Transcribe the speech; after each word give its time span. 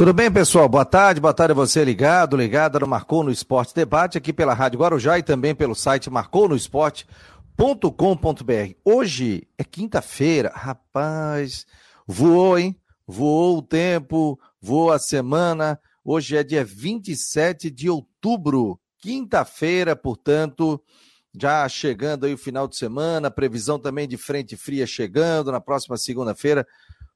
Tudo 0.00 0.14
bem, 0.14 0.32
pessoal? 0.32 0.66
Boa 0.66 0.86
tarde, 0.86 1.20
boa 1.20 1.34
tarde 1.34 1.52
a 1.52 1.54
você 1.54 1.84
ligado, 1.84 2.34
ligada 2.34 2.80
no 2.80 2.86
Marcou 2.86 3.22
no 3.22 3.30
Esporte 3.30 3.74
Debate, 3.74 4.16
aqui 4.16 4.32
pela 4.32 4.54
Rádio 4.54 4.80
Guarujá 4.80 5.18
e 5.18 5.22
também 5.22 5.54
pelo 5.54 5.74
site 5.74 6.08
marconosport.com.br. 6.08 8.74
Hoje 8.82 9.46
é 9.58 9.62
quinta-feira, 9.62 10.50
rapaz, 10.54 11.66
voou, 12.06 12.58
hein? 12.58 12.80
Voou 13.06 13.58
o 13.58 13.62
tempo, 13.62 14.40
voou 14.58 14.90
a 14.90 14.98
semana. 14.98 15.78
Hoje 16.02 16.34
é 16.34 16.42
dia 16.42 16.64
27 16.64 17.70
de 17.70 17.90
outubro, 17.90 18.80
quinta-feira, 19.00 19.94
portanto, 19.94 20.82
já 21.38 21.68
chegando 21.68 22.24
aí 22.24 22.32
o 22.32 22.38
final 22.38 22.66
de 22.66 22.74
semana, 22.74 23.30
previsão 23.30 23.78
também 23.78 24.08
de 24.08 24.16
frente 24.16 24.56
fria 24.56 24.86
chegando 24.86 25.52
na 25.52 25.60
próxima 25.60 25.98
segunda-feira. 25.98 26.66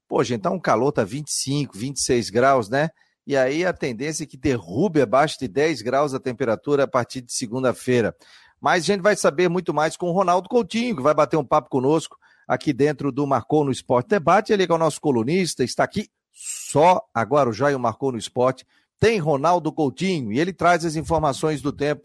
Pô, 0.09 0.23
gente, 0.23 0.43
tá 0.43 0.51
um 0.51 0.61
calor, 0.61 0.93
tá 0.93 1.05
25, 1.05 1.77
26 1.77 2.31
graus, 2.31 2.69
né? 2.69 2.91
E 3.27 3.37
aí 3.37 3.65
a 3.65 3.73
tendência 3.73 4.25
é 4.25 4.27
que 4.27 4.37
derrube 4.37 5.01
abaixo 5.01 5.39
de 5.39 5.49
10 5.49 5.83
graus 5.83 6.13
a 6.13 6.21
temperatura 6.21 6.85
a 6.85 6.89
partir 6.89 7.23
de 7.23 7.33
segunda-feira. 7.33 8.15
Mas 8.61 8.85
a 8.85 8.87
gente 8.87 9.01
vai 9.01 9.17
saber 9.17 9.49
muito 9.49 9.73
mais 9.73 9.97
com 9.97 10.09
o 10.09 10.13
Ronaldo 10.13 10.49
Coutinho, 10.49 10.97
que 10.97 11.03
vai 11.03 11.15
bater 11.15 11.37
um 11.37 11.45
papo 11.45 11.71
conosco 11.71 12.17
aqui 12.47 12.73
dentro 12.73 13.11
do 13.11 13.27
Marcou 13.27 13.65
no 13.65 13.71
Esporte 13.71 14.09
Debate. 14.09 14.53
Ele 14.53 14.67
é 14.69 14.73
o 14.73 14.79
nosso 14.79 15.01
colunista, 15.01 15.65
está 15.65 15.85
aqui 15.85 16.09
só 16.33 17.01
agora 17.15 17.49
o 17.49 17.53
Jaio 17.53 17.79
Marcou 17.79 18.13
no 18.13 18.19
Esporte. 18.19 18.67
Tem 19.01 19.19
Ronaldo 19.19 19.73
Coutinho 19.73 20.33
e 20.33 20.39
ele 20.39 20.53
traz 20.53 20.85
as 20.85 20.97
informações 20.97 21.63
do 21.63 21.73
tempo 21.73 22.03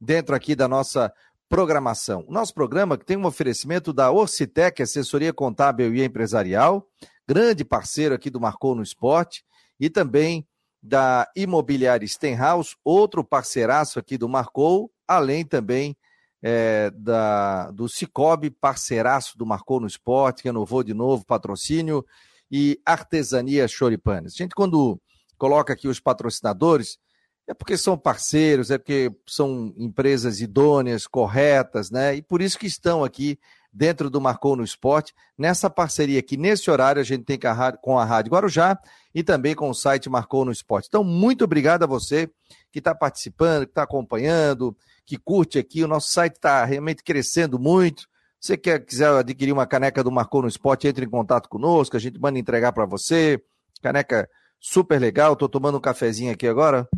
dentro 0.00 0.34
aqui 0.34 0.54
da 0.54 0.68
nossa 0.68 1.12
programação. 1.48 2.24
O 2.28 2.32
nosso 2.32 2.52
programa 2.52 2.98
que 2.98 3.06
tem 3.06 3.16
um 3.16 3.26
oferecimento 3.26 3.92
da 3.92 4.10
Orcitec, 4.10 4.82
assessoria 4.82 5.32
contábil 5.32 5.94
e 5.94 6.04
empresarial, 6.04 6.86
grande 7.28 7.62
parceiro 7.62 8.14
aqui 8.14 8.30
do 8.30 8.40
Marcou 8.40 8.74
no 8.74 8.82
Esporte, 8.82 9.44
e 9.78 9.90
também 9.90 10.48
da 10.82 11.28
Imobiliária 11.36 12.08
Stenhouse, 12.08 12.74
outro 12.82 13.22
parceiraço 13.22 13.98
aqui 13.98 14.16
do 14.16 14.28
Marcou, 14.28 14.90
além 15.06 15.44
também 15.44 15.94
é, 16.42 16.90
da, 16.94 17.70
do 17.70 17.86
Cicobi, 17.86 18.50
parceiraço 18.50 19.36
do 19.36 19.44
Marcou 19.44 19.78
no 19.78 19.86
Esporte, 19.86 20.42
que 20.42 20.48
renovou 20.48 20.82
de 20.82 20.94
novo 20.94 21.26
patrocínio, 21.26 22.02
e 22.50 22.80
Artesania 22.86 23.68
Choripanes. 23.68 24.32
A 24.32 24.36
gente, 24.38 24.54
quando 24.54 24.98
coloca 25.36 25.74
aqui 25.74 25.86
os 25.86 26.00
patrocinadores, 26.00 26.98
é 27.46 27.52
porque 27.52 27.76
são 27.76 27.98
parceiros, 27.98 28.70
é 28.70 28.78
porque 28.78 29.10
são 29.26 29.74
empresas 29.76 30.40
idôneas, 30.40 31.06
corretas, 31.06 31.90
né? 31.90 32.14
E 32.14 32.22
por 32.22 32.40
isso 32.40 32.58
que 32.58 32.66
estão 32.66 33.04
aqui 33.04 33.38
dentro 33.78 34.10
do 34.10 34.20
Marcou 34.20 34.56
no 34.56 34.64
Esporte, 34.64 35.14
nessa 35.38 35.70
parceria 35.70 36.20
que 36.20 36.36
nesse 36.36 36.68
horário 36.68 37.00
a 37.00 37.04
gente 37.04 37.22
tem 37.22 37.38
com 37.80 37.96
a 37.96 38.04
Rádio 38.04 38.32
Guarujá 38.32 38.76
e 39.14 39.22
também 39.22 39.54
com 39.54 39.70
o 39.70 39.74
site 39.74 40.10
Marcou 40.10 40.44
no 40.44 40.50
Esporte. 40.50 40.88
Então, 40.88 41.04
muito 41.04 41.44
obrigado 41.44 41.84
a 41.84 41.86
você 41.86 42.28
que 42.72 42.80
está 42.80 42.92
participando, 42.92 43.66
que 43.66 43.70
está 43.70 43.84
acompanhando, 43.84 44.76
que 45.06 45.16
curte 45.16 45.60
aqui. 45.60 45.84
O 45.84 45.88
nosso 45.88 46.10
site 46.10 46.34
está 46.34 46.64
realmente 46.64 47.04
crescendo 47.04 47.56
muito. 47.56 48.02
Se 48.40 48.48
você 48.48 48.56
quer, 48.56 48.84
quiser 48.84 49.10
adquirir 49.10 49.52
uma 49.52 49.66
caneca 49.66 50.02
do 50.02 50.10
Marcou 50.10 50.42
no 50.42 50.48
Esporte, 50.48 50.88
entre 50.88 51.04
em 51.04 51.08
contato 51.10 51.48
conosco, 51.48 51.96
a 51.96 52.00
gente 52.00 52.18
manda 52.18 52.36
entregar 52.36 52.72
para 52.72 52.84
você. 52.84 53.40
Caneca 53.80 54.28
super 54.58 55.00
legal. 55.00 55.34
Estou 55.34 55.48
tomando 55.48 55.78
um 55.78 55.80
cafezinho 55.80 56.32
aqui 56.32 56.48
agora. 56.48 56.88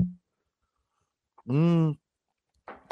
Hum, 1.47 1.95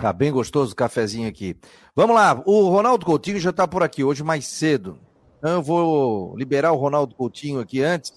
Tá 0.00 0.12
bem 0.12 0.30
gostoso 0.30 0.72
o 0.72 0.76
cafezinho 0.76 1.28
aqui. 1.28 1.56
Vamos 1.94 2.14
lá, 2.14 2.40
o 2.46 2.68
Ronaldo 2.68 3.04
Coutinho 3.04 3.40
já 3.40 3.50
está 3.50 3.66
por 3.66 3.82
aqui 3.82 4.04
hoje 4.04 4.22
mais 4.22 4.46
cedo. 4.46 4.96
Então 5.38 5.54
eu 5.54 5.62
vou 5.62 6.36
liberar 6.36 6.70
o 6.70 6.76
Ronaldo 6.76 7.16
Coutinho 7.16 7.58
aqui 7.58 7.82
antes. 7.82 8.14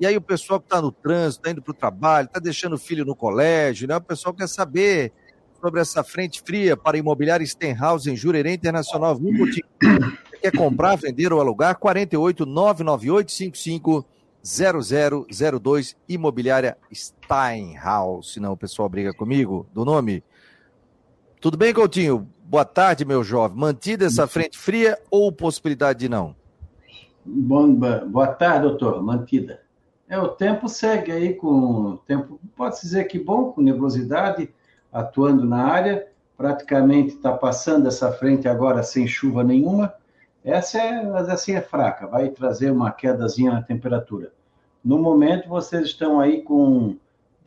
E 0.00 0.06
aí 0.06 0.16
o 0.16 0.20
pessoal 0.20 0.58
que 0.58 0.66
está 0.66 0.82
no 0.82 0.90
trânsito, 0.90 1.42
está 1.42 1.52
indo 1.52 1.62
para 1.62 1.70
o 1.70 1.74
trabalho, 1.74 2.26
está 2.26 2.40
deixando 2.40 2.72
o 2.72 2.78
filho 2.78 3.04
no 3.04 3.14
colégio, 3.14 3.86
né? 3.86 3.96
O 3.96 4.00
pessoal 4.00 4.34
quer 4.34 4.48
saber 4.48 5.12
sobre 5.60 5.80
essa 5.80 6.02
frente 6.02 6.42
fria 6.44 6.76
para 6.76 6.98
imobiliária 6.98 7.46
Stenhouse 7.46 8.10
em 8.10 8.16
Jurerê 8.16 8.52
Internacional. 8.52 9.14
Viu, 9.14 9.38
Coutinho? 9.38 9.66
Você 10.30 10.36
quer 10.36 10.56
comprar, 10.56 10.96
vender 10.96 11.32
ou 11.32 11.40
alugar? 11.40 11.76
48 11.76 12.44
998 12.44 13.30
55 13.30 14.04
0002 14.42 15.96
Imobiliária 16.08 16.76
Steinhaus. 16.92 18.32
Senão 18.32 18.50
o 18.50 18.56
pessoal 18.56 18.88
briga 18.88 19.14
comigo 19.14 19.68
do 19.72 19.84
nome. 19.84 20.24
Tudo 21.40 21.56
bem, 21.56 21.72
Coutinho? 21.72 22.28
Boa 22.44 22.66
tarde, 22.66 23.02
meu 23.02 23.24
jovem. 23.24 23.56
Mantida 23.56 24.04
essa 24.04 24.26
frente 24.26 24.58
fria 24.58 24.98
ou 25.10 25.32
possibilidade 25.32 26.00
de 26.00 26.08
não? 26.08 26.36
Bom, 27.24 27.74
boa 27.74 28.26
tarde, 28.26 28.68
doutor. 28.68 29.02
Mantida. 29.02 29.62
É, 30.06 30.18
o 30.18 30.28
tempo 30.28 30.68
segue 30.68 31.10
aí 31.10 31.32
com 31.32 31.96
tempo, 32.06 32.38
pode 32.54 32.78
dizer 32.82 33.04
que 33.04 33.18
bom, 33.18 33.52
com 33.52 33.62
nebulosidade 33.62 34.50
atuando 34.92 35.46
na 35.46 35.64
área. 35.64 36.06
Praticamente 36.36 37.14
está 37.14 37.32
passando 37.32 37.88
essa 37.88 38.12
frente 38.12 38.46
agora 38.46 38.82
sem 38.82 39.06
chuva 39.06 39.42
nenhuma. 39.42 39.94
Essa 40.44 40.76
é, 40.76 41.32
assim 41.32 41.54
é 41.54 41.62
fraca, 41.62 42.06
vai 42.06 42.28
trazer 42.28 42.70
uma 42.70 42.90
quedazinha 42.90 43.52
na 43.52 43.62
temperatura. 43.62 44.30
No 44.84 44.98
momento 44.98 45.48
vocês 45.48 45.86
estão 45.86 46.20
aí 46.20 46.42
com 46.42 46.98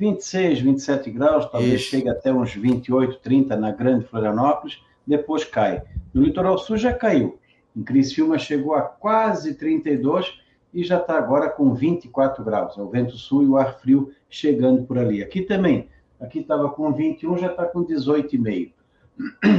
26, 0.03 0.59
27 0.59 1.11
graus, 1.11 1.49
talvez 1.49 1.79
Isso. 1.79 1.91
chegue 1.91 2.09
até 2.09 2.33
uns 2.33 2.53
28, 2.53 3.19
30 3.19 3.55
na 3.55 3.71
Grande 3.71 4.05
Florianópolis, 4.05 4.83
depois 5.07 5.45
cai. 5.45 5.81
No 6.13 6.21
litoral 6.21 6.57
sul 6.57 6.75
já 6.75 6.91
caiu. 6.91 7.39
Em 7.75 7.81
Criciúma 7.83 8.37
chegou 8.37 8.75
a 8.75 8.81
quase 8.81 9.53
32 9.53 10.39
e 10.73 10.83
já 10.83 10.97
está 10.97 11.17
agora 11.17 11.49
com 11.49 11.73
24 11.73 12.43
graus. 12.43 12.77
É 12.77 12.81
o 12.81 12.89
vento 12.89 13.15
sul 13.15 13.43
e 13.43 13.47
o 13.47 13.55
ar 13.55 13.79
frio 13.79 14.11
chegando 14.29 14.83
por 14.83 14.97
ali. 14.97 15.23
Aqui 15.23 15.41
também, 15.41 15.87
aqui 16.19 16.39
estava 16.39 16.69
com 16.69 16.91
21, 16.91 17.37
já 17.37 17.47
está 17.47 17.65
com 17.65 17.85
18,5. 17.85 18.73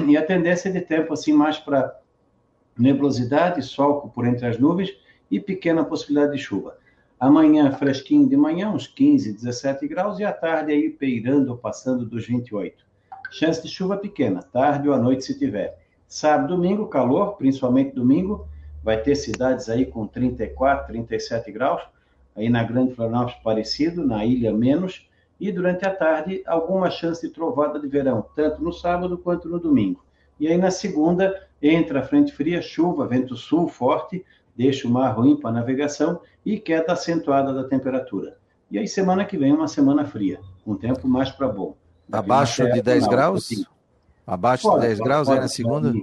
E 0.09 0.17
a 0.17 0.27
tendência 0.27 0.71
de 0.71 0.81
tempo 0.81 1.15
assim 1.15 1.33
mais 1.33 1.59
para 1.59 1.97
nebulosidade, 2.77 3.63
sol 3.63 4.11
por 4.15 4.27
entre 4.27 4.47
as 4.47 4.59
nuvens 4.59 4.95
e 5.31 5.41
pequena 5.41 5.85
possibilidade 5.85 6.37
de 6.37 6.43
chuva. 6.43 6.77
Amanhã, 7.19 7.73
fresquinho 7.73 8.29
de 8.29 8.37
manhã, 8.37 8.71
uns 8.71 8.87
15, 8.87 9.33
17 9.33 9.87
graus, 9.87 10.19
e 10.19 10.25
à 10.25 10.33
tarde 10.33 10.73
aí 10.73 10.91
peirando 10.91 11.53
ou 11.53 11.57
passando 11.57 12.05
dos 12.05 12.27
28. 12.27 12.85
Chance 13.31 13.63
de 13.63 13.69
chuva 13.69 13.97
pequena, 13.97 14.43
tarde 14.43 14.89
ou 14.89 14.95
à 14.95 14.99
noite 14.99 15.25
se 15.25 15.39
tiver. 15.39 15.79
Sábado, 16.07 16.55
domingo, 16.55 16.87
calor, 16.87 17.37
principalmente 17.37 17.95
domingo, 17.95 18.47
vai 18.83 19.01
ter 19.01 19.15
cidades 19.15 19.69
aí 19.69 19.87
com 19.87 20.07
34, 20.07 20.87
37 20.87 21.51
graus, 21.51 21.83
aí 22.37 22.51
na 22.51 22.63
Grande 22.63 22.95
Florianópolis 22.95 23.41
parecido, 23.43 24.07
na 24.07 24.25
ilha 24.25 24.53
menos, 24.53 25.09
e 25.41 25.51
durante 25.51 25.87
a 25.87 25.95
tarde 25.95 26.43
alguma 26.47 26.91
chance 26.91 27.27
de 27.27 27.33
trovada 27.33 27.81
de 27.81 27.89
verão, 27.89 28.27
tanto 28.37 28.63
no 28.63 28.73
sábado 28.73 29.19
quanto 29.19 29.49
no 29.49 29.59
domingo. 29.59 30.05
E 30.39 30.49
aí 30.49 30.57
na 30.57 30.71
segunda 30.71 31.43
entra 31.63 32.01
a 32.01 32.03
frente 32.05 32.33
fria, 32.33 32.61
chuva, 32.61 33.07
vento 33.07 33.37
sul 33.37 33.69
forte, 33.69 34.25
deixa 34.57 34.87
o 34.87 34.91
mar 34.91 35.11
ruim 35.17 35.37
para 35.37 35.53
navegação 35.53 36.21
e 36.45 36.59
queda 36.59 36.93
acentuada 36.93 37.53
da 37.53 37.65
temperatura. 37.65 38.37
E 38.71 38.79
aí, 38.79 38.89
semana 38.89 39.25
que 39.25 39.37
vem, 39.37 39.53
uma 39.53 39.69
semana 39.69 40.05
fria, 40.05 40.41
um 40.67 40.75
tempo 40.75 41.07
mais 41.07 41.31
para 41.31 41.49
bom. 41.49 41.77
Abaixo 42.11 42.65
de 42.73 42.83
10 42.83 43.07
graus? 43.07 43.51
Um 43.51 43.65
abaixo 44.27 44.65
pode, 44.65 44.81
de 44.81 44.87
10 44.89 44.99
pode, 44.99 45.09
graus 45.09 45.29
pode, 45.29 45.39
aí 45.39 45.43
na 45.43 45.49
segunda? 45.49 45.95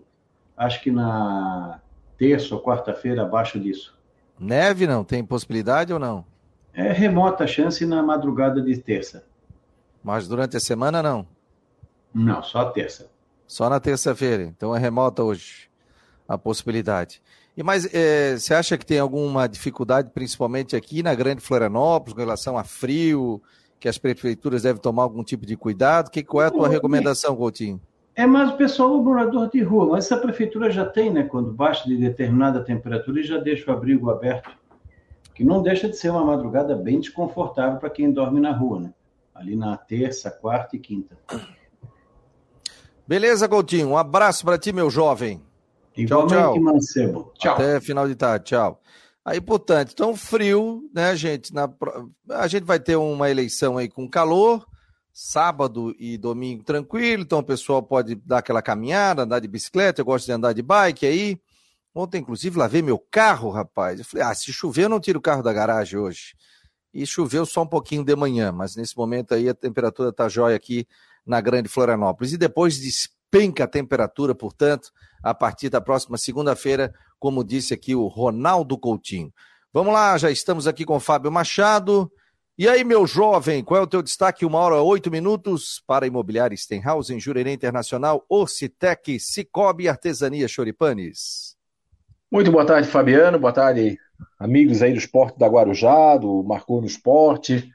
acho 0.56 0.82
que 0.82 0.92
na 0.92 1.80
terça 2.18 2.54
ou 2.54 2.62
quarta-feira, 2.62 3.24
abaixo 3.24 3.60
disso. 3.60 3.98
Neve 4.40 4.86
não? 4.86 5.04
Tem 5.04 5.24
possibilidade 5.24 5.92
ou 5.92 6.00
não? 6.00 6.26
É 6.74 6.92
remota 6.92 7.44
a 7.44 7.48
chance 7.48 7.86
na 7.86 8.02
madrugada 8.02 8.62
de 8.62 8.78
terça. 8.78 9.26
Mas 10.04 10.28
durante 10.28 10.56
a 10.56 10.60
semana 10.60 11.02
não? 11.02 11.28
Não, 12.14 12.42
só 12.44 12.66
terça. 12.66 13.10
Só 13.48 13.70
na 13.70 13.80
terça-feira. 13.80 14.44
Então 14.44 14.76
é 14.76 14.80
remota 14.80 15.24
hoje 15.24 15.70
a 16.28 16.38
possibilidade. 16.38 17.22
E 17.56 17.64
mas 17.64 17.88
é, 17.94 18.38
você 18.38 18.54
acha 18.54 18.78
que 18.78 18.86
tem 18.86 19.00
alguma 19.00 19.48
dificuldade, 19.48 20.10
principalmente 20.14 20.76
aqui 20.76 21.04
na 21.04 21.14
Grande 21.14 21.42
Florianópolis, 21.42 22.14
com 22.14 22.20
relação 22.20 22.58
a 22.58 22.64
frio, 22.64 23.42
que 23.80 23.90
as 23.90 23.98
prefeituras 23.98 24.64
devem 24.64 24.82
tomar 24.82 25.04
algum 25.04 25.24
tipo 25.24 25.46
de 25.46 25.58
cuidado? 25.58 26.10
Que, 26.10 26.24
qual 26.24 26.44
é 26.44 26.48
a 26.48 26.52
tua 26.52 26.70
recomendação, 26.70 27.36
Coutinho? 27.36 27.82
É 28.16 28.26
mais 28.26 28.52
o 28.52 28.58
pessoal, 28.58 28.98
o 28.98 29.04
morador 29.04 29.50
de 29.50 29.62
rua, 29.62 29.88
mas 29.88 30.06
essa 30.06 30.18
prefeitura 30.18 30.70
já 30.70 30.86
tem, 30.86 31.12
né? 31.12 31.24
Quando 31.24 31.52
baixa 31.52 31.88
de 31.88 31.98
determinada 31.98 32.64
temperatura 32.64 33.20
e 33.20 33.24
já 33.24 33.38
deixa 33.38 33.72
o 33.72 33.74
abrigo 33.74 34.10
aberto. 34.10 34.52
Que 35.34 35.44
não 35.44 35.62
deixa 35.62 35.90
de 35.90 35.98
ser 35.98 36.10
uma 36.10 36.24
madrugada 36.24 36.76
bem 36.76 37.00
desconfortável 37.00 37.80
para 37.80 37.90
quem 37.90 38.12
dorme 38.12 38.40
na 38.40 38.52
rua, 38.52 38.82
né? 38.82 38.94
Ali 39.34 39.56
na 39.56 39.76
terça, 39.78 40.30
quarta 40.30 40.76
e 40.76 40.80
quinta. 40.80 41.18
Beleza, 43.08 43.48
Coutinho. 43.48 43.90
Um 43.90 43.98
abraço 43.98 44.46
para 44.46 44.58
ti, 44.58 44.72
meu 44.72 44.90
jovem. 44.90 45.42
Igualmente, 45.96 46.34
tchau, 46.34 46.54
tchau. 46.54 46.62
Mancebo. 46.62 47.34
Tchau. 47.38 47.56
Até 47.56 47.80
final 47.80 48.08
de 48.08 48.16
tarde. 48.16 48.46
Tchau. 48.46 48.82
Aí, 49.24 49.40
portanto, 49.40 49.92
então 49.94 50.16
frio, 50.16 50.90
né, 50.94 51.16
gente? 51.16 51.54
Na, 51.54 51.72
a 52.30 52.48
gente 52.48 52.64
vai 52.64 52.80
ter 52.80 52.96
uma 52.96 53.30
eleição 53.30 53.78
aí 53.78 53.88
com 53.88 54.10
calor, 54.10 54.66
sábado 55.14 55.96
e 56.00 56.18
domingo 56.18 56.64
tranquilo, 56.64 57.22
então 57.22 57.40
o 57.40 57.44
pessoal 57.44 57.84
pode 57.84 58.16
dar 58.16 58.40
aquela 58.40 58.64
caminhada, 58.64 59.22
andar 59.22 59.40
de 59.40 59.48
bicicleta, 59.48 60.02
eu 60.02 60.06
gosto 60.06 60.26
de 60.26 60.32
andar 60.32 60.54
de 60.54 60.64
bike 60.64 61.06
aí. 61.06 61.40
Ontem, 61.94 62.20
inclusive, 62.20 62.58
lavei 62.58 62.82
meu 62.82 62.98
carro, 62.98 63.50
rapaz. 63.50 64.00
Eu 64.00 64.06
falei, 64.06 64.26
ah, 64.26 64.34
se 64.34 64.52
chover, 64.52 64.86
eu 64.86 64.90
não 64.90 65.00
tiro 65.00 65.20
o 65.20 65.22
carro 65.22 65.44
da 65.44 65.54
garagem 65.54 66.00
hoje. 66.00 66.34
e 66.94 67.06
choveu 67.06 67.46
só 67.46 67.62
um 67.64 67.68
pouquinho 67.68 68.04
de 68.04 68.16
manhã, 68.16 68.52
mas 68.52 68.76
nesse 68.76 68.98
momento 68.98 69.34
aí 69.34 69.48
a 69.48 69.54
temperatura 69.54 70.10
está 70.10 70.28
jóia 70.28 70.56
aqui 70.56 70.88
na 71.26 71.40
Grande 71.40 71.70
Florianópolis. 71.70 72.34
E 72.34 72.38
depois 72.38 72.80
despenca 73.32 73.64
a 73.64 73.68
temperatura, 73.68 74.36
portanto, 74.36 74.92
a 75.24 75.34
partir 75.34 75.70
da 75.70 75.80
próxima 75.80 76.18
segunda-feira, 76.18 76.94
como 77.18 77.44
disse 77.44 77.74
aqui 77.74 77.96
o 77.96 78.08
Ronaldo 78.08 78.78
Coutinho. 78.78 79.32
Vamos 79.74 79.94
lá, 79.94 80.18
já 80.18 80.30
estamos 80.30 80.68
aqui 80.68 80.84
com 80.84 80.98
o 80.98 81.00
Fábio 81.00 81.32
Machado. 81.32 82.12
E 82.58 82.68
aí, 82.68 82.84
meu 82.84 83.08
jovem, 83.08 83.64
qual 83.64 83.80
é 83.80 83.84
o 83.84 83.88
teu 83.88 84.04
destaque? 84.04 84.46
Uma 84.46 84.60
hora, 84.60 84.82
oito 84.82 85.10
minutos 85.10 85.82
para 85.88 86.06
Imobiliária 86.06 86.58
Stenhouse, 86.58 87.14
em 87.14 87.20
Jurerê 87.20 87.54
Internacional, 87.54 88.26
Orcitec, 88.28 89.18
Cicobi 89.18 89.88
Artesania 89.88 90.48
Choripanes. 90.48 91.56
Muito 92.30 92.52
boa 92.52 92.66
tarde, 92.66 92.90
Fabiano. 92.90 93.40
Boa 93.40 93.54
tarde, 93.54 93.98
amigos 94.38 94.82
aí 94.82 94.92
do 94.92 95.00
esporte 95.00 95.40
da 95.40 95.48
Guarujá, 95.48 96.18
do 96.18 96.44
Marcou 96.44 96.82
no 96.82 96.88
Esporte. 96.88 97.72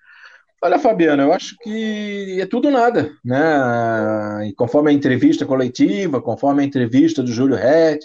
Olha, 0.66 0.80
Fabiano, 0.80 1.22
eu 1.22 1.32
acho 1.32 1.54
que 1.62 2.40
é 2.40 2.44
tudo 2.44 2.72
nada, 2.72 3.16
né? 3.24 4.48
E 4.48 4.52
conforme 4.52 4.90
a 4.90 4.92
entrevista 4.92 5.46
coletiva, 5.46 6.20
conforme 6.20 6.60
a 6.60 6.66
entrevista 6.66 7.22
do 7.22 7.30
Júlio 7.30 7.54
Red, 7.54 8.00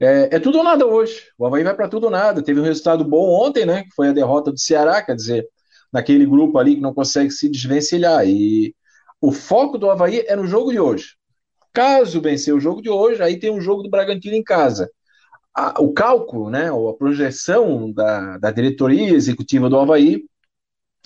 é, 0.00 0.34
é 0.34 0.40
tudo 0.40 0.58
ou 0.58 0.64
nada 0.64 0.84
hoje. 0.84 1.28
O 1.38 1.46
Havaí 1.46 1.62
vai 1.62 1.72
para 1.72 1.86
tudo 1.86 2.06
ou 2.06 2.10
nada. 2.10 2.42
Teve 2.42 2.58
um 2.58 2.64
resultado 2.64 3.04
bom 3.04 3.30
ontem, 3.46 3.64
né? 3.64 3.84
Que 3.84 3.94
foi 3.94 4.08
a 4.08 4.12
derrota 4.12 4.50
do 4.50 4.58
Ceará, 4.58 5.00
quer 5.02 5.14
dizer, 5.14 5.46
naquele 5.92 6.26
grupo 6.26 6.58
ali 6.58 6.74
que 6.74 6.80
não 6.80 6.92
consegue 6.92 7.30
se 7.30 7.48
desvencilhar. 7.48 8.26
E 8.26 8.74
o 9.20 9.30
foco 9.30 9.78
do 9.78 9.88
Havaí 9.88 10.24
é 10.26 10.34
no 10.34 10.48
jogo 10.48 10.72
de 10.72 10.80
hoje. 10.80 11.14
Caso 11.72 12.20
vencer 12.20 12.52
o 12.52 12.60
jogo 12.60 12.82
de 12.82 12.90
hoje, 12.90 13.22
aí 13.22 13.38
tem 13.38 13.52
um 13.52 13.60
jogo 13.60 13.84
do 13.84 13.90
Bragantino 13.90 14.34
em 14.34 14.42
casa. 14.42 14.90
A, 15.54 15.80
o 15.80 15.92
cálculo, 15.92 16.50
né, 16.50 16.72
ou 16.72 16.88
a 16.88 16.96
projeção 16.96 17.92
da, 17.92 18.36
da 18.38 18.50
diretoria 18.50 19.14
executiva 19.14 19.70
do 19.70 19.78
Havaí 19.78 20.24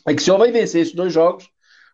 é 0.07 0.15
que 0.15 0.23
se 0.23 0.31
o 0.31 0.35
Havaí 0.35 0.53
vencer 0.53 0.83
esses 0.83 0.95
dois 0.95 1.13
jogos, 1.13 1.49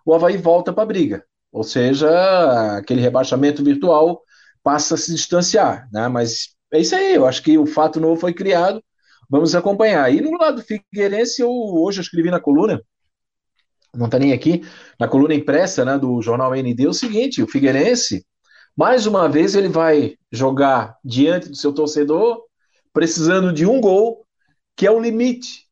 o 0.04 0.14
Havaí 0.14 0.36
volta 0.36 0.72
para 0.72 0.82
a 0.82 0.86
briga. 0.86 1.24
Ou 1.52 1.62
seja, 1.62 2.78
aquele 2.78 3.00
rebaixamento 3.00 3.62
virtual 3.62 4.22
passa 4.62 4.94
a 4.94 4.98
se 4.98 5.14
distanciar. 5.14 5.88
Né? 5.92 6.08
Mas 6.08 6.54
é 6.72 6.80
isso 6.80 6.94
aí, 6.94 7.14
eu 7.14 7.26
acho 7.26 7.42
que 7.42 7.56
o 7.56 7.66
fato 7.66 8.00
novo 8.00 8.20
foi 8.20 8.32
criado, 8.32 8.82
vamos 9.30 9.54
acompanhar. 9.54 10.12
E 10.12 10.20
no 10.20 10.36
lado 10.36 10.56
do 10.56 10.62
Figueirense, 10.62 11.42
eu 11.42 11.50
hoje 11.50 12.00
eu 12.00 12.02
escrevi 12.02 12.30
na 12.30 12.40
coluna, 12.40 12.82
não 13.94 14.06
está 14.06 14.18
nem 14.18 14.32
aqui, 14.32 14.62
na 14.98 15.06
coluna 15.06 15.34
impressa 15.34 15.84
né, 15.84 15.96
do 15.96 16.20
jornal 16.20 16.52
ND, 16.54 16.86
o 16.88 16.92
seguinte: 16.92 17.42
o 17.42 17.46
Figueirense, 17.46 18.26
mais 18.76 19.06
uma 19.06 19.28
vez, 19.28 19.54
ele 19.54 19.68
vai 19.68 20.16
jogar 20.32 20.98
diante 21.04 21.48
do 21.48 21.56
seu 21.56 21.72
torcedor, 21.72 22.42
precisando 22.92 23.52
de 23.52 23.64
um 23.64 23.80
gol, 23.80 24.26
que 24.76 24.86
é 24.86 24.90
o 24.90 25.00
limite 25.00 25.64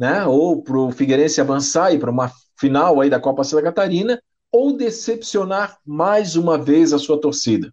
né? 0.00 0.24
Ou 0.24 0.62
para 0.62 0.78
o 0.78 0.90
Figueirense 0.90 1.42
avançar 1.42 1.92
e 1.92 1.98
para 1.98 2.10
uma 2.10 2.32
final 2.58 3.02
aí 3.02 3.10
da 3.10 3.20
Copa 3.20 3.44
Santa 3.44 3.64
Catarina, 3.64 4.18
ou 4.50 4.74
decepcionar 4.74 5.76
mais 5.86 6.36
uma 6.36 6.56
vez 6.56 6.94
a 6.94 6.98
sua 6.98 7.20
torcida. 7.20 7.70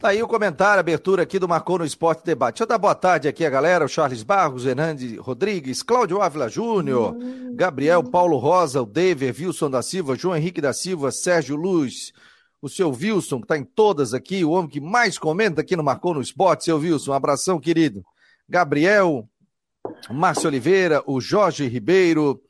Tá 0.00 0.08
aí 0.08 0.20
o 0.20 0.26
comentário, 0.26 0.80
abertura 0.80 1.22
aqui 1.22 1.38
do 1.38 1.48
Marcou 1.48 1.78
no 1.78 1.84
Esporte 1.84 2.24
Debate. 2.24 2.54
Deixa 2.54 2.64
eu 2.64 2.68
dar 2.68 2.76
boa 2.76 2.94
tarde 2.94 3.28
aqui 3.28 3.46
a 3.46 3.50
galera, 3.50 3.84
o 3.84 3.88
Charles 3.88 4.24
Barros, 4.24 4.66
Hernandes 4.66 5.16
Rodrigues, 5.18 5.80
Cláudio 5.80 6.20
Ávila 6.20 6.48
Júnior, 6.48 7.16
Gabriel 7.54 8.02
Paulo 8.02 8.38
Rosa, 8.38 8.82
o 8.82 8.86
David, 8.86 9.44
Wilson 9.44 9.70
da 9.70 9.80
Silva, 9.80 10.16
João 10.16 10.36
Henrique 10.36 10.60
da 10.60 10.72
Silva, 10.72 11.12
Sérgio 11.12 11.54
Luz, 11.54 12.12
o 12.60 12.68
seu 12.68 12.90
Wilson, 12.90 13.38
que 13.38 13.44
está 13.44 13.56
em 13.56 13.62
todas 13.64 14.12
aqui, 14.12 14.44
o 14.44 14.50
homem 14.50 14.68
que 14.68 14.80
mais 14.80 15.18
comenta 15.18 15.60
aqui 15.60 15.76
no 15.76 15.84
Marcou 15.84 16.14
no 16.14 16.20
Esporte, 16.20 16.64
seu 16.64 16.78
Wilson, 16.78 17.12
um 17.12 17.14
abração, 17.14 17.60
querido. 17.60 18.02
Gabriel, 18.48 19.28
Márcio 20.10 20.48
Oliveira, 20.48 21.02
o 21.06 21.20
Jorge 21.20 21.66
Ribeiro. 21.66 22.42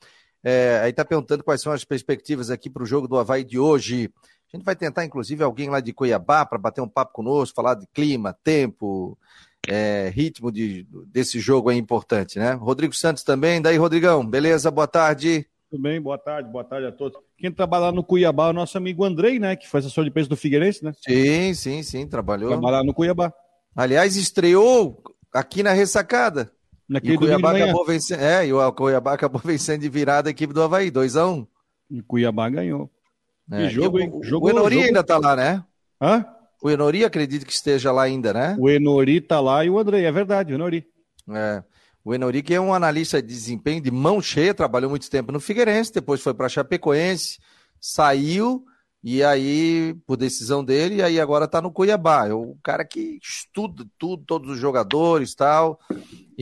É, 0.45 0.81
aí 0.83 0.91
está 0.91 1.05
perguntando 1.05 1.45
quais 1.45 1.61
são 1.61 1.73
as 1.73 1.85
perspectivas 1.85 2.51
aqui 2.51 2.69
para 2.69 2.83
o 2.83 2.87
jogo 2.87 3.07
do 3.07 3.19
Havaí 3.19 3.45
de 3.45 3.59
hoje. 3.59 4.11
A 4.53 4.57
gente 4.57 4.65
vai 4.65 4.77
tentar, 4.77 5.05
inclusive, 5.05 5.43
alguém 5.43 5.71
lá 5.71 5.81
de 5.81 5.93
Cuiabá 5.93 6.45
para 6.45 6.59
bater 6.59 6.81
um 6.81 6.89
papo 6.89 7.13
conosco, 7.13 7.55
falar 7.55 7.75
de 7.75 7.87
clima, 7.87 8.37
tempo, 8.45 9.17
é, 9.67 10.11
ritmo 10.13 10.53
de, 10.53 10.87
desse 11.07 11.41
jogo 11.41 11.71
aí 11.71 11.79
importante, 11.79 12.39
né? 12.39 12.53
Rodrigo 12.53 12.95
Santos 12.95 13.23
também. 13.23 13.63
Daí, 13.63 13.77
Rodrigão, 13.77 14.27
beleza? 14.27 14.71
Boa 14.71 14.87
tarde. 14.87 15.47
Tudo 15.71 15.83
bem, 15.83 15.99
boa 15.99 16.19
tarde, 16.19 16.51
boa 16.51 16.65
tarde 16.65 16.87
a 16.87 16.93
todos. 16.93 17.19
Quem 17.39 17.51
trabalha 17.51 17.87
lá 17.87 17.93
no 17.93 18.05
Cuiabá 18.05 18.49
é 18.49 18.51
o 18.51 18.53
nosso 18.53 18.77
amigo 18.77 19.05
Andrei, 19.05 19.39
né? 19.39 19.57
Que 19.57 19.67
foi 19.67 19.81
assessor 19.81 20.05
de 20.05 20.11
peso 20.11 20.29
do 20.29 20.37
Figueirense, 20.37 20.85
né? 20.85 20.93
Sim, 21.01 21.55
sim, 21.55 21.83
sim, 21.83 22.07
trabalhou. 22.07 22.51
Trabalhar 22.51 22.85
no 22.85 22.93
Cuiabá. 22.93 23.33
Aliás, 23.75 24.17
estreou 24.17 25.03
aqui 25.33 25.63
na 25.63 25.73
ressacada. 25.73 26.53
Naquele 26.93 27.15
e 27.15 27.17
o 27.17 27.21
Cuiabá 27.21 27.57
acabou 27.57 27.87
vencendo, 27.87 28.21
é, 28.21 28.47
e 28.47 28.53
o 28.53 28.73
Cuiabá 28.73 29.15
acabou 29.15 29.41
vencendo 29.43 29.81
de 29.81 29.89
virada 29.89 30.29
a 30.29 30.31
equipe 30.31 30.53
do 30.53 30.63
Havaí, 30.63 30.91
2x1. 30.91 31.39
Um. 31.39 31.47
E 31.91 32.03
Cuiabá 32.03 32.51
ganhou. 32.51 32.91
É, 33.51 33.71
jogo, 33.71 33.99
hein? 33.99 34.13
Jogo, 34.23 34.47
o 34.47 34.51
Enori 34.51 34.75
jogo... 34.75 34.87
ainda 34.87 35.03
tá 35.03 35.17
lá, 35.17 35.35
né? 35.35 35.65
Hã? 36.01 36.25
O 36.63 36.71
Enori 36.71 37.03
acredito 37.03 37.47
que 37.47 37.53
esteja 37.53 37.91
lá 37.91 38.03
ainda, 38.03 38.35
né? 38.35 38.57
O 38.59 38.69
Enori 38.69 39.23
tá 39.23 39.41
lá 39.41 39.65
e 39.65 39.71
o 39.71 39.79
André, 39.79 40.03
é 40.03 40.13
verdade, 40.13 40.53
o 40.53 40.55
Enori. 40.55 40.87
É. 41.31 41.63
O 42.05 42.13
Enori, 42.13 42.43
que 42.43 42.53
é 42.53 42.61
um 42.61 42.75
analista 42.75 43.23
de 43.23 43.29
desempenho 43.29 43.81
de 43.81 43.91
mão 43.91 44.21
cheia, 44.21 44.53
trabalhou 44.53 44.91
muito 44.91 45.09
tempo 45.09 45.33
no 45.33 45.41
Figueirense, 45.41 45.95
depois 45.95 46.21
foi 46.21 46.35
para 46.35 46.49
Chapecoense, 46.49 47.39
saiu 47.81 48.67
e 49.05 49.25
aí, 49.25 49.97
por 50.07 50.17
decisão 50.17 50.65
dele, 50.65 50.97
e 50.97 51.03
aí 51.03 51.21
agora 51.21 51.49
tá 51.49 51.61
no 51.61 51.73
Cuiabá. 51.73 52.29
É 52.29 52.33
o 52.33 52.57
cara 52.63 52.85
que 52.85 53.19
estuda 53.21 53.85
tudo, 53.99 54.23
todos 54.25 54.51
os 54.51 54.59
jogadores 54.59 55.35
tal, 55.35 55.81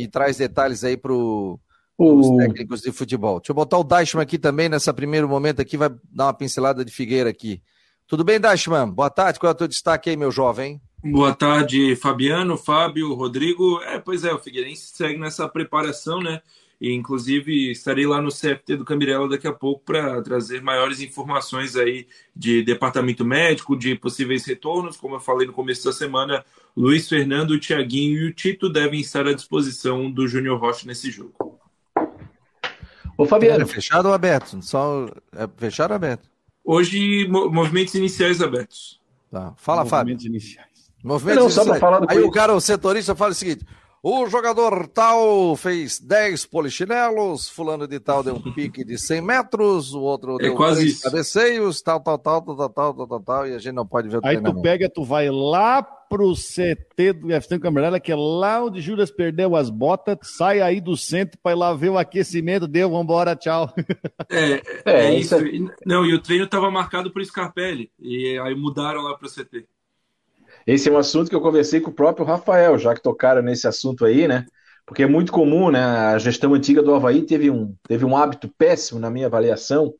e 0.02 0.08
traz 0.08 0.36
detalhes 0.36 0.84
aí 0.84 0.96
para 0.96 1.12
os 1.12 2.36
técnicos 2.38 2.80
de 2.80 2.92
futebol. 2.92 3.38
Deixa 3.38 3.52
eu 3.52 3.54
botar 3.54 3.78
o 3.78 3.84
Dashman 3.84 4.22
aqui 4.22 4.38
também, 4.38 4.68
nessa 4.68 4.92
primeiro 4.92 5.28
momento 5.28 5.60
aqui, 5.60 5.76
vai 5.76 5.90
dar 6.10 6.26
uma 6.26 6.34
pincelada 6.34 6.84
de 6.84 6.92
Figueira 6.92 7.28
aqui. 7.30 7.62
Tudo 8.06 8.24
bem, 8.24 8.40
Dashman? 8.40 8.88
Boa 8.90 9.10
tarde, 9.10 9.38
qual 9.38 9.50
é 9.50 9.54
o 9.54 9.56
teu 9.56 9.68
destaque 9.68 10.10
aí, 10.10 10.16
meu 10.16 10.30
jovem? 10.30 10.80
Boa 11.02 11.34
tarde, 11.34 11.96
Fabiano, 11.96 12.58
Fábio, 12.58 13.14
Rodrigo. 13.14 13.80
É, 13.82 13.98
pois 13.98 14.24
é, 14.24 14.32
o 14.32 14.38
Figueirense 14.38 14.92
segue 14.94 15.18
nessa 15.18 15.48
preparação, 15.48 16.20
né? 16.20 16.42
E, 16.80 16.92
inclusive, 16.92 17.70
estarei 17.70 18.06
lá 18.06 18.22
no 18.22 18.30
CFT 18.30 18.76
do 18.76 18.84
Camirela 18.84 19.28
daqui 19.28 19.46
a 19.46 19.52
pouco 19.52 19.84
para 19.84 20.20
trazer 20.22 20.62
maiores 20.62 21.00
informações 21.00 21.76
aí 21.76 22.06
de 22.34 22.62
departamento 22.62 23.24
médico, 23.24 23.76
de 23.76 23.94
possíveis 23.94 24.46
retornos. 24.46 24.96
Como 24.96 25.14
eu 25.14 25.20
falei 25.20 25.46
no 25.46 25.52
começo 25.52 25.84
da 25.84 25.92
semana, 25.92 26.44
Luiz 26.76 27.08
Fernando, 27.08 27.52
o 27.52 27.58
Tiaguinho 27.58 28.18
e 28.18 28.28
o 28.28 28.32
Tito 28.32 28.68
devem 28.68 29.00
estar 29.00 29.26
à 29.26 29.32
disposição 29.32 30.10
do 30.10 30.26
Júnior 30.26 30.58
Rocha 30.58 30.86
nesse 30.86 31.10
jogo. 31.10 31.34
Ô, 33.16 33.26
Fabiano. 33.26 33.62
É 33.62 33.66
fechado 33.66 34.06
ou 34.06 34.14
aberto? 34.14 34.62
Só 34.62 35.06
é 35.32 35.48
fechado 35.56 35.90
ou 35.90 35.96
aberto? 35.96 36.30
Hoje, 36.64 37.28
movimentos 37.28 37.94
iniciais 37.94 38.40
abertos. 38.40 39.00
Tá. 39.30 39.52
Fala, 39.56 39.84
movimentos 39.84 39.90
Fábio. 39.90 40.14
Movimentos 40.14 40.24
iniciais. 40.24 40.92
Movimentos 41.02 41.38
Não, 41.38 41.46
iniciais. 41.46 41.68
Só 41.68 41.80
falar 41.80 42.00
do 42.00 42.06
Aí 42.10 42.20
o 42.20 42.30
cara, 42.30 42.54
o 42.54 42.60
setorista, 42.60 43.14
fala 43.14 43.32
o 43.32 43.34
seguinte: 43.34 43.64
o 44.02 44.26
jogador 44.26 44.88
tal 44.88 45.54
fez 45.56 46.00
10 46.00 46.46
polichinelos, 46.46 47.48
fulano 47.48 47.86
de 47.86 48.00
tal 48.00 48.22
deu 48.22 48.34
um 48.34 48.40
pique 48.54 48.82
de 48.84 48.98
100 48.98 49.20
metros, 49.20 49.94
o 49.94 50.00
outro 50.00 50.36
é 50.36 50.44
deu 50.44 50.54
quase 50.54 50.88
isso. 50.88 51.02
cabeceios, 51.02 51.82
tal, 51.82 52.00
tal, 52.00 52.18
tal, 52.18 52.42
tal, 52.42 52.56
tal, 52.56 52.94
tal, 52.94 53.06
tal, 53.06 53.20
tal, 53.20 53.46
e 53.46 53.54
a 53.54 53.58
gente 53.58 53.74
não 53.74 53.86
pode 53.86 54.08
ver 54.08 54.18
o 54.18 54.20
Aí 54.24 54.40
tu 54.40 54.60
pega, 54.62 54.88
tu 54.88 55.04
vai 55.04 55.28
lá 55.28 55.82
pro 55.82 56.34
CT 56.34 57.12
do 57.12 57.26
UFC 57.28 57.58
Camarela, 57.58 58.00
que 58.00 58.10
é 58.10 58.16
lá 58.16 58.64
onde 58.64 58.80
Juras 58.80 59.10
perdeu 59.10 59.54
as 59.54 59.70
botas, 59.70 60.16
sai 60.22 60.60
aí 60.60 60.80
do 60.80 60.96
centro 60.96 61.38
para 61.40 61.52
ir 61.52 61.58
lá 61.58 61.72
ver 61.72 61.90
o 61.90 61.98
aquecimento, 61.98 62.66
deu, 62.66 62.90
vambora, 62.90 63.36
tchau. 63.36 63.72
É, 64.32 64.62
é, 64.84 65.06
é 65.06 65.14
isso. 65.18 65.34
Não, 65.84 66.06
e 66.06 66.14
o 66.14 66.20
treino 66.20 66.44
estava 66.44 66.70
marcado 66.70 67.10
por 67.10 67.24
Scarpelli, 67.24 67.90
e 67.98 68.38
aí 68.38 68.54
mudaram 68.54 69.02
lá 69.02 69.16
pro 69.16 69.28
CT. 69.28 69.66
Esse 70.66 70.88
é 70.88 70.92
um 70.92 70.98
assunto 70.98 71.28
que 71.28 71.34
eu 71.36 71.40
conversei 71.40 71.80
com 71.80 71.90
o 71.90 71.94
próprio 71.94 72.24
Rafael, 72.26 72.78
já 72.78 72.94
que 72.94 73.02
tocaram 73.02 73.42
nesse 73.42 73.66
assunto 73.66 74.04
aí, 74.04 74.28
né? 74.28 74.46
Porque 74.86 75.02
é 75.02 75.06
muito 75.06 75.32
comum, 75.32 75.70
né? 75.70 75.82
A 75.82 76.18
gestão 76.18 76.54
antiga 76.54 76.82
do 76.82 76.94
Havaí 76.94 77.22
teve 77.22 77.50
um, 77.50 77.74
teve 77.86 78.04
um 78.04 78.16
hábito 78.16 78.48
péssimo 78.58 79.00
na 79.00 79.10
minha 79.10 79.26
avaliação, 79.26 79.94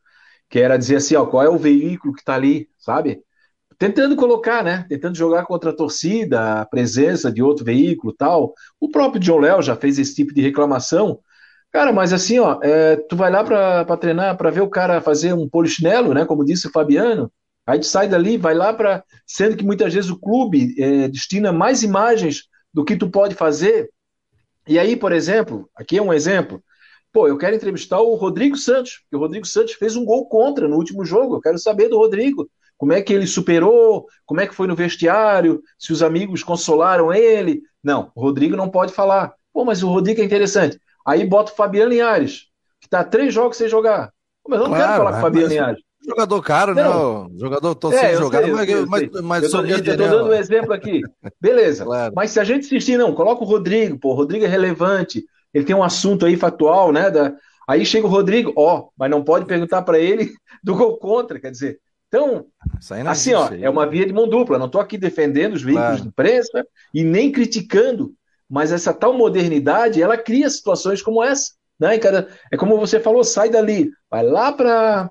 que 0.49 0.59
era 0.59 0.77
dizer 0.77 0.97
assim, 0.97 1.15
ó, 1.17 1.27
qual 1.27 1.43
é 1.45 1.49
o 1.49 1.59
veículo 1.59 2.13
que 2.15 2.21
está 2.21 2.35
ali, 2.35 2.69
sabe? 2.79 3.23
Tentando 3.79 4.17
colocar, 4.17 4.63
né? 4.65 4.85
Tentando 4.89 5.17
jogar 5.17 5.47
contra 5.47 5.71
a 5.71 5.77
torcida, 5.77 6.61
a 6.61 6.67
presença 6.67 7.33
de 7.33 7.43
outro 7.43 7.65
veículo 7.65 8.13
tal. 8.13 8.55
O 8.81 8.91
próprio 8.91 9.21
John 9.21 9.39
Léo 9.41 9.63
já 9.63 9.77
fez 9.77 9.99
esse 9.99 10.15
tipo 10.15 10.35
de 10.35 10.43
reclamação. 10.43 11.21
Cara, 11.73 11.93
mas 11.93 12.13
assim, 12.13 12.39
ó, 12.41 12.59
é, 12.63 12.97
tu 12.97 13.17
vai 13.17 13.31
lá 13.31 13.45
para 13.45 13.97
treinar, 13.97 14.37
para 14.37 14.51
ver 14.51 14.61
o 14.61 14.69
cara 14.69 15.01
fazer 15.01 15.33
um 15.35 15.49
polichinelo, 15.49 16.13
né? 16.13 16.25
Como 16.27 16.45
disse 16.45 16.67
o 16.67 16.71
Fabiano, 16.71 17.33
Aí 17.67 17.79
tu 17.79 17.87
sai 17.87 18.09
dali, 18.09 18.37
vai 18.37 18.55
lá 18.55 18.73
para. 18.73 19.05
Sendo 19.27 19.57
que 19.57 19.65
muitas 19.65 19.93
vezes 19.93 20.11
o 20.11 20.19
clube 20.19 20.75
é, 20.79 21.09
destina 21.09 21.53
mais 21.53 21.83
imagens 21.83 22.45
do 22.73 22.85
que 22.85 22.97
tu 22.97 23.11
pode 23.11 23.35
fazer. 23.35 23.91
E 24.67 24.79
aí, 24.79 24.97
por 24.97 25.13
exemplo, 25.13 25.69
aqui 25.75 25.99
é 25.99 26.03
um 26.03 26.13
exemplo. 26.13 26.63
Pô, 27.13 27.27
eu 27.27 27.37
quero 27.37 27.57
entrevistar 27.57 28.01
o 28.01 28.15
Rodrigo 28.15 28.57
Santos, 28.57 29.01
porque 29.03 29.17
o 29.17 29.19
Rodrigo 29.19 29.47
Santos 29.47 29.73
fez 29.75 29.97
um 29.97 30.05
gol 30.05 30.29
contra 30.29 30.69
no 30.69 30.77
último 30.77 31.05
jogo. 31.05 31.37
Eu 31.37 31.41
quero 31.41 31.59
saber 31.59 31.89
do 31.89 31.99
Rodrigo. 31.99 32.49
Como 32.77 32.93
é 32.93 33.03
que 33.03 33.13
ele 33.13 33.27
superou? 33.27 34.07
Como 34.25 34.41
é 34.41 34.47
que 34.47 34.55
foi 34.55 34.67
no 34.67 34.77
vestiário? 34.77 35.61
Se 35.79 35.93
os 35.93 36.03
amigos 36.03 36.43
consolaram 36.43 37.13
ele? 37.13 37.63
Não, 37.83 38.11
o 38.15 38.23
Rodrigo 38.23 38.57
não 38.57 38.71
pode 38.71 38.93
falar. 38.93 39.35
Pô, 39.53 39.65
mas 39.65 39.83
o 39.83 39.89
Rodrigo 39.89 40.21
é 40.21 40.25
interessante. 40.25 40.81
Aí 41.07 41.27
bota 41.27 41.53
o 41.53 41.55
Fabiano 41.57 41.91
Linhares, 41.91 42.47
que 42.81 42.89
tá 42.89 43.03
três 43.05 43.35
jogos 43.35 43.57
sem 43.57 43.69
jogar. 43.69 44.13
Mas 44.49 44.61
eu 44.61 44.69
não 44.69 44.75
claro, 44.75 44.85
quero 44.85 44.97
falar 44.99 45.13
com 45.13 45.19
o 45.19 45.21
Fabiano 45.21 45.49
Linhares. 45.49 45.83
Jogador 46.03 46.43
caro, 46.43 46.75
né? 46.75 46.83
não. 46.83 47.29
né? 47.29 47.35
Jogador 47.39 47.75
tô 47.75 47.93
é, 47.93 48.17
jogado, 48.17 48.45
sei, 48.45 48.55
mas, 48.55 48.89
mas, 48.89 49.23
mas 49.23 49.45
eu 49.45 49.51
tô, 49.51 49.59
eu 49.65 49.85
tô 49.85 49.91
né? 49.91 49.97
dando 49.97 50.31
um 50.31 50.33
exemplo 50.33 50.73
aqui. 50.73 51.03
Beleza. 51.41 51.85
claro. 51.85 52.13
Mas 52.17 52.31
se 52.31 52.41
a 52.41 52.45
gente 52.45 52.65
insistir, 52.65 52.97
não, 52.97 53.15
coloca 53.15 53.43
o 53.43 53.47
Rodrigo, 53.47 53.99
pô, 53.99 54.11
o 54.11 54.15
Rodrigo 54.15 54.45
é 54.45 54.49
relevante, 54.49 55.25
ele 55.53 55.65
tem 55.65 55.77
um 55.77 55.83
assunto 55.83 56.25
aí 56.25 56.37
factual, 56.37 56.91
né? 56.93 57.11
Da... 57.11 57.35
Aí 57.69 57.85
chega 57.85 58.07
o 58.07 58.11
Rodrigo, 58.11 58.53
ó, 58.57 58.89
mas 58.97 59.11
não 59.11 59.23
pode 59.23 59.45
perguntar 59.45 59.83
para 59.83 59.99
ele 59.99 60.33
do 60.65 60.75
gol 60.75 60.97
contra, 60.97 61.39
quer 61.39 61.51
dizer. 61.51 61.79
Então, 62.09 62.47
assim, 63.07 63.35
ó, 63.35 63.51
é 63.53 63.71
uma 63.71 63.87
via 63.87 64.05
de 64.05 64.13
mão 64.13 64.29
dupla. 64.29 64.59
Não 64.59 64.67
estou 64.67 64.81
aqui 64.81 64.99
defendendo 64.99 65.55
os 65.55 65.63
veículos 65.63 65.89
claro. 65.89 66.03
de 66.03 66.09
imprensa 66.09 66.67
e 66.93 67.05
nem 67.05 67.31
criticando, 67.31 68.13
mas 68.49 68.73
essa 68.73 68.93
tal 68.93 69.13
modernidade, 69.13 70.03
ela 70.03 70.19
cria 70.19 70.51
situações 70.51 71.01
como 71.01 71.23
essa. 71.23 71.53
Né? 71.79 71.99
Cara, 71.99 72.29
é 72.51 72.57
como 72.57 72.77
você 72.77 72.99
falou, 72.99 73.23
sai 73.23 73.49
dali, 73.49 73.91
vai 74.11 74.25
lá 74.25 74.53
para 74.53 75.09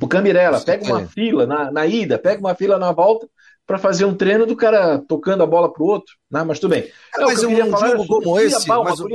o 0.00 0.08
Camirela, 0.08 0.60
pega 0.60 0.84
uma 0.84 1.06
fila 1.06 1.46
na, 1.46 1.70
na 1.70 1.86
ida, 1.86 2.18
pega 2.18 2.40
uma 2.40 2.54
fila 2.54 2.78
na 2.78 2.92
volta 2.92 3.28
para 3.66 3.78
fazer 3.78 4.04
um 4.04 4.14
treino 4.14 4.46
do 4.46 4.56
cara 4.56 4.98
tocando 5.06 5.42
a 5.42 5.46
bola 5.46 5.72
pro 5.72 5.84
outro. 5.84 6.14
Né? 6.30 6.42
Mas 6.42 6.58
tudo 6.58 6.70
bem. 6.70 6.90
É, 7.16 7.20
mas 7.20 7.42
um, 7.42 7.54
jogo 7.54 8.06
como 8.06 8.38
esse, 8.40 8.68
mas, 8.68 9.00
um, 9.00 9.06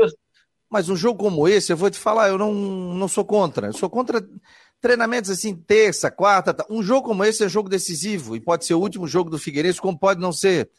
mas 0.70 0.90
um 0.90 0.96
jogo 0.96 1.20
como 1.20 1.48
esse, 1.48 1.72
eu 1.72 1.78
vou 1.78 1.90
te 1.90 1.98
falar, 1.98 2.30
eu 2.30 2.38
não, 2.38 2.54
não 2.54 3.08
sou 3.08 3.26
contra. 3.26 3.68
Eu 3.68 3.74
sou 3.74 3.90
contra 3.90 4.26
treinamentos 4.80 5.30
assim, 5.30 5.56
terça, 5.56 6.12
quarta. 6.12 6.54
Tá. 6.54 6.66
Um 6.70 6.82
jogo 6.82 7.08
como 7.08 7.24
esse 7.24 7.44
é 7.44 7.50
jogo 7.50 7.70
decisivo 7.70 8.36
e 8.36 8.40
pode 8.40 8.66
ser 8.66 8.74
o 8.74 8.80
último 8.80 9.08
jogo 9.08 9.30
do 9.30 9.40
Figueirense, 9.40 9.82
como 9.82 9.98
pode 9.98 10.20
não 10.20 10.32
ser. 10.32 10.70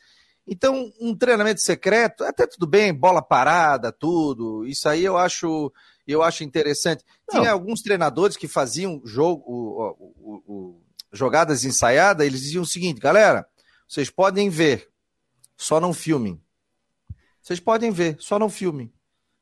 Então, 0.46 0.90
um 0.98 1.14
treinamento 1.14 1.60
secreto, 1.60 2.24
até 2.24 2.46
tudo 2.46 2.66
bem, 2.66 2.94
bola 2.94 3.20
parada, 3.20 3.92
tudo. 3.92 4.64
Isso 4.64 4.88
aí 4.88 5.04
eu 5.04 5.18
acho, 5.18 5.70
eu 6.12 6.22
acho 6.22 6.42
interessante. 6.42 7.04
Não. 7.30 7.40
Tinha 7.40 7.52
alguns 7.52 7.82
treinadores 7.82 8.36
que 8.36 8.48
faziam 8.48 9.00
jogo, 9.04 9.44
o, 9.46 10.12
o, 10.18 10.42
o, 10.46 10.82
jogadas 11.12 11.64
ensaiadas, 11.64 12.26
eles 12.26 12.40
diziam 12.40 12.62
o 12.62 12.66
seguinte, 12.66 13.00
galera, 13.00 13.46
vocês 13.86 14.10
podem 14.10 14.48
ver, 14.48 14.88
só 15.56 15.80
não 15.80 15.92
filmem. 15.92 16.40
Vocês 17.42 17.60
podem 17.60 17.90
ver, 17.90 18.16
só 18.18 18.38
não 18.38 18.48
filmem. 18.48 18.92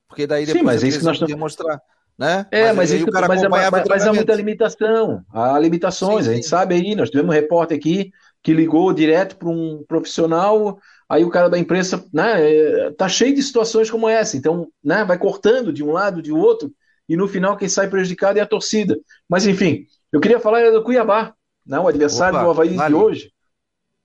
Porque 0.08 0.26
daí 0.26 0.46
depois 0.46 0.60
Sim, 0.60 0.64
mas 0.64 0.84
é 0.84 0.88
isso 0.88 0.98
que 0.98 1.04
nós 1.04 1.14
estamos 1.14 1.34
mostrar. 1.36 1.80
Né? 2.18 2.46
É, 2.50 2.68
mas, 2.68 2.76
mas, 2.76 2.90
isso, 2.92 3.06
mas, 3.12 3.42
é, 3.42 3.48
mas, 3.70 3.84
mas 3.86 4.06
há 4.06 4.12
muita 4.12 4.34
limitação. 4.34 5.22
Há 5.30 5.58
limitações, 5.58 6.20
sim, 6.20 6.24
sim. 6.24 6.30
a 6.30 6.34
gente 6.34 6.46
sabe 6.46 6.74
aí, 6.74 6.94
nós 6.94 7.10
tivemos 7.10 7.30
um 7.30 7.38
repórter 7.38 7.76
aqui 7.76 8.10
que 8.42 8.54
ligou 8.54 8.92
direto 8.92 9.36
para 9.36 9.48
um 9.48 9.84
profissional, 9.86 10.78
aí 11.08 11.24
o 11.24 11.30
cara 11.30 11.48
da 11.48 11.58
imprensa, 11.58 12.04
né, 12.12 12.50
é, 12.50 12.90
tá 12.92 13.08
cheio 13.08 13.34
de 13.34 13.42
situações 13.42 13.90
como 13.90 14.08
essa, 14.08 14.36
então, 14.36 14.68
né, 14.82 15.04
vai 15.04 15.18
cortando 15.18 15.72
de 15.72 15.82
um 15.82 15.92
lado, 15.92 16.22
de 16.22 16.32
outro, 16.32 16.72
e 17.08 17.16
no 17.16 17.28
final 17.28 17.56
quem 17.56 17.68
sai 17.68 17.88
prejudicado 17.88 18.38
é 18.38 18.42
a 18.42 18.46
torcida. 18.46 18.98
Mas 19.28 19.46
enfim, 19.46 19.86
eu 20.12 20.20
queria 20.20 20.40
falar 20.40 20.70
do 20.70 20.82
Cuiabá, 20.82 21.34
né, 21.64 21.78
o 21.78 21.88
adversário 21.88 22.36
Opa, 22.36 22.44
do 22.44 22.50
Havaí 22.50 22.74
vale. 22.74 22.94
de 22.94 23.00
hoje. 23.00 23.32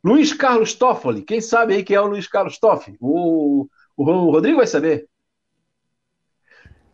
Luiz 0.03 0.33
Carlos 0.33 0.73
Toffoli, 0.73 1.21
quem 1.21 1.41
sabe 1.41 1.75
aí 1.75 1.83
quem 1.83 1.95
é 1.95 2.01
o 2.01 2.07
Luiz 2.07 2.27
Carlos 2.27 2.57
Toffoli? 2.57 2.97
O, 2.99 3.67
o, 3.95 4.03
o 4.03 4.31
Rodrigo 4.31 4.57
vai 4.57 4.67
saber. 4.67 5.07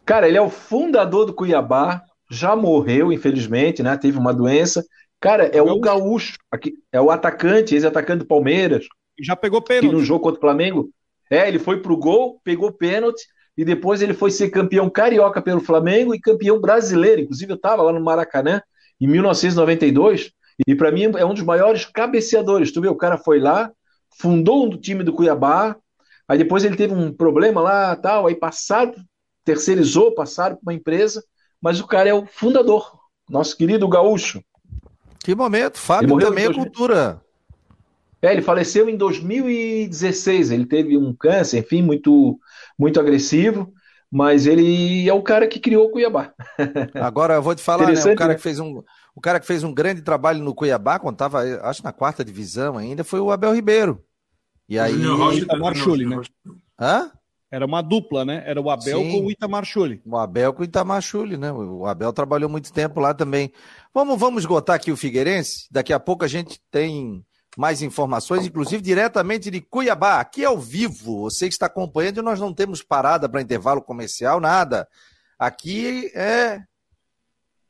Cara, 0.06 0.28
ele 0.28 0.38
é 0.38 0.42
o 0.42 0.50
fundador 0.50 1.26
do 1.26 1.34
Cuiabá, 1.34 2.02
já 2.30 2.56
morreu, 2.56 3.12
infelizmente, 3.12 3.82
né? 3.82 3.98
Teve 3.98 4.18
uma 4.18 4.34
doença. 4.34 4.86
Cara, 5.20 5.46
é 5.48 5.62
o 5.62 5.80
gaúcho, 5.80 6.38
aqui, 6.52 6.74
é 6.92 7.02
o 7.02 7.10
atacante, 7.10 7.74
ex-atacante 7.74 8.20
do 8.20 8.28
Palmeiras. 8.28 8.86
Já 9.20 9.36
pegou 9.36 9.62
pênalti. 9.62 9.94
No 9.94 10.04
jogo 10.04 10.24
contra 10.24 10.38
o 10.38 10.42
Flamengo. 10.42 10.90
É, 11.30 11.48
ele 11.48 11.60
foi 11.60 11.82
pro 11.82 11.98
gol, 11.98 12.40
pegou 12.44 12.72
pênalti, 12.72 13.22
e 13.58 13.66
depois 13.66 14.02
ele 14.02 14.14
foi 14.14 14.32
ser 14.32 14.50
campeão 14.50 14.90
carioca 14.90 15.42
pelo 15.42 15.60
Flamengo 15.60 16.16
e 16.16 16.20
campeão 16.20 16.60
brasileiro. 16.60 17.22
Inclusive, 17.22 17.52
eu 17.52 17.56
estava 17.56 17.82
lá 17.82 17.92
no 17.92 18.04
Maracanã 18.04 18.62
em 19.00 19.08
1992, 19.08 20.32
e 20.66 20.76
para 20.76 20.92
mim 20.92 21.04
é 21.04 21.26
um 21.26 21.34
dos 21.34 21.44
maiores 21.44 21.86
cabeceadores. 21.86 22.72
Tu 22.72 22.82
vê, 22.82 22.88
o 22.88 22.96
cara 22.96 23.18
foi 23.18 23.40
lá, 23.40 23.72
fundou 24.20 24.66
um 24.66 24.78
time 24.78 25.04
do 25.04 25.14
Cuiabá, 25.14 25.76
aí 26.28 26.38
depois 26.38 26.64
ele 26.64 26.76
teve 26.76 26.94
um 26.94 27.12
problema 27.12 27.62
lá, 27.62 27.96
tal, 27.96 28.28
aí 28.28 28.36
passaram 28.36 28.94
terceirizou, 29.48 30.14
passaram 30.14 30.58
para 30.58 30.64
uma 30.64 30.74
empresa, 30.74 31.24
mas 31.62 31.80
o 31.80 31.88
cara 31.88 32.10
é 32.10 32.14
o 32.14 32.26
fundador, 32.26 33.00
nosso 33.30 33.56
querido 33.56 33.88
gaúcho. 33.88 34.44
Que 35.24 35.34
momento, 35.34 35.78
Fábio 35.78 36.20
também 36.20 36.46
é 36.46 36.54
cultura. 36.54 37.22
É, 38.22 38.32
ele 38.32 38.42
faleceu 38.42 38.90
em 38.90 38.98
2016, 38.98 40.52
ele 40.52 40.66
teve 40.66 40.98
um 40.98 41.14
câncer, 41.14 41.60
enfim, 41.60 41.82
muito, 41.82 42.40
muito 42.78 43.00
agressivo, 43.00 43.72
mas 44.12 44.48
ele 44.48 45.08
é 45.08 45.14
o 45.14 45.22
cara 45.22 45.48
que 45.48 45.60
criou 45.60 45.88
o 45.88 45.92
Cuiabá. 45.92 46.34
Agora 46.96 47.36
eu 47.36 47.42
vou 47.42 47.54
te 47.54 47.62
falar, 47.62 47.92
né, 47.92 48.00
o 48.00 48.16
cara 48.16 48.30
né? 48.30 48.36
que 48.36 48.42
fez 48.42 48.60
um, 48.60 48.82
o 49.16 49.22
cara 49.22 49.40
que 49.40 49.46
fez 49.46 49.64
um 49.64 49.74
grande 49.74 50.02
trabalho 50.02 50.44
no 50.44 50.56
Cuiabá, 50.56 50.98
quando 51.00 51.16
estava, 51.16 51.42
acho 51.64 51.84
na 51.84 51.92
quarta 51.92 52.26
divisão 52.26 52.78
ainda, 52.78 53.04
foi 53.04 53.20
o 53.20 53.32
Abel 53.32 53.54
Ribeiro. 53.54 54.04
E 54.68 54.78
aí, 54.78 54.94
o 54.94 55.34
Itamar 55.34 55.76
Chuli, 55.76 56.06
né? 56.06 56.20
Hã? 56.80 57.12
Era 57.50 57.66
uma 57.66 57.82
dupla, 57.82 58.26
né? 58.26 58.44
Era 58.46 58.60
o 58.60 58.70
Abel 58.70 59.00
Sim. 59.00 59.12
com 59.12 59.26
o 59.26 59.32
Itamar 59.32 59.64
Chuli. 59.64 60.02
O 60.06 60.18
Abel 60.18 60.54
com 60.54 60.62
o 60.62 60.66
Itamar 60.66 61.02
Chuli, 61.02 61.38
né? 61.38 61.52
O 61.52 61.86
Abel 61.86 62.12
trabalhou 62.12 62.50
muito 62.50 62.74
tempo 62.74 63.00
lá 63.00 63.14
também. 63.14 63.54
Vamos, 63.94 64.20
vamos 64.20 64.44
esgotar 64.44 64.76
aqui 64.76 64.92
o 64.92 64.98
Figueirense. 64.98 65.66
Daqui 65.72 65.94
a 65.94 66.00
pouco 66.00 66.26
a 66.26 66.28
gente 66.28 66.60
tem 66.70 67.26
mais 67.58 67.82
informações, 67.82 68.46
inclusive 68.46 68.84
diretamente 68.84 69.50
de 69.50 69.60
Cuiabá, 69.60 70.20
aqui 70.20 70.46
ao 70.46 70.60
vivo. 70.60 71.22
Você 71.22 71.48
que 71.48 71.54
está 71.54 71.66
acompanhando, 71.66 72.22
nós 72.22 72.40
não 72.40 72.54
temos 72.54 72.84
parada 72.84 73.28
para 73.28 73.42
intervalo 73.42 73.82
comercial, 73.82 74.40
nada. 74.40 74.88
Aqui 75.40 76.12
é 76.14 76.62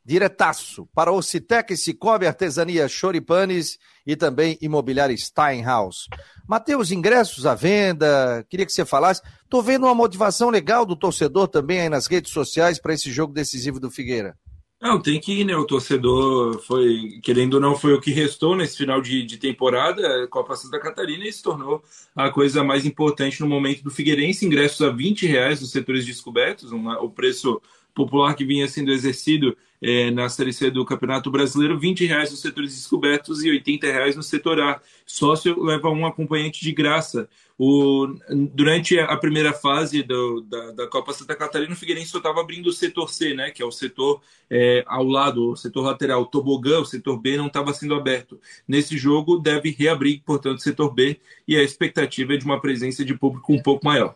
diretaço 0.04 0.88
para 0.94 1.12
o 1.12 1.22
Citec, 1.22 1.76
Cicobi, 1.78 2.28
Artesania 2.28 2.88
Choripanes 2.90 3.78
e 4.06 4.16
também 4.18 4.58
Imobiliária 4.62 5.16
Steinhaus. 5.16 6.10
Matheus, 6.46 6.92
ingressos 6.92 7.46
à 7.46 7.56
venda, 7.56 8.46
queria 8.50 8.66
que 8.66 8.72
você 8.74 8.86
falasse. 8.86 9.22
Estou 9.44 9.64
vendo 9.64 9.86
uma 9.86 9.96
motivação 9.96 10.50
legal 10.50 10.86
do 10.86 10.98
torcedor 10.98 11.48
também 11.48 11.80
aí 11.80 11.90
nas 11.90 12.08
redes 12.08 12.34
sociais 12.34 12.78
para 12.78 12.94
esse 12.94 13.10
jogo 13.10 13.34
decisivo 13.34 13.80
do 13.80 13.90
Figueira. 13.90 14.38
Não, 14.80 15.02
tem 15.02 15.20
que 15.20 15.42
ir, 15.42 15.44
né? 15.44 15.56
O 15.56 15.66
torcedor 15.66 16.62
foi, 16.62 17.20
querendo 17.24 17.56
ou 17.56 17.60
não, 17.60 17.76
foi 17.76 17.94
o 17.94 18.00
que 18.02 18.12
restou 18.12 18.56
nesse 18.56 18.78
final 18.78 19.02
de, 19.02 19.24
de 19.26 19.38
temporada, 19.38 20.28
Copa 20.28 20.56
Santa 20.56 20.80
Catarina, 20.80 21.26
e 21.26 21.34
se 21.34 21.42
tornou 21.42 21.84
a 22.16 22.30
coisa 22.30 22.64
mais 22.64 22.86
importante 22.86 23.42
no 23.42 23.48
momento 23.48 23.84
do 23.84 23.90
Figueirense. 23.90 24.46
Ingressos 24.46 24.82
a 24.82 24.92
20 24.92 25.26
reais 25.26 25.62
nos 25.62 25.72
setores 25.72 26.06
descobertos, 26.06 26.72
um, 26.72 26.90
o 26.92 27.10
preço 27.10 27.60
popular 27.98 28.36
que 28.36 28.46
vinha 28.46 28.68
sendo 28.68 28.92
exercido 28.92 29.58
é, 29.82 30.12
na 30.12 30.30
Série 30.30 30.54
C 30.54 30.70
do 30.70 30.86
Campeonato 30.86 31.32
Brasileiro, 31.32 31.80
20 31.80 32.06
reais 32.06 32.30
nos 32.30 32.42
setores 32.42 32.76
descobertos 32.76 33.44
e 33.44 33.50
80 33.50 33.88
reais 33.88 34.16
no 34.16 34.22
setor 34.22 34.60
A. 34.62 34.80
Sócio 35.04 35.60
leva 35.64 35.90
um 35.90 36.06
acompanhante 36.06 36.62
de 36.62 36.72
graça. 36.72 37.28
O, 37.58 38.08
durante 38.54 39.00
a 39.00 39.18
primeira 39.18 39.52
fase 39.52 40.04
do, 40.04 40.42
da, 40.42 40.72
da, 40.74 40.88
Copa 40.88 41.12
Santa 41.12 41.36
Catarina, 41.36 41.74
o 41.74 41.76
Figueirense 41.76 42.12
só 42.12 42.20
estava 42.20 42.40
abrindo 42.40 42.68
o 42.68 42.74
setor 42.74 43.10
C, 43.10 43.34
né, 43.34 43.50
que 43.50 43.64
é 43.64 43.66
o 43.66 43.72
setor 43.72 44.22
é, 44.48 44.84
ao 44.86 45.04
lado, 45.04 45.52
o 45.52 45.56
setor 45.56 45.82
lateral. 45.82 46.22
O 46.22 46.28
tobogã, 46.28 46.80
o 46.80 46.86
setor 46.86 47.18
B, 47.20 47.36
não 47.36 47.48
estava 47.48 47.74
sendo 47.74 47.96
aberto. 47.96 48.40
Nesse 48.68 48.96
jogo, 48.96 49.40
deve 49.40 49.72
reabrir, 49.72 50.22
portanto, 50.24 50.60
o 50.60 50.62
setor 50.62 50.94
B, 50.94 51.20
e 51.48 51.56
a 51.56 51.64
expectativa 51.64 52.36
é 52.36 52.38
de 52.38 52.46
uma 52.46 52.62
presença 52.62 53.04
de 53.04 53.16
público 53.16 53.52
um 53.52 53.62
pouco 53.62 53.84
maior. 53.84 54.16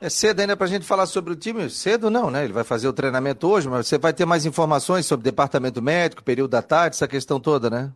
É 0.00 0.08
cedo 0.08 0.38
ainda 0.38 0.56
para 0.56 0.66
a 0.66 0.70
gente 0.70 0.86
falar 0.86 1.06
sobre 1.06 1.32
o 1.32 1.36
time? 1.36 1.68
Cedo 1.68 2.08
não, 2.08 2.30
né? 2.30 2.44
Ele 2.44 2.52
vai 2.52 2.62
fazer 2.62 2.86
o 2.86 2.92
treinamento 2.92 3.48
hoje, 3.48 3.68
mas 3.68 3.86
você 3.86 3.98
vai 3.98 4.12
ter 4.12 4.24
mais 4.24 4.46
informações 4.46 5.06
sobre 5.06 5.24
departamento 5.24 5.82
médico, 5.82 6.22
período 6.22 6.50
da 6.50 6.62
tarde, 6.62 6.94
essa 6.94 7.08
questão 7.08 7.40
toda, 7.40 7.68
né? 7.68 7.92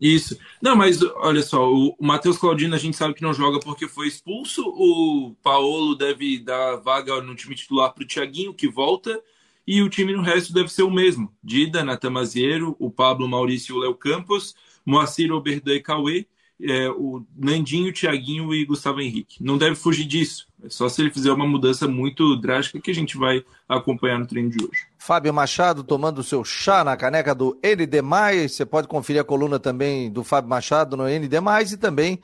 Isso. 0.00 0.38
Não, 0.60 0.76
mas 0.76 1.00
olha 1.16 1.42
só, 1.42 1.68
o 1.68 1.96
Matheus 2.00 2.38
Claudino 2.38 2.74
a 2.74 2.78
gente 2.78 2.96
sabe 2.96 3.14
que 3.14 3.22
não 3.22 3.34
joga 3.34 3.58
porque 3.58 3.88
foi 3.88 4.06
expulso. 4.06 4.62
O 4.62 5.34
Paulo 5.42 5.96
deve 5.96 6.38
dar 6.38 6.76
vaga 6.76 7.20
no 7.20 7.34
time 7.34 7.56
titular 7.56 7.92
para 7.92 8.04
o 8.04 8.06
Thiaguinho, 8.06 8.54
que 8.54 8.68
volta. 8.68 9.20
E 9.66 9.82
o 9.82 9.88
time 9.88 10.12
no 10.12 10.22
resto 10.22 10.52
deve 10.52 10.68
ser 10.72 10.82
o 10.82 10.90
mesmo. 10.90 11.32
Dida, 11.42 11.84
Natamazieiro, 11.84 12.76
o 12.78 12.90
Pablo 12.90 13.28
Maurício 13.28 13.74
e 13.74 13.78
o 13.78 13.80
Léo 13.80 13.94
Campos, 13.94 14.54
Moacir 14.84 15.32
Oberdan 15.32 15.74
e 15.74 15.80
Cauê 15.80 16.26
é, 16.62 16.88
o 16.90 17.24
Nandinho, 17.36 17.92
Thiaguinho 17.92 18.54
e 18.54 18.64
Gustavo 18.64 19.00
Henrique. 19.00 19.42
Não 19.42 19.58
deve 19.58 19.74
fugir 19.74 20.04
disso. 20.04 20.46
É 20.64 20.68
só 20.68 20.88
se 20.88 21.02
ele 21.02 21.10
fizer 21.10 21.32
uma 21.32 21.46
mudança 21.46 21.88
muito 21.88 22.36
drástica 22.36 22.80
que 22.80 22.90
a 22.90 22.94
gente 22.94 23.16
vai 23.16 23.44
acompanhar 23.68 24.18
no 24.18 24.26
treino 24.26 24.50
de 24.50 24.64
hoje. 24.64 24.86
Fábio 24.96 25.34
Machado 25.34 25.82
tomando 25.82 26.18
o 26.18 26.24
seu 26.24 26.44
chá 26.44 26.84
na 26.84 26.96
caneca 26.96 27.34
do 27.34 27.58
ND. 27.62 28.48
Você 28.48 28.64
pode 28.64 28.86
conferir 28.86 29.20
a 29.20 29.24
coluna 29.24 29.58
também 29.58 30.10
do 30.10 30.22
Fábio 30.22 30.50
Machado 30.50 30.96
no 30.96 31.04
ND 31.04 31.36
e 31.72 31.76
também 31.76 32.20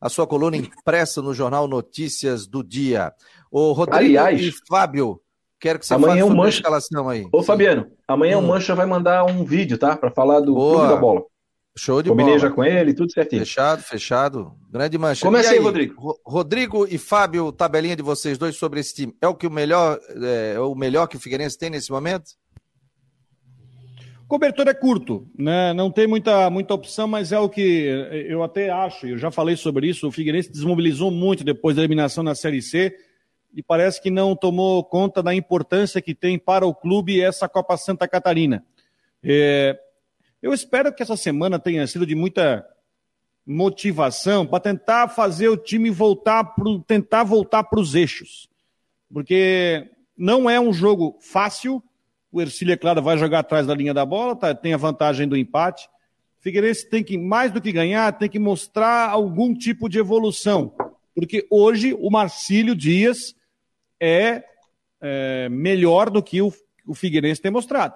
a 0.00 0.08
sua 0.08 0.26
coluna 0.26 0.56
impressa 0.56 1.20
no 1.20 1.34
jornal 1.34 1.68
Notícias 1.68 2.46
do 2.46 2.64
Dia. 2.64 3.12
O 3.50 3.72
Rodrigo 3.72 3.98
Aliás, 3.98 4.40
e 4.40 4.52
Fábio, 4.66 5.20
quero 5.60 5.78
que 5.78 5.86
você 5.86 5.94
amanhã 5.94 6.14
fale 6.14 6.22
sobre 6.22 6.36
Mancha... 6.36 6.48
a 6.48 6.58
escalação 6.58 7.08
aí. 7.08 7.28
Ô, 7.30 7.42
Fabiano, 7.42 7.86
amanhã 8.08 8.38
hum. 8.38 8.44
o 8.44 8.48
Mancha 8.48 8.74
vai 8.74 8.86
mandar 8.86 9.24
um 9.24 9.44
vídeo, 9.44 9.76
tá? 9.76 9.96
Para 9.96 10.10
falar 10.10 10.40
do 10.40 10.54
Boa. 10.54 10.78
Clube 10.78 10.94
da 10.94 10.96
Bola. 10.96 11.22
Show 11.76 12.02
de 12.02 12.10
Combinei 12.10 12.36
bola. 12.36 12.48
já 12.48 12.50
com 12.50 12.62
ele, 12.62 12.92
tudo 12.92 13.10
certinho. 13.10 13.40
Fechado, 13.40 13.82
fechado. 13.82 14.52
Grande 14.70 14.98
mancha. 14.98 15.24
Começa 15.24 15.50
aí, 15.50 15.58
aí, 15.58 15.62
Rodrigo. 15.62 16.20
Rodrigo 16.24 16.86
e 16.86 16.98
Fábio, 16.98 17.50
tabelinha 17.50 17.96
de 17.96 18.02
vocês 18.02 18.36
dois 18.36 18.56
sobre 18.56 18.80
esse 18.80 18.94
time. 18.94 19.14
É 19.22 19.26
o 19.26 19.34
que 19.34 19.46
o 19.46 19.50
melhor, 19.50 19.98
é, 20.22 20.52
é 20.56 20.60
o 20.60 20.74
melhor 20.74 21.06
que 21.06 21.16
o 21.16 21.20
Figueirense 21.20 21.58
tem 21.58 21.70
nesse 21.70 21.90
momento? 21.90 22.32
Cobertor 24.28 24.68
é 24.68 24.74
curto, 24.74 25.26
né? 25.38 25.74
Não 25.74 25.90
tem 25.90 26.06
muita, 26.06 26.48
muita 26.48 26.72
opção, 26.72 27.06
mas 27.06 27.32
é 27.32 27.38
o 27.38 27.48
que 27.48 27.86
eu 28.26 28.42
até 28.42 28.70
acho, 28.70 29.06
eu 29.06 29.18
já 29.18 29.30
falei 29.30 29.56
sobre 29.56 29.88
isso. 29.88 30.08
O 30.08 30.12
Figueirense 30.12 30.50
desmobilizou 30.50 31.10
muito 31.10 31.44
depois 31.44 31.76
da 31.76 31.82
eliminação 31.82 32.24
na 32.24 32.34
Série 32.34 32.62
C 32.62 32.94
e 33.54 33.62
parece 33.62 34.00
que 34.00 34.10
não 34.10 34.34
tomou 34.34 34.82
conta 34.84 35.22
da 35.22 35.34
importância 35.34 36.00
que 36.00 36.14
tem 36.14 36.38
para 36.38 36.66
o 36.66 36.74
clube 36.74 37.20
essa 37.20 37.48
Copa 37.48 37.76
Santa 37.76 38.08
Catarina. 38.08 38.64
É, 39.22 39.78
eu 40.42 40.52
espero 40.52 40.92
que 40.92 41.02
essa 41.02 41.16
semana 41.16 41.58
tenha 41.58 41.86
sido 41.86 42.04
de 42.04 42.16
muita 42.16 42.66
motivação 43.46 44.46
para 44.46 44.60
tentar 44.60 45.08
fazer 45.08 45.48
o 45.48 45.56
time 45.56 45.88
voltar 45.88 46.42
pro, 46.44 46.80
tentar 46.80 47.22
voltar 47.22 47.64
para 47.64 47.80
os 47.80 47.94
eixos. 47.94 48.48
Porque 49.12 49.88
não 50.16 50.50
é 50.50 50.60
um 50.60 50.72
jogo 50.72 51.16
fácil. 51.20 51.82
O 52.30 52.40
Ercílio, 52.40 52.72
é 52.72 52.76
claro, 52.76 53.02
vai 53.02 53.16
jogar 53.16 53.40
atrás 53.40 53.66
da 53.66 53.74
linha 53.74 53.94
da 53.94 54.04
bola, 54.04 54.34
tá, 54.34 54.54
tem 54.54 54.74
a 54.74 54.78
vantagem 54.78 55.28
do 55.28 55.36
empate. 55.36 55.88
Figueirense 56.40 56.88
tem 56.88 57.04
que, 57.04 57.16
mais 57.16 57.52
do 57.52 57.60
que 57.60 57.70
ganhar, 57.70 58.18
tem 58.18 58.28
que 58.28 58.38
mostrar 58.38 59.10
algum 59.10 59.54
tipo 59.54 59.88
de 59.88 59.98
evolução. 59.98 60.74
Porque 61.14 61.46
hoje 61.50 61.94
o 61.94 62.10
Marcílio 62.10 62.74
Dias 62.74 63.36
é, 64.00 64.42
é 65.00 65.48
melhor 65.48 66.10
do 66.10 66.22
que 66.22 66.42
o, 66.42 66.52
o 66.86 66.94
Figueirense 66.94 67.40
tem 67.40 67.50
mostrado. 67.50 67.94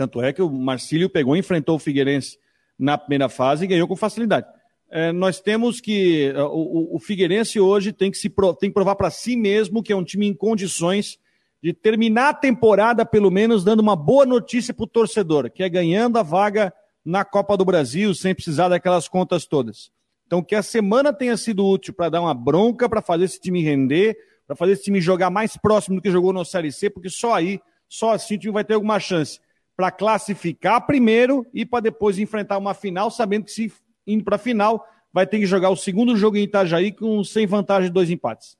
Tanto 0.00 0.22
é 0.22 0.32
que 0.32 0.40
o 0.40 0.48
Marcílio 0.48 1.10
pegou, 1.10 1.36
enfrentou 1.36 1.76
o 1.76 1.78
Figueirense 1.78 2.38
na 2.78 2.96
primeira 2.96 3.28
fase 3.28 3.66
e 3.66 3.68
ganhou 3.68 3.86
com 3.86 3.94
facilidade. 3.94 4.46
É, 4.90 5.12
nós 5.12 5.40
temos 5.40 5.78
que. 5.78 6.32
É, 6.34 6.42
o, 6.42 6.96
o, 6.96 6.98
Figueirense 6.98 7.60
hoje 7.60 7.92
tem 7.92 8.10
que, 8.10 8.16
se, 8.16 8.30
tem 8.58 8.70
que 8.70 8.72
provar 8.72 8.94
para 8.94 9.10
si 9.10 9.36
mesmo 9.36 9.82
que 9.82 9.92
é 9.92 9.96
um 9.96 10.02
time 10.02 10.26
em 10.26 10.32
condições 10.32 11.18
de 11.62 11.74
terminar 11.74 12.30
a 12.30 12.34
temporada, 12.34 13.04
pelo 13.04 13.30
menos, 13.30 13.62
dando 13.62 13.80
uma 13.80 13.94
boa 13.94 14.24
notícia 14.24 14.72
para 14.72 14.84
o 14.84 14.86
torcedor, 14.86 15.50
que 15.50 15.62
é 15.62 15.68
ganhando 15.68 16.18
a 16.18 16.22
vaga 16.22 16.72
na 17.04 17.22
Copa 17.22 17.54
do 17.54 17.66
Brasil, 17.66 18.14
sem 18.14 18.34
precisar 18.34 18.70
daquelas 18.70 19.06
contas 19.06 19.44
todas. 19.44 19.92
Então, 20.26 20.42
que 20.42 20.54
a 20.54 20.62
semana 20.62 21.12
tenha 21.12 21.36
sido 21.36 21.62
útil 21.66 21.92
para 21.92 22.08
dar 22.08 22.22
uma 22.22 22.32
bronca, 22.32 22.88
para 22.88 23.02
fazer 23.02 23.24
esse 23.24 23.38
time 23.38 23.62
render, 23.62 24.16
para 24.46 24.56
fazer 24.56 24.72
esse 24.72 24.84
time 24.84 24.98
jogar 24.98 25.28
mais 25.28 25.58
próximo 25.58 25.96
do 25.96 26.02
que 26.02 26.10
jogou 26.10 26.32
no 26.32 26.42
Série 26.42 26.72
C, 26.72 26.88
porque 26.88 27.10
só 27.10 27.34
aí, 27.34 27.60
só 27.86 28.12
assim 28.12 28.36
o 28.36 28.38
time 28.38 28.54
vai 28.54 28.64
ter 28.64 28.72
alguma 28.72 28.98
chance 28.98 29.38
para 29.80 29.90
classificar 29.90 30.86
primeiro 30.86 31.46
e 31.54 31.64
para 31.64 31.80
depois 31.80 32.18
enfrentar 32.18 32.58
uma 32.58 32.74
final, 32.74 33.10
sabendo 33.10 33.46
que 33.46 33.50
se 33.50 33.72
indo 34.06 34.22
para 34.22 34.36
a 34.36 34.38
final, 34.38 34.86
vai 35.10 35.26
ter 35.26 35.38
que 35.38 35.46
jogar 35.46 35.70
o 35.70 35.76
segundo 35.76 36.14
jogo 36.14 36.36
em 36.36 36.42
Itajaí 36.42 36.92
com 36.92 37.24
sem 37.24 37.46
vantagem 37.46 37.88
de 37.88 37.94
dois 37.94 38.10
empates. 38.10 38.58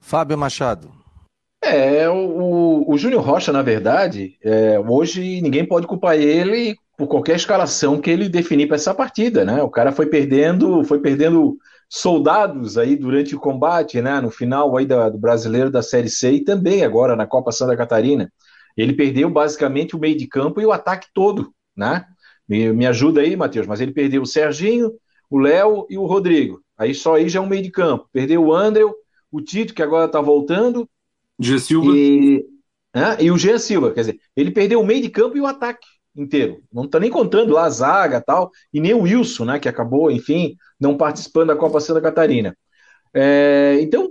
Fábio 0.00 0.36
Machado. 0.36 0.90
É, 1.62 2.08
o, 2.08 2.84
o 2.84 2.98
Júnior 2.98 3.22
Rocha, 3.22 3.52
na 3.52 3.62
verdade, 3.62 4.36
é, 4.42 4.76
hoje 4.80 5.40
ninguém 5.40 5.64
pode 5.64 5.86
culpar 5.86 6.16
ele 6.16 6.74
por 6.98 7.06
qualquer 7.06 7.36
escalação 7.36 8.00
que 8.00 8.10
ele 8.10 8.28
definir 8.28 8.66
para 8.66 8.74
essa 8.74 8.92
partida, 8.92 9.44
né? 9.44 9.62
O 9.62 9.70
cara 9.70 9.92
foi 9.92 10.06
perdendo, 10.06 10.82
foi 10.82 10.98
perdendo 10.98 11.56
soldados 11.88 12.76
aí 12.76 12.96
durante 12.96 13.36
o 13.36 13.40
combate, 13.40 14.02
né? 14.02 14.20
No 14.20 14.32
final 14.32 14.76
aí 14.76 14.84
da, 14.84 15.08
do 15.10 15.18
brasileiro 15.18 15.70
da 15.70 15.80
Série 15.80 16.10
C 16.10 16.32
e 16.32 16.44
também 16.44 16.82
agora 16.82 17.14
na 17.14 17.24
Copa 17.24 17.52
Santa 17.52 17.76
Catarina. 17.76 18.32
Ele 18.76 18.92
perdeu 18.92 19.30
basicamente 19.30 19.96
o 19.96 19.98
meio 19.98 20.16
de 20.16 20.26
campo 20.26 20.60
e 20.60 20.66
o 20.66 20.72
ataque 20.72 21.08
todo, 21.14 21.52
né? 21.76 22.04
Me, 22.48 22.72
me 22.72 22.86
ajuda 22.86 23.20
aí, 23.20 23.36
Matheus, 23.36 23.66
mas 23.66 23.80
ele 23.80 23.92
perdeu 23.92 24.22
o 24.22 24.26
Serginho, 24.26 24.92
o 25.30 25.38
Léo 25.38 25.86
e 25.88 25.98
o 25.98 26.06
Rodrigo. 26.06 26.62
Aí 26.76 26.94
só 26.94 27.14
aí 27.14 27.28
já 27.28 27.40
é 27.40 27.42
um 27.42 27.48
meio 27.48 27.62
de 27.62 27.70
campo. 27.70 28.08
Perdeu 28.12 28.44
o 28.44 28.54
André, 28.54 28.84
o 29.30 29.40
Tito, 29.40 29.74
que 29.74 29.82
agora 29.82 30.06
está 30.06 30.20
voltando. 30.20 30.88
Jean 31.38 31.58
Silva. 31.58 31.92
E, 31.94 32.44
né? 32.94 33.16
e 33.20 33.30
o 33.30 33.38
Jean 33.38 33.58
Silva, 33.58 33.92
quer 33.92 34.00
dizer, 34.00 34.20
ele 34.36 34.50
perdeu 34.50 34.80
o 34.80 34.86
meio 34.86 35.02
de 35.02 35.08
campo 35.08 35.36
e 35.36 35.40
o 35.40 35.46
ataque 35.46 35.86
inteiro. 36.14 36.62
Não 36.72 36.84
está 36.84 36.98
nem 36.98 37.10
contando 37.10 37.52
lá 37.52 37.64
a 37.64 37.70
zaga 37.70 38.20
tal, 38.20 38.50
e 38.72 38.80
nem 38.80 38.94
o 38.94 39.02
Wilson, 39.02 39.44
né, 39.44 39.58
que 39.58 39.68
acabou, 39.68 40.10
enfim, 40.10 40.56
não 40.80 40.96
participando 40.96 41.48
da 41.48 41.56
Copa 41.56 41.80
Santa 41.80 42.00
Catarina. 42.00 42.56
É, 43.12 43.78
então, 43.80 44.08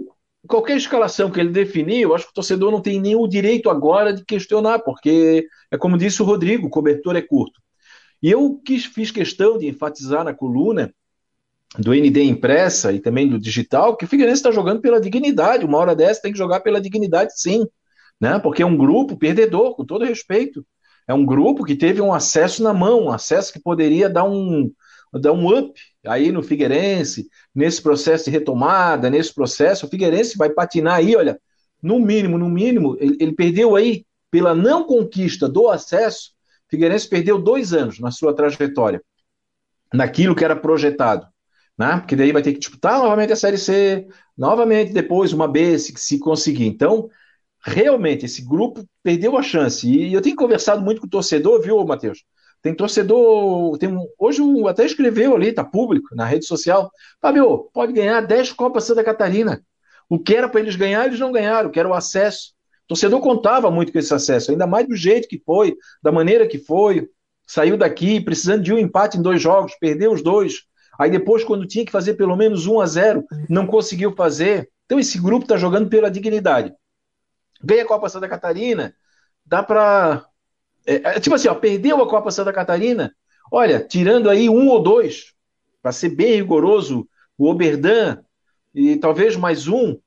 qualquer 0.47 0.77
escalação 0.77 1.29
que 1.29 1.39
ele 1.39 1.49
definir, 1.49 2.01
eu 2.01 2.15
acho 2.15 2.25
que 2.25 2.31
o 2.31 2.35
torcedor 2.35 2.71
não 2.71 2.81
tem 2.81 3.15
o 3.15 3.27
direito 3.27 3.69
agora 3.69 4.13
de 4.13 4.23
questionar, 4.23 4.79
porque 4.79 5.47
é 5.71 5.77
como 5.77 5.97
disse 5.97 6.21
o 6.21 6.25
Rodrigo, 6.25 6.67
o 6.67 6.69
cobertor 6.69 7.15
é 7.15 7.21
curto. 7.21 7.61
E 8.21 8.31
eu 8.31 8.59
quis, 8.65 8.85
fiz 8.85 9.11
questão 9.11 9.57
de 9.57 9.67
enfatizar 9.67 10.23
na 10.23 10.33
coluna 10.33 10.93
do 11.77 11.93
ND 11.93 12.23
impressa 12.23 12.91
e 12.91 12.99
também 12.99 13.27
do 13.27 13.39
digital 13.39 13.97
que 13.97 14.05
o 14.05 14.07
Figueirense 14.07 14.39
está 14.39 14.51
jogando 14.51 14.81
pela 14.81 15.01
dignidade. 15.01 15.65
Uma 15.65 15.77
hora 15.77 15.95
dessa 15.95 16.21
tem 16.21 16.31
que 16.31 16.37
jogar 16.37 16.61
pela 16.61 16.81
dignidade, 16.81 17.39
sim, 17.39 17.65
né? 18.19 18.39
Porque 18.39 18.63
é 18.63 18.65
um 18.65 18.77
grupo 18.77 19.17
perdedor, 19.17 19.75
com 19.75 19.85
todo 19.85 20.05
respeito. 20.05 20.65
É 21.07 21.13
um 21.13 21.25
grupo 21.25 21.63
que 21.63 21.75
teve 21.75 22.01
um 22.01 22.13
acesso 22.13 22.63
na 22.63 22.73
mão, 22.73 23.03
um 23.03 23.11
acesso 23.11 23.53
que 23.53 23.59
poderia 23.59 24.09
dar 24.09 24.23
um, 24.23 24.71
dar 25.19 25.31
um 25.33 25.47
up 25.57 25.79
aí 26.05 26.31
no 26.31 26.43
Figueirense, 26.43 27.27
nesse 27.53 27.81
processo 27.81 28.25
de 28.25 28.31
retomada, 28.31 29.09
nesse 29.09 29.33
processo, 29.33 29.85
o 29.85 29.89
Figueirense 29.89 30.37
vai 30.37 30.49
patinar 30.49 30.95
aí, 30.95 31.15
olha, 31.15 31.39
no 31.81 31.99
mínimo, 31.99 32.37
no 32.37 32.49
mínimo, 32.49 32.97
ele, 32.99 33.17
ele 33.19 33.33
perdeu 33.33 33.75
aí, 33.75 34.05
pela 34.29 34.53
não 34.53 34.83
conquista 34.83 35.47
do 35.47 35.69
acesso, 35.69 36.31
o 36.67 36.69
Figueirense 36.69 37.07
perdeu 37.07 37.41
dois 37.41 37.73
anos 37.73 37.99
na 37.99 38.11
sua 38.11 38.35
trajetória, 38.35 39.01
naquilo 39.93 40.35
que 40.35 40.43
era 40.43 40.55
projetado, 40.55 41.27
né? 41.77 41.97
Porque 41.97 42.15
daí 42.15 42.31
vai 42.31 42.41
ter 42.41 42.53
que 42.53 42.59
disputar 42.59 42.99
novamente 42.99 43.33
a 43.33 43.35
Série 43.35 43.57
C, 43.57 44.07
novamente 44.37 44.93
depois 44.93 45.31
uma 45.31 45.47
B, 45.47 45.77
se, 45.77 45.93
se 45.95 46.19
conseguir. 46.19 46.65
Então, 46.65 47.09
realmente, 47.61 48.25
esse 48.25 48.41
grupo 48.43 48.85
perdeu 49.03 49.37
a 49.37 49.43
chance. 49.43 49.87
E 49.89 50.13
eu 50.13 50.21
tenho 50.21 50.35
conversado 50.35 50.81
muito 50.81 51.01
com 51.01 51.07
o 51.07 51.09
torcedor, 51.09 51.61
viu, 51.61 51.83
Matheus? 51.85 52.23
Tem 52.65 52.73
torcedor, 52.73 53.77
tem 53.77 53.95
hoje 54.17 54.41
até 54.67 54.83
escreveu 54.83 55.35
ali, 55.35 55.53
tá 55.53 55.63
público, 55.63 56.15
na 56.15 56.25
rede 56.25 56.47
social. 56.47 56.89
Fábio, 57.21 57.69
pode 57.71 57.93
ganhar 57.93 58.19
10 58.21 58.53
Copas 58.53 58.85
Santa 58.85 59.03
Catarina. 59.03 59.63
O 60.09 60.17
que 60.17 60.35
era 60.35 60.49
para 60.49 60.61
eles 60.61 60.75
ganhar, 60.75 61.05
eles 61.05 61.19
não 61.19 61.31
ganharam, 61.31 61.69
que 61.69 61.79
era 61.79 61.87
o 61.87 61.93
acesso. 61.93 62.55
O 62.85 62.87
torcedor 62.87 63.21
contava 63.21 63.69
muito 63.69 63.91
com 63.91 63.99
esse 63.99 64.11
acesso, 64.11 64.49
ainda 64.49 64.65
mais 64.65 64.87
do 64.87 64.95
jeito 64.95 65.27
que 65.27 65.39
foi, 65.45 65.77
da 66.01 66.11
maneira 66.11 66.47
que 66.47 66.57
foi. 66.57 67.07
Saiu 67.45 67.77
daqui 67.77 68.19
precisando 68.19 68.63
de 68.63 68.73
um 68.73 68.79
empate 68.79 69.19
em 69.19 69.21
dois 69.21 69.39
jogos, 69.39 69.77
perdeu 69.79 70.11
os 70.11 70.23
dois. 70.23 70.63
Aí 70.99 71.11
depois, 71.11 71.43
quando 71.43 71.67
tinha 71.67 71.85
que 71.85 71.91
fazer 71.91 72.15
pelo 72.15 72.35
menos 72.35 72.65
1 72.65 72.81
a 72.81 72.85
0 72.87 73.25
não 73.47 73.67
conseguiu 73.67 74.15
fazer. 74.15 74.67
Então 74.85 74.99
esse 74.99 75.21
grupo 75.21 75.45
está 75.45 75.55
jogando 75.55 75.87
pela 75.87 76.09
dignidade. 76.09 76.73
Ganha 77.63 77.83
a 77.83 77.87
Copa 77.87 78.09
Santa 78.09 78.27
Catarina, 78.27 78.95
dá 79.45 79.61
para 79.61 80.25
é, 80.85 80.95
é, 80.95 81.19
tipo 81.19 81.35
assim, 81.35 81.47
ó, 81.47 81.55
perdeu 81.55 82.01
a 82.01 82.07
Copa 82.07 82.31
Santa 82.31 82.53
Catarina, 82.53 83.13
olha, 83.51 83.79
tirando 83.79 84.29
aí 84.29 84.49
um 84.49 84.67
ou 84.69 84.81
dois, 84.81 85.33
para 85.81 85.91
ser 85.91 86.09
bem 86.09 86.35
rigoroso, 86.35 87.07
o 87.37 87.49
Oberdan 87.49 88.19
e 88.73 88.97
talvez 88.97 89.35
mais 89.35 89.67
um, 89.67 89.97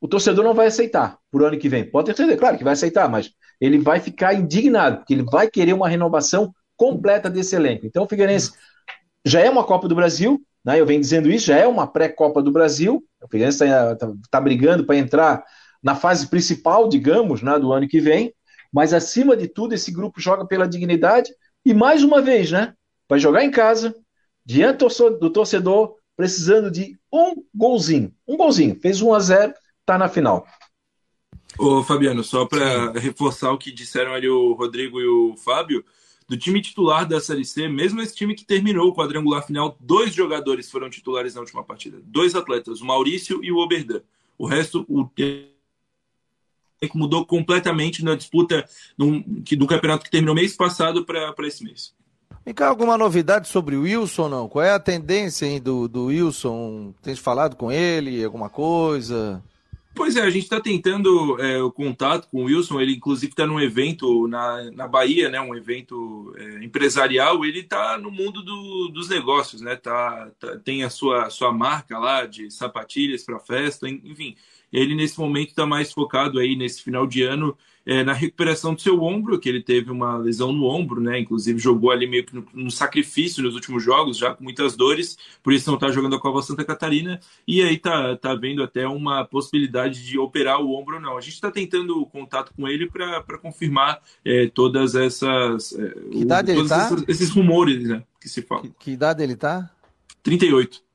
o 0.00 0.08
torcedor 0.08 0.44
não 0.44 0.54
vai 0.54 0.66
aceitar 0.66 1.18
por 1.30 1.42
ano 1.42 1.58
que 1.58 1.68
vem. 1.68 1.84
Pode 1.84 2.06
ter 2.06 2.16
certeza, 2.16 2.38
claro 2.38 2.58
que 2.58 2.64
vai 2.64 2.72
aceitar, 2.72 3.08
mas 3.08 3.30
ele 3.60 3.78
vai 3.78 4.00
ficar 4.00 4.34
indignado, 4.34 4.98
porque 4.98 5.14
ele 5.14 5.24
vai 5.24 5.48
querer 5.48 5.72
uma 5.72 5.88
renovação 5.88 6.52
completa 6.76 7.28
desse 7.28 7.56
elenco. 7.56 7.86
Então 7.86 8.04
o 8.04 8.08
Figueirense 8.08 8.52
já 9.24 9.40
é 9.40 9.50
uma 9.50 9.64
Copa 9.64 9.88
do 9.88 9.94
Brasil, 9.94 10.40
né? 10.64 10.80
eu 10.80 10.86
venho 10.86 11.00
dizendo 11.00 11.30
isso, 11.30 11.46
já 11.46 11.56
é 11.56 11.66
uma 11.66 11.86
pré-Copa 11.86 12.42
do 12.42 12.52
Brasil, 12.52 13.02
o 13.22 13.28
Figueirense 13.28 13.64
está 13.64 13.96
tá, 13.96 14.12
tá 14.30 14.40
brigando 14.40 14.84
para 14.84 14.96
entrar 14.96 15.44
na 15.82 15.94
fase 15.94 16.26
principal, 16.28 16.88
digamos, 16.88 17.42
né, 17.42 17.58
do 17.58 17.72
ano 17.72 17.88
que 17.88 18.00
vem, 18.00 18.32
mas 18.72 18.92
acima 18.92 19.36
de 19.36 19.48
tudo, 19.48 19.74
esse 19.74 19.90
grupo 19.90 20.20
joga 20.20 20.46
pela 20.46 20.68
dignidade 20.68 21.30
e 21.64 21.72
mais 21.74 22.02
uma 22.02 22.20
vez, 22.20 22.50
né? 22.50 22.74
Vai 23.08 23.18
jogar 23.18 23.44
em 23.44 23.50
casa, 23.50 23.94
diante 24.44 24.84
do 25.18 25.30
torcedor, 25.30 25.94
precisando 26.16 26.70
de 26.70 26.98
um 27.12 27.42
golzinho. 27.54 28.12
Um 28.26 28.36
golzinho. 28.36 28.78
Fez 28.80 29.00
1 29.00 29.14
a 29.14 29.20
0 29.20 29.54
tá 29.86 29.96
na 29.96 30.08
final. 30.08 30.46
Ô, 31.58 31.82
Fabiano, 31.82 32.22
só 32.22 32.44
para 32.44 32.92
reforçar 32.92 33.52
o 33.52 33.58
que 33.58 33.72
disseram 33.72 34.12
ali 34.12 34.28
o 34.28 34.52
Rodrigo 34.52 35.00
e 35.00 35.06
o 35.06 35.36
Fábio, 35.36 35.84
do 36.28 36.36
time 36.36 36.60
titular 36.60 37.06
da 37.06 37.20
Série 37.20 37.44
C, 37.44 37.68
mesmo 37.68 38.00
esse 38.02 38.14
time 38.14 38.34
que 38.34 38.44
terminou 38.44 38.88
o 38.88 38.94
quadrangular 38.94 39.46
final, 39.46 39.76
dois 39.80 40.14
jogadores 40.14 40.70
foram 40.70 40.90
titulares 40.90 41.34
na 41.34 41.40
última 41.40 41.64
partida. 41.64 42.00
Dois 42.04 42.34
atletas, 42.34 42.80
o 42.80 42.84
Maurício 42.84 43.42
e 43.42 43.50
o 43.50 43.56
Oberdan. 43.56 44.02
O 44.36 44.46
resto, 44.46 44.84
o 44.88 45.06
que 46.86 46.96
mudou 46.96 47.24
completamente 47.24 48.04
na 48.04 48.14
disputa 48.14 48.64
no, 48.96 49.22
que, 49.42 49.56
do 49.56 49.66
campeonato 49.66 50.04
que 50.04 50.10
terminou 50.10 50.34
mês 50.34 50.54
passado 50.54 51.04
para 51.04 51.34
esse 51.46 51.64
mês. 51.64 51.94
Vem 52.44 52.54
cá, 52.54 52.68
alguma 52.68 52.96
novidade 52.96 53.48
sobre 53.48 53.76
o 53.76 53.82
Wilson, 53.82 54.28
não? 54.28 54.48
Qual 54.48 54.64
é 54.64 54.70
a 54.70 54.78
tendência 54.78 55.46
hein, 55.46 55.60
do, 55.60 55.88
do 55.88 56.06
Wilson? 56.06 56.94
Tem 57.02 57.14
falado 57.14 57.56
com 57.56 57.70
ele, 57.70 58.24
alguma 58.24 58.48
coisa? 58.48 59.42
Pois 59.98 60.14
é, 60.14 60.22
a 60.22 60.30
gente 60.30 60.44
está 60.44 60.60
tentando 60.60 61.42
é, 61.42 61.60
o 61.60 61.72
contato 61.72 62.28
com 62.28 62.42
o 62.42 62.44
Wilson. 62.44 62.80
Ele, 62.80 62.94
inclusive, 62.94 63.32
está 63.32 63.44
num 63.44 63.58
evento 63.58 64.28
na, 64.28 64.70
na 64.70 64.86
Bahia, 64.86 65.28
né? 65.28 65.40
Um 65.40 65.56
evento 65.56 66.32
é, 66.38 66.64
empresarial. 66.64 67.44
Ele 67.44 67.60
está 67.60 67.98
no 67.98 68.08
mundo 68.08 68.42
do, 68.44 68.88
dos 68.90 69.08
negócios, 69.08 69.60
né? 69.60 69.74
Tá, 69.74 70.30
tá, 70.38 70.56
tem 70.58 70.84
a 70.84 70.88
sua, 70.88 71.28
sua 71.30 71.52
marca 71.52 71.98
lá 71.98 72.26
de 72.26 72.48
sapatilhas 72.48 73.24
para 73.24 73.40
festa, 73.40 73.88
enfim. 73.88 74.36
Ele, 74.72 74.94
nesse 74.94 75.18
momento, 75.18 75.48
está 75.48 75.66
mais 75.66 75.92
focado 75.92 76.38
aí 76.38 76.56
nesse 76.56 76.82
final 76.82 77.06
de 77.06 77.22
ano 77.22 77.56
é, 77.88 78.04
na 78.04 78.12
recuperação 78.12 78.74
do 78.74 78.82
seu 78.82 79.02
ombro, 79.02 79.40
que 79.40 79.48
ele 79.48 79.62
teve 79.62 79.90
uma 79.90 80.18
lesão 80.18 80.52
no 80.52 80.66
ombro, 80.66 81.00
né? 81.00 81.18
Inclusive 81.18 81.58
jogou 81.58 81.90
ali 81.90 82.06
meio 82.06 82.22
que 82.22 82.34
no, 82.34 82.44
no 82.52 82.70
sacrifício 82.70 83.42
nos 83.42 83.54
últimos 83.54 83.82
jogos, 83.82 84.18
já 84.18 84.34
com 84.34 84.44
muitas 84.44 84.76
dores, 84.76 85.16
por 85.42 85.54
isso 85.54 85.70
não 85.70 85.76
está 85.76 85.90
jogando 85.90 86.14
a 86.14 86.20
Copa 86.20 86.42
Santa 86.42 86.66
Catarina. 86.66 87.18
E 87.46 87.62
aí 87.62 87.78
tá, 87.78 88.14
tá 88.14 88.34
vendo 88.34 88.62
até 88.62 88.86
uma 88.86 89.24
possibilidade 89.24 90.04
de 90.04 90.18
operar 90.18 90.60
o 90.60 90.78
ombro 90.78 90.96
ou 90.96 91.00
não. 91.00 91.16
A 91.16 91.20
gente 91.22 91.32
está 91.32 91.50
tentando 91.50 92.04
contato 92.04 92.52
com 92.54 92.68
ele 92.68 92.90
para 92.90 93.38
confirmar 93.38 94.02
é, 94.22 94.48
todas 94.48 94.94
essas. 94.94 95.72
É, 95.72 95.88
que 96.10 96.18
idade 96.18 96.52
o, 96.52 96.58
ele 96.58 96.68
tá? 96.68 96.90
Esses, 96.92 97.04
esses 97.08 97.30
rumores 97.30 97.88
né, 97.88 98.02
que 98.20 98.28
se 98.28 98.42
falam. 98.42 98.64
Que, 98.64 98.72
que 98.78 98.90
idade 98.90 99.22
ele 99.22 99.34
tá? 99.34 99.70
38. 100.22 100.87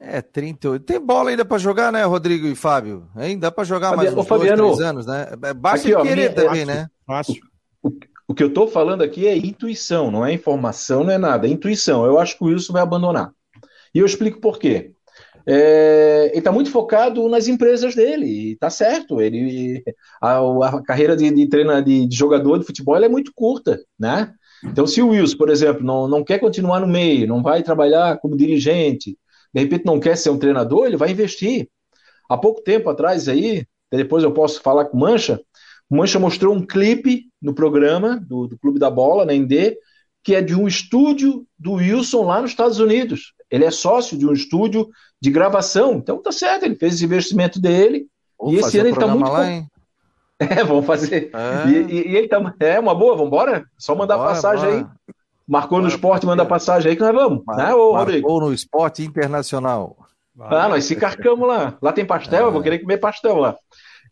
É, 0.00 0.22
38. 0.22 0.82
Tem 0.82 0.98
bola 0.98 1.28
ainda 1.28 1.44
para 1.44 1.58
jogar, 1.58 1.92
né, 1.92 2.02
Rodrigo 2.04 2.46
e 2.46 2.54
Fábio? 2.54 3.06
Ainda 3.14 3.48
dá 3.48 3.52
para 3.52 3.64
jogar 3.64 3.90
Fabiano, 3.90 4.16
mais 4.16 4.24
uns 4.24 4.28
Fabiano, 4.28 4.62
dois, 4.62 4.76
três 4.76 4.88
anos, 4.88 5.06
né? 5.06 5.26
É, 5.42 5.52
basta 5.52 5.86
aqui, 5.86 5.94
ó, 5.94 6.02
querer 6.02 6.30
minha, 6.30 6.32
também, 6.32 6.64
né? 6.64 6.88
Fácil. 7.06 7.42
O, 7.82 7.90
o, 8.28 8.34
que 8.34 8.42
eu 8.42 8.48
estou 8.48 8.66
falando 8.66 9.02
aqui 9.02 9.28
é 9.28 9.36
intuição, 9.36 10.10
não 10.10 10.24
é 10.24 10.32
informação, 10.32 11.04
não 11.04 11.12
é 11.12 11.18
nada. 11.18 11.46
É 11.46 11.50
intuição. 11.50 12.06
Eu 12.06 12.18
acho 12.18 12.38
que 12.38 12.42
o 12.42 12.46
Wilson 12.46 12.72
vai 12.72 12.80
abandonar. 12.80 13.30
E 13.94 13.98
eu 13.98 14.06
explico 14.06 14.40
por 14.40 14.58
quê. 14.58 14.92
É, 15.46 16.28
ele 16.30 16.38
está 16.38 16.52
muito 16.52 16.70
focado 16.70 17.28
nas 17.28 17.46
empresas 17.48 17.94
dele, 17.94 18.52
e 18.52 18.56
tá 18.56 18.70
certo. 18.70 19.20
Ele, 19.20 19.82
a, 20.20 20.38
a 20.38 20.82
carreira 20.82 21.14
de, 21.14 21.30
de, 21.30 21.46
treina, 21.46 21.82
de, 21.82 22.06
de 22.06 22.16
jogador 22.16 22.58
de 22.58 22.64
futebol 22.64 22.96
é 22.96 23.08
muito 23.08 23.32
curta, 23.34 23.78
né? 23.98 24.32
Então, 24.64 24.86
se 24.86 25.02
o 25.02 25.08
Wilson, 25.08 25.36
por 25.36 25.50
exemplo, 25.50 25.84
não, 25.84 26.06
não 26.06 26.24
quer 26.24 26.38
continuar 26.38 26.80
no 26.80 26.86
meio, 26.86 27.26
não 27.26 27.42
vai 27.42 27.62
trabalhar 27.62 28.18
como 28.18 28.36
dirigente, 28.36 29.16
de 29.52 29.60
repente 29.60 29.84
não 29.84 30.00
quer 30.00 30.16
ser 30.16 30.30
um 30.30 30.38
treinador, 30.38 30.86
ele 30.86 30.96
vai 30.96 31.10
investir. 31.10 31.68
Há 32.28 32.36
pouco 32.36 32.62
tempo 32.62 32.88
atrás 32.88 33.28
aí, 33.28 33.66
depois 33.90 34.22
eu 34.22 34.32
posso 34.32 34.62
falar 34.62 34.84
com 34.86 34.96
o 34.96 35.00
Mancha, 35.00 35.40
o 35.88 35.96
Mancha 35.96 36.18
mostrou 36.18 36.54
um 36.54 36.64
clipe 36.64 37.24
no 37.42 37.52
programa 37.52 38.16
do, 38.16 38.46
do 38.46 38.56
Clube 38.58 38.78
da 38.78 38.88
Bola, 38.88 39.24
na 39.24 39.32
ND, 39.32 39.76
que 40.22 40.34
é 40.34 40.40
de 40.40 40.54
um 40.54 40.68
estúdio 40.68 41.44
do 41.58 41.74
Wilson 41.74 42.24
lá 42.24 42.40
nos 42.40 42.50
Estados 42.50 42.78
Unidos. 42.78 43.32
Ele 43.50 43.64
é 43.64 43.70
sócio 43.70 44.16
de 44.16 44.24
um 44.24 44.32
estúdio 44.32 44.88
de 45.20 45.30
gravação, 45.30 45.94
então 45.94 46.22
tá 46.22 46.30
certo, 46.30 46.64
ele 46.64 46.76
fez 46.76 46.94
esse 46.94 47.04
investimento 47.04 47.60
dele, 47.60 48.06
Vou 48.38 48.52
e 48.52 48.56
esse 48.56 48.78
ano 48.78 48.88
ele 48.88 48.98
tá 48.98 49.06
muito... 49.06 49.30
Lá, 49.30 49.50
hein? 49.50 49.66
É, 50.40 50.64
vamos 50.64 50.86
fazer. 50.86 51.30
É. 51.34 51.68
E, 51.68 51.72
e, 51.74 52.12
e, 52.12 52.16
ele 52.16 52.26
tá... 52.26 52.40
É 52.60 52.80
uma 52.80 52.94
boa, 52.94 53.12
vamos 53.12 53.26
embora? 53.26 53.66
Só 53.76 53.94
mandar 53.94 54.16
bora, 54.16 54.30
passagem 54.30 54.64
bora. 54.64 54.78
aí. 55.06 55.14
Marcou 55.50 55.82
no 55.82 55.88
esporte, 55.88 56.24
manda 56.24 56.46
passagem 56.46 56.90
aí 56.90 56.96
que 56.96 57.02
nós 57.02 57.12
vamos. 57.12 57.44
Mar 57.44 57.56
né, 57.56 57.74
ô, 57.74 57.96
Rodrigo? 57.96 58.28
Marcou 58.28 58.48
no 58.48 58.54
esporte 58.54 59.02
internacional. 59.02 59.96
Ah, 60.38 60.68
nós 60.68 60.84
se 60.84 60.94
carcamos 60.94 61.46
lá. 61.46 61.76
Lá 61.82 61.92
tem 61.92 62.06
pastel, 62.06 62.44
é. 62.44 62.46
eu 62.46 62.52
vou 62.52 62.62
querer 62.62 62.78
comer 62.78 62.98
pastel 62.98 63.34
lá. 63.34 63.58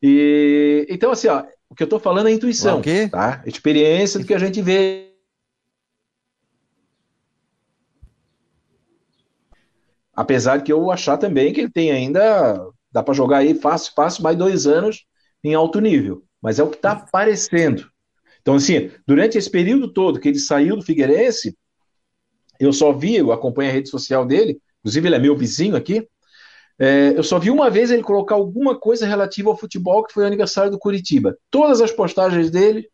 E 0.02 0.84
então, 0.90 1.12
assim, 1.12 1.28
ó, 1.28 1.44
o 1.70 1.76
que 1.76 1.84
eu 1.84 1.88
tô 1.88 2.00
falando 2.00 2.28
é 2.28 2.32
intuição, 2.32 2.82
tá? 3.12 3.40
Experiência 3.46 4.18
do 4.18 4.26
que 4.26 4.34
a 4.34 4.38
gente 4.38 4.60
vê. 4.60 5.12
Apesar 10.16 10.60
que 10.64 10.72
eu 10.72 10.90
achar 10.90 11.18
também 11.18 11.52
que 11.52 11.60
ele 11.60 11.70
tem 11.70 11.92
ainda. 11.92 12.68
Dá 12.90 13.00
para 13.00 13.14
jogar 13.14 13.38
aí 13.38 13.54
fácil, 13.54 13.92
fácil, 13.94 14.24
mais 14.24 14.36
dois 14.36 14.66
anos 14.66 15.04
em 15.44 15.54
alto 15.54 15.78
nível. 15.80 16.24
Mas 16.42 16.58
é 16.58 16.64
o 16.64 16.68
que 16.68 16.76
está 16.76 16.92
aparecendo. 16.92 17.88
Então, 18.48 18.56
assim, 18.56 18.90
durante 19.06 19.36
esse 19.36 19.50
período 19.50 19.92
todo 19.92 20.18
que 20.18 20.26
ele 20.26 20.38
saiu 20.38 20.74
do 20.74 20.82
Figueirense, 20.82 21.54
eu 22.58 22.72
só 22.72 22.94
vi, 22.94 23.16
eu 23.16 23.30
acompanho 23.30 23.68
a 23.68 23.74
rede 23.74 23.90
social 23.90 24.24
dele, 24.24 24.58
inclusive 24.80 25.06
ele 25.06 25.16
é 25.16 25.18
meu 25.18 25.36
vizinho 25.36 25.76
aqui, 25.76 26.08
é, 26.78 27.12
eu 27.14 27.22
só 27.22 27.38
vi 27.38 27.50
uma 27.50 27.68
vez 27.68 27.90
ele 27.90 28.02
colocar 28.02 28.36
alguma 28.36 28.74
coisa 28.80 29.06
relativa 29.06 29.50
ao 29.50 29.56
futebol, 29.56 30.02
que 30.02 30.14
foi 30.14 30.24
o 30.24 30.26
aniversário 30.26 30.70
do 30.70 30.78
Curitiba. 30.78 31.36
Todas 31.50 31.82
as 31.82 31.92
postagens 31.92 32.50
dele, 32.50 32.88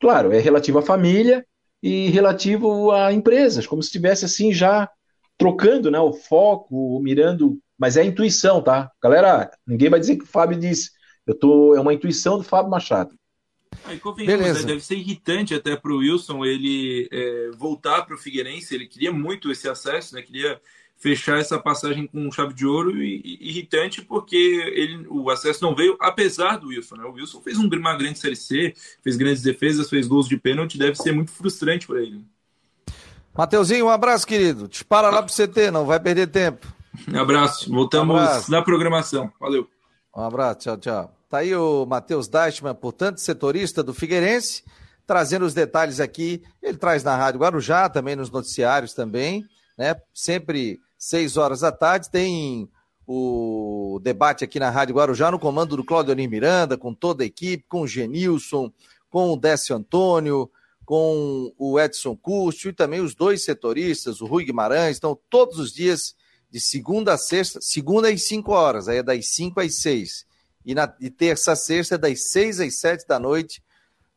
claro, 0.00 0.30
é 0.30 0.38
relativo 0.38 0.78
à 0.78 0.82
família 0.82 1.44
e 1.82 2.08
relativo 2.10 2.92
a 2.92 3.12
empresas, 3.12 3.66
como 3.66 3.82
se 3.82 3.88
estivesse 3.88 4.24
assim 4.24 4.52
já 4.52 4.88
trocando 5.36 5.90
né, 5.90 5.98
o 5.98 6.12
foco, 6.12 7.00
mirando, 7.00 7.58
mas 7.76 7.96
é 7.96 8.04
intuição, 8.04 8.62
tá? 8.62 8.88
Galera, 9.02 9.50
ninguém 9.66 9.90
vai 9.90 9.98
dizer 9.98 10.14
que 10.14 10.22
o 10.22 10.28
Fábio 10.28 10.56
disse. 10.56 10.90
Eu 11.26 11.36
tô, 11.36 11.74
é 11.74 11.80
uma 11.80 11.92
intuição 11.92 12.38
do 12.38 12.44
Fábio 12.44 12.70
Machado. 12.70 13.16
Aí. 13.84 14.00
Né? 14.26 14.52
Deve 14.64 14.80
ser 14.80 14.96
irritante 14.96 15.54
até 15.54 15.76
para 15.76 15.92
o 15.92 15.98
Wilson 15.98 16.44
ele 16.44 17.08
é, 17.10 17.50
voltar 17.56 18.02
para 18.02 18.14
o 18.14 18.18
Figueirense. 18.18 18.74
Ele 18.74 18.86
queria 18.86 19.12
muito 19.12 19.50
esse 19.50 19.68
acesso, 19.68 20.14
né? 20.14 20.22
Queria 20.22 20.60
fechar 21.02 21.40
essa 21.40 21.58
passagem 21.58 22.06
com 22.06 22.30
chave 22.30 22.54
de 22.54 22.64
ouro 22.64 23.02
e, 23.02 23.20
e 23.24 23.50
irritante 23.50 24.00
porque 24.00 24.36
ele, 24.36 25.04
o 25.08 25.30
acesso 25.30 25.64
não 25.64 25.74
veio, 25.74 25.96
apesar 26.00 26.58
do 26.58 26.68
Wilson. 26.68 26.96
Né? 26.96 27.04
O 27.04 27.12
Wilson 27.14 27.40
fez 27.40 27.58
um, 27.58 27.68
uma 27.68 27.96
grande 27.96 28.20
Série 28.20 28.36
C, 28.36 28.72
fez 29.02 29.16
grandes 29.16 29.42
defesas, 29.42 29.90
fez 29.90 30.06
gols 30.06 30.28
de 30.28 30.36
pênalti, 30.36 30.78
deve 30.78 30.94
ser 30.94 31.10
muito 31.10 31.32
frustrante 31.32 31.88
para 31.88 32.00
ele. 32.00 32.24
Mateuzinho, 33.36 33.86
um 33.86 33.90
abraço, 33.90 34.26
querido. 34.26 34.68
Dispara 34.68 35.10
lá 35.10 35.22
pro 35.22 35.34
CT, 35.34 35.72
não 35.72 35.86
vai 35.86 35.98
perder 35.98 36.28
tempo. 36.28 36.66
Um 37.08 37.18
abraço. 37.18 37.68
Voltamos 37.68 38.14
um 38.14 38.18
abraço. 38.18 38.50
na 38.50 38.62
programação. 38.62 39.32
Valeu. 39.40 39.68
Um 40.16 40.22
abraço, 40.22 40.60
tchau, 40.60 40.76
tchau. 40.76 41.21
Tá 41.32 41.38
aí 41.38 41.56
o 41.56 41.86
Matheus 41.86 42.28
Deichmann, 42.28 42.74
portanto, 42.74 43.16
setorista 43.16 43.82
do 43.82 43.94
Figueirense, 43.94 44.62
trazendo 45.06 45.46
os 45.46 45.54
detalhes 45.54 45.98
aqui. 45.98 46.42
Ele 46.62 46.76
traz 46.76 47.02
na 47.02 47.16
Rádio 47.16 47.40
Guarujá, 47.40 47.88
também 47.88 48.14
nos 48.14 48.30
noticiários 48.30 48.92
também, 48.92 49.42
né? 49.78 49.96
Sempre 50.12 50.78
seis 50.98 51.38
horas 51.38 51.60
da 51.60 51.72
tarde. 51.72 52.10
Tem 52.10 52.68
o 53.06 53.98
debate 54.02 54.44
aqui 54.44 54.60
na 54.60 54.68
Rádio 54.68 54.94
Guarujá, 54.94 55.30
no 55.30 55.38
comando 55.38 55.74
do 55.74 55.82
Claudio 55.82 56.14
Miranda, 56.14 56.76
com 56.76 56.92
toda 56.92 57.22
a 57.22 57.26
equipe, 57.26 57.64
com 57.66 57.80
o 57.80 57.88
Genilson, 57.88 58.70
com 59.08 59.32
o 59.32 59.36
Décio 59.38 59.74
Antônio, 59.74 60.50
com 60.84 61.50
o 61.56 61.80
Edson 61.80 62.14
Cúcio 62.14 62.68
e 62.68 62.74
também 62.74 63.00
os 63.00 63.14
dois 63.14 63.42
setoristas, 63.42 64.20
o 64.20 64.26
Rui 64.26 64.44
Guimarães, 64.44 64.96
estão 64.96 65.18
todos 65.30 65.58
os 65.58 65.72
dias 65.72 66.14
de 66.50 66.60
segunda 66.60 67.14
a 67.14 67.16
sexta, 67.16 67.58
segunda 67.62 68.10
às 68.10 68.22
cinco 68.24 68.52
horas, 68.52 68.86
aí 68.86 68.98
é 68.98 69.02
das 69.02 69.28
cinco 69.28 69.60
às 69.60 69.76
seis 69.76 70.30
e, 70.64 70.74
na, 70.74 70.94
e 71.00 71.10
terça 71.10 71.52
a 71.52 71.56
sexta, 71.56 71.98
das 71.98 72.30
seis 72.30 72.60
às 72.60 72.78
sete 72.78 73.06
da 73.06 73.18
noite, 73.18 73.62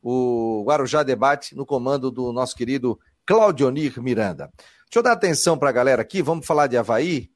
o 0.01 0.63
Guarujá 0.65 1.03
Debate 1.03 1.55
no 1.55 1.65
comando 1.65 2.11
do 2.11 2.31
nosso 2.31 2.55
querido 2.55 2.99
Claudionir 3.25 4.01
Miranda. 4.01 4.51
Deixa 4.85 4.99
eu 4.99 5.03
dar 5.03 5.13
atenção 5.13 5.57
para 5.57 5.69
a 5.69 5.73
galera 5.73 6.01
aqui, 6.01 6.21
vamos 6.21 6.45
falar 6.45 6.67
de 6.67 6.77
Havaí, 6.77 7.31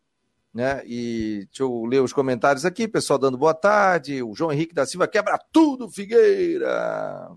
né? 0.54 0.82
E 0.86 1.48
deixa 1.48 1.63
eu 1.63 1.86
ler 1.86 2.02
os 2.02 2.13
comentários 2.13 2.65
aqui, 2.65 2.88
pessoal 2.88 3.19
dando 3.19 3.38
boa 3.38 3.54
tarde. 3.54 4.22
O 4.22 4.36
João 4.36 4.52
Henrique 4.52 4.74
da 4.74 4.86
Silva 4.86 5.08
quebra 5.08 5.38
tudo, 5.52 5.89
Figueira. 5.89 7.30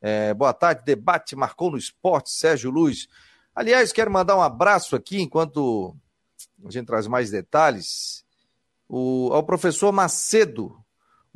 É, 0.00 0.34
boa 0.34 0.52
tarde, 0.52 0.84
debate 0.84 1.34
marcou 1.34 1.70
no 1.70 1.78
esporte, 1.78 2.30
Sérgio 2.30 2.70
Luz. 2.70 3.08
Aliás, 3.54 3.92
quero 3.92 4.10
mandar 4.10 4.36
um 4.36 4.42
abraço 4.42 4.94
aqui, 4.94 5.20
enquanto 5.20 5.96
a 6.64 6.70
gente 6.70 6.86
traz 6.86 7.06
mais 7.06 7.30
detalhes, 7.30 8.24
o, 8.88 9.30
ao 9.32 9.42
professor 9.42 9.90
Macedo, 9.92 10.76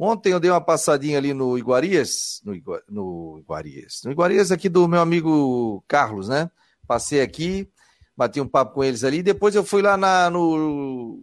Ontem 0.02 0.32
eu 0.32 0.40
dei 0.40 0.50
uma 0.50 0.62
passadinha 0.62 1.18
ali 1.18 1.34
no 1.34 1.58
Iguarias, 1.58 2.40
no, 2.42 2.54
no 2.88 3.38
Iguarias, 3.38 4.00
no 4.02 4.10
Iguarias 4.10 4.50
aqui 4.50 4.66
do 4.66 4.88
meu 4.88 4.98
amigo 4.98 5.84
Carlos, 5.86 6.26
né? 6.26 6.50
Passei 6.86 7.20
aqui, 7.20 7.70
bati 8.16 8.40
um 8.40 8.48
papo 8.48 8.76
com 8.76 8.82
eles 8.82 9.04
ali, 9.04 9.22
depois 9.22 9.54
eu 9.54 9.62
fui 9.62 9.82
lá 9.82 9.98
na, 9.98 10.30
no 10.30 11.22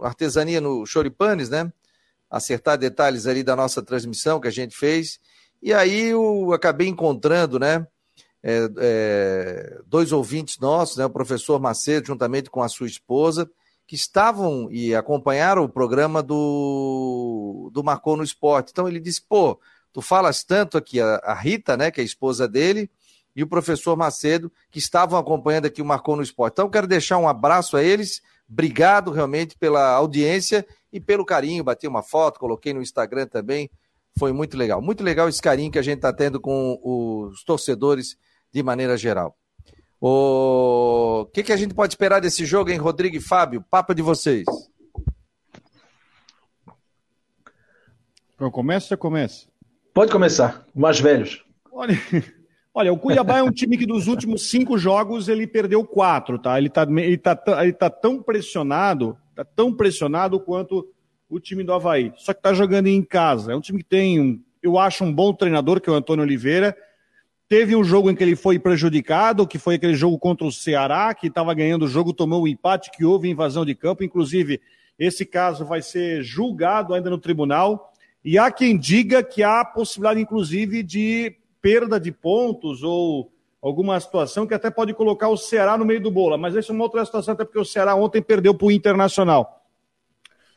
artesania 0.00 0.60
no 0.60 0.84
Choripanes, 0.84 1.48
né? 1.48 1.72
Acertar 2.28 2.76
detalhes 2.76 3.24
ali 3.24 3.44
da 3.44 3.54
nossa 3.54 3.80
transmissão 3.80 4.40
que 4.40 4.48
a 4.48 4.52
gente 4.52 4.76
fez. 4.76 5.20
E 5.62 5.72
aí 5.72 6.06
eu 6.06 6.52
acabei 6.52 6.88
encontrando, 6.88 7.56
né? 7.56 7.86
É, 8.42 8.68
é, 8.78 9.80
dois 9.86 10.10
ouvintes 10.10 10.58
nossos, 10.58 10.96
né? 10.96 11.06
O 11.06 11.10
professor 11.10 11.60
Macedo, 11.60 12.08
juntamente 12.08 12.50
com 12.50 12.64
a 12.64 12.68
sua 12.68 12.88
esposa, 12.88 13.48
que 13.86 13.94
estavam 13.94 14.68
e 14.70 14.94
acompanharam 14.94 15.62
o 15.62 15.68
programa 15.68 16.22
do, 16.22 17.70
do 17.72 17.84
Marcou 17.84 18.16
no 18.16 18.24
Esporte. 18.24 18.70
Então 18.72 18.88
ele 18.88 18.98
disse: 18.98 19.22
pô, 19.22 19.60
tu 19.92 20.02
falas 20.02 20.42
tanto 20.42 20.76
aqui, 20.76 21.00
a, 21.00 21.16
a 21.22 21.34
Rita, 21.34 21.76
né, 21.76 21.90
que 21.90 22.00
é 22.00 22.02
a 22.02 22.06
esposa 22.06 22.48
dele, 22.48 22.90
e 23.34 23.42
o 23.42 23.46
professor 23.46 23.96
Macedo, 23.96 24.50
que 24.70 24.78
estavam 24.78 25.18
acompanhando 25.18 25.66
aqui 25.66 25.80
o 25.80 25.84
Marcou 25.84 26.16
no 26.16 26.22
Esporte. 26.22 26.54
Então 26.54 26.70
quero 26.70 26.86
deixar 26.86 27.18
um 27.18 27.28
abraço 27.28 27.76
a 27.76 27.82
eles. 27.82 28.22
Obrigado 28.48 29.10
realmente 29.10 29.56
pela 29.58 29.90
audiência 29.90 30.66
e 30.92 31.00
pelo 31.00 31.24
carinho. 31.24 31.64
Bati 31.64 31.86
uma 31.86 32.02
foto, 32.02 32.40
coloquei 32.40 32.72
no 32.72 32.80
Instagram 32.82 33.26
também. 33.26 33.70
Foi 34.18 34.32
muito 34.32 34.56
legal. 34.56 34.80
Muito 34.80 35.04
legal 35.04 35.28
esse 35.28 35.42
carinho 35.42 35.70
que 35.70 35.78
a 35.78 35.82
gente 35.82 35.96
está 35.96 36.12
tendo 36.12 36.40
com 36.40 36.80
os 36.82 37.44
torcedores 37.44 38.16
de 38.50 38.62
maneira 38.62 38.96
geral. 38.96 39.36
O 40.00 41.26
que, 41.32 41.42
que 41.42 41.52
a 41.52 41.56
gente 41.56 41.74
pode 41.74 41.94
esperar 41.94 42.20
desse 42.20 42.44
jogo, 42.44 42.70
hein, 42.70 42.78
Rodrigo 42.78 43.16
e 43.16 43.20
Fábio? 43.20 43.64
Papo 43.70 43.94
de 43.94 44.02
vocês. 44.02 44.44
Eu 48.38 48.50
começo 48.50 48.92
ou 48.92 48.98
começa? 48.98 49.46
Pode 49.94 50.12
começar, 50.12 50.66
mais 50.74 51.00
velhos. 51.00 51.42
Olha, 51.72 51.94
olha, 52.74 52.92
o 52.92 52.98
Cuiabá 52.98 53.38
é 53.38 53.42
um 53.42 53.50
time 53.50 53.78
que 53.78 53.86
dos 53.86 54.06
últimos 54.06 54.50
cinco 54.50 54.76
jogos 54.76 55.26
ele 55.26 55.46
perdeu 55.46 55.82
quatro, 55.86 56.38
tá? 56.38 56.58
Ele 56.58 56.68
tá, 56.68 56.82
ele 56.82 57.16
tá, 57.16 57.42
ele 57.62 57.72
tá 57.72 57.88
tão 57.88 58.22
pressionado, 58.22 59.16
tá 59.34 59.42
tão 59.42 59.72
pressionado 59.72 60.38
quanto 60.38 60.86
o 61.30 61.40
time 61.40 61.64
do 61.64 61.72
Havaí. 61.72 62.12
Só 62.16 62.34
que 62.34 62.42
tá 62.42 62.52
jogando 62.52 62.88
em 62.88 63.02
casa. 63.02 63.52
É 63.52 63.56
um 63.56 63.60
time 63.60 63.78
que 63.78 63.88
tem, 63.88 64.44
eu 64.62 64.78
acho, 64.78 65.02
um 65.02 65.12
bom 65.12 65.32
treinador, 65.32 65.80
que 65.80 65.88
é 65.88 65.92
o 65.92 65.96
Antônio 65.96 66.22
Oliveira. 66.22 66.76
Teve 67.48 67.76
um 67.76 67.84
jogo 67.84 68.10
em 68.10 68.14
que 68.14 68.24
ele 68.24 68.34
foi 68.34 68.58
prejudicado, 68.58 69.46
que 69.46 69.56
foi 69.56 69.76
aquele 69.76 69.94
jogo 69.94 70.18
contra 70.18 70.44
o 70.44 70.50
Ceará, 70.50 71.14
que 71.14 71.28
estava 71.28 71.54
ganhando 71.54 71.84
o 71.84 71.88
jogo, 71.88 72.12
tomou 72.12 72.42
um 72.42 72.48
empate, 72.48 72.90
que 72.90 73.04
houve 73.04 73.30
invasão 73.30 73.64
de 73.64 73.72
campo. 73.72 74.02
Inclusive, 74.02 74.60
esse 74.98 75.24
caso 75.24 75.64
vai 75.64 75.80
ser 75.80 76.22
julgado 76.24 76.92
ainda 76.92 77.08
no 77.08 77.18
tribunal. 77.18 77.92
E 78.24 78.36
há 78.36 78.50
quem 78.50 78.76
diga 78.76 79.22
que 79.22 79.44
há 79.44 79.64
possibilidade, 79.64 80.20
inclusive, 80.20 80.82
de 80.82 81.36
perda 81.62 82.00
de 82.00 82.10
pontos 82.10 82.82
ou 82.82 83.30
alguma 83.62 83.98
situação 84.00 84.44
que 84.44 84.54
até 84.54 84.68
pode 84.68 84.92
colocar 84.92 85.28
o 85.28 85.36
Ceará 85.36 85.78
no 85.78 85.84
meio 85.84 86.00
do 86.00 86.10
bolo. 86.10 86.36
Mas 86.36 86.56
essa 86.56 86.72
é 86.72 86.74
uma 86.74 86.82
outra 86.82 87.04
situação, 87.04 87.34
até 87.34 87.44
porque 87.44 87.60
o 87.60 87.64
Ceará 87.64 87.94
ontem 87.94 88.20
perdeu 88.20 88.54
para 88.54 88.66
o 88.66 88.72
Internacional. 88.72 89.64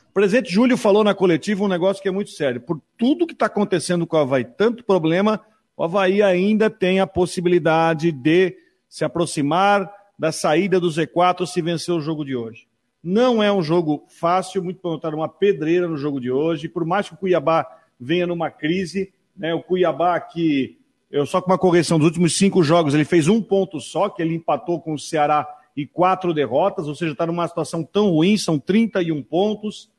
O 0.10 0.14
presidente 0.14 0.52
Júlio 0.52 0.76
falou 0.76 1.04
na 1.04 1.14
coletiva 1.14 1.64
um 1.64 1.68
negócio 1.68 2.02
que 2.02 2.10
é 2.10 2.12
muito 2.12 2.32
sério. 2.32 2.60
Por 2.60 2.82
tudo 2.98 3.28
que 3.28 3.34
está 3.34 3.46
acontecendo 3.46 4.08
com 4.08 4.18
o 4.18 4.20
Havaí, 4.20 4.44
tanto 4.44 4.84
problema, 4.84 5.40
o 5.80 5.84
Havaí 5.86 6.22
ainda 6.22 6.70
tem 6.70 7.00
a 7.00 7.08
possibilidade 7.08 8.12
de 8.12 8.54
se 8.90 9.06
aproximar 9.06 9.90
da 10.18 10.30
saída 10.30 10.78
do 10.78 10.90
Z4 10.90 11.46
se 11.46 11.62
vencer 11.62 11.96
o 11.96 12.02
jogo 12.02 12.26
de 12.26 12.36
hoje. 12.36 12.68
Não 13.02 13.42
é 13.42 13.50
um 13.50 13.64
jogo 13.64 14.04
fácil, 14.10 14.62
muito 14.62 14.82
pelo 14.82 14.96
contrário, 14.96 15.18
uma 15.18 15.30
pedreira 15.30 15.88
no 15.88 15.96
jogo 15.96 16.20
de 16.20 16.30
hoje. 16.30 16.68
Por 16.68 16.84
mais 16.84 17.08
que 17.08 17.14
o 17.14 17.18
Cuiabá 17.18 17.66
venha 17.98 18.28
numa 18.28 18.52
crise, 18.52 19.14
né, 19.38 19.54
o 19.54 19.64
Cuiabá 19.64 20.20
que, 20.20 20.78
eu 21.10 21.26
só 21.26 21.42
com 21.42 21.50
uma 21.50 21.58
correção 21.58 21.98
dos 21.98 22.08
últimos 22.08 22.36
cinco 22.36 22.62
jogos, 22.62 22.94
ele 22.94 23.06
fez 23.06 23.30
um 23.30 23.42
ponto 23.42 23.80
só, 23.80 24.10
que 24.10 24.22
ele 24.22 24.36
empatou 24.36 24.82
com 24.82 24.96
o 24.96 25.00
Ceará 25.00 25.48
e 25.78 25.88
quatro 25.88 26.34
derrotas, 26.34 26.90
ou 26.90 26.94
seja, 26.94 27.14
está 27.14 27.26
numa 27.26 27.48
situação 27.48 27.86
tão 27.86 28.10
ruim, 28.10 28.36
são 28.36 28.60
31 28.60 29.24
pontos. 29.24 29.90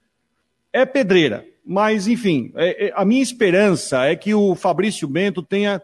É 0.74 0.84
pedreira, 0.84 1.46
mas 1.64 2.08
enfim, 2.08 2.52
é, 2.56 2.86
é, 2.86 2.92
a 2.94 3.04
minha 3.04 3.22
esperança 3.22 4.04
é 4.04 4.16
que 4.16 4.34
o 4.34 4.54
Fabrício 4.54 5.06
Bento 5.06 5.42
tenha 5.42 5.80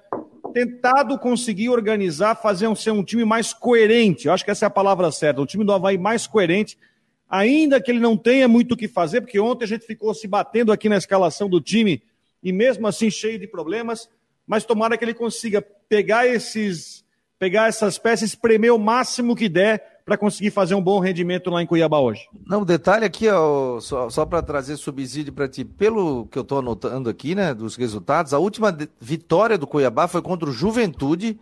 tentado 0.53 1.19
conseguir 1.19 1.69
organizar, 1.69 2.35
fazer 2.35 2.67
um, 2.67 2.75
ser 2.75 2.91
um 2.91 3.05
time 3.05 3.25
mais 3.25 3.53
coerente. 3.53 4.27
Eu 4.27 4.33
acho 4.33 4.45
que 4.45 4.51
essa 4.51 4.65
é 4.65 4.69
a 4.69 4.71
palavra 4.71 5.11
certa, 5.13 5.41
um 5.41 5.47
time 5.47 5.65
do 5.65 5.73
Havaí 5.73 5.99
mais 5.99 6.27
coerente 6.27 6.79
ainda 7.29 7.81
que 7.81 7.91
ele 7.91 8.01
não 8.01 8.17
tenha 8.17 8.47
muito 8.49 8.73
o 8.73 8.77
que 8.77 8.89
fazer, 8.89 9.21
porque 9.21 9.39
ontem 9.39 9.65
a 9.65 9.69
gente 9.69 9.87
ficou 9.87 10.15
se 10.15 10.27
batendo 10.27 10.73
aqui 10.73 10.89
na 10.89 10.97
escalação 10.97 11.49
do 11.49 11.61
time 11.61 12.03
e 12.43 12.53
mesmo 12.53 12.87
assim 12.87 13.11
cheio 13.11 13.39
de 13.39 13.47
problemas, 13.47 14.09
mas 14.47 14.65
tomara 14.65 14.97
que 14.97 15.05
ele 15.05 15.15
consiga 15.15 15.61
pegar 15.61 16.27
esses 16.27 17.05
pegar 17.39 17.69
essas 17.69 17.99
peças, 17.99 18.31
espremer 18.31 18.73
o 18.73 18.79
máximo 18.79 19.37
que 19.37 19.47
der 19.47 19.96
para 20.07 20.17
conseguir 20.17 20.53
fazer 20.53 20.77
um 20.77 20.81
bom 20.81 21.01
rendimento 21.01 21.51
lá 21.51 21.61
em 21.61 21.67
Cuiabá 21.67 21.99
hoje. 21.99 22.29
Não, 22.47 22.65
detalhe 22.65 23.05
aqui, 23.05 23.29
ó, 23.29 23.81
só, 23.81 24.09
só 24.09 24.25
para 24.25 24.41
trazer 24.41 24.77
subsídio 24.77 25.33
para 25.33 25.49
ti, 25.49 25.65
pelo 25.65 26.27
que 26.27 26.39
eu 26.39 26.43
estou 26.43 26.61
anotando 26.61 27.11
aqui, 27.11 27.35
né, 27.35 27.53
dos 27.53 27.75
resultados, 27.75 28.33
a 28.33 28.39
última 28.39 28.75
vitória 29.01 29.59
do 29.59 29.67
Cuiabá 29.67 30.07
foi 30.07 30.23
contra 30.23 30.49
o 30.49 30.53
Juventude, 30.53 31.41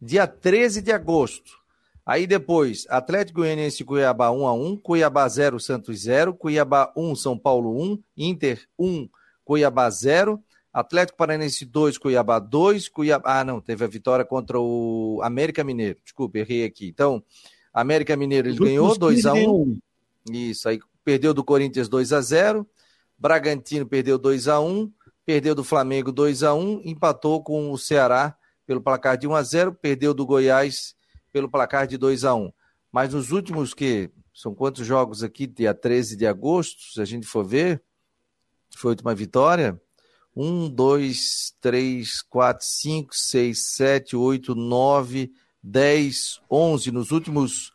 dia 0.00 0.26
13 0.26 0.80
de 0.80 0.92
agosto. 0.92 1.52
Aí 2.06 2.26
depois, 2.26 2.86
Atlético 2.88 3.40
Goianiense 3.40 3.84
Cuiabá 3.84 4.30
1 4.30 4.46
a 4.46 4.52
1, 4.54 4.76
Cuiabá 4.78 5.28
0 5.28 5.60
Santos 5.60 6.00
0, 6.00 6.32
Cuiabá 6.32 6.90
1 6.96 7.14
São 7.16 7.36
Paulo 7.36 7.78
1, 7.82 8.02
Inter 8.16 8.62
1 8.78 9.10
Cuiabá 9.44 9.90
0, 9.90 10.42
Atlético 10.72 11.18
Paranense 11.18 11.66
2 11.66 11.98
Cuiabá 11.98 12.38
2, 12.38 12.88
Cuiabá 12.88 13.40
Ah, 13.40 13.44
não, 13.44 13.60
teve 13.60 13.84
a 13.84 13.88
vitória 13.88 14.24
contra 14.24 14.58
o 14.58 15.20
América 15.22 15.64
Mineiro. 15.64 15.98
Desculpa, 16.02 16.38
errei 16.38 16.64
aqui. 16.64 16.86
Então, 16.86 17.22
América 17.76 18.16
Mineiro 18.16 18.48
ele 18.48 18.58
ganhou 18.58 18.96
2 18.96 19.26
a 19.26 19.34
1. 19.34 19.78
Isso, 20.32 20.66
aí 20.66 20.80
perdeu 21.04 21.34
do 21.34 21.44
Corinthians 21.44 21.90
2 21.90 22.10
a 22.14 22.22
0. 22.22 22.66
Bragantino 23.18 23.86
perdeu 23.86 24.16
2 24.16 24.48
a 24.48 24.58
1, 24.58 24.90
perdeu 25.26 25.54
do 25.54 25.62
Flamengo 25.62 26.10
2 26.10 26.42
a 26.42 26.54
1, 26.54 26.80
empatou 26.86 27.42
com 27.42 27.70
o 27.70 27.76
Ceará 27.76 28.34
pelo 28.66 28.80
placar 28.80 29.18
de 29.18 29.26
1 29.28 29.34
a 29.34 29.42
0, 29.42 29.74
perdeu 29.74 30.14
do 30.14 30.24
Goiás 30.24 30.96
pelo 31.30 31.50
placar 31.50 31.86
de 31.86 31.98
2 31.98 32.24
a 32.24 32.34
1 32.34 32.50
Mas 32.90 33.12
nos 33.12 33.30
últimos 33.30 33.74
que 33.74 34.10
são 34.32 34.54
quantos 34.54 34.86
jogos 34.86 35.22
aqui, 35.22 35.46
dia 35.46 35.74
13 35.74 36.16
de 36.16 36.26
agosto, 36.26 36.80
se 36.94 37.00
a 37.02 37.04
gente 37.04 37.26
for 37.26 37.44
ver, 37.44 37.82
foi 38.74 38.88
a 38.88 38.92
última 38.92 39.14
vitória. 39.14 39.78
1, 40.34 40.70
2, 40.70 41.54
3, 41.60 42.22
4, 42.22 42.66
5, 42.66 43.14
6, 43.14 43.66
7, 43.66 44.16
8, 44.16 44.54
9, 44.54 45.30
10, 45.66 46.40
11. 46.50 46.90
Nos 46.90 47.10
últimos 47.10 47.72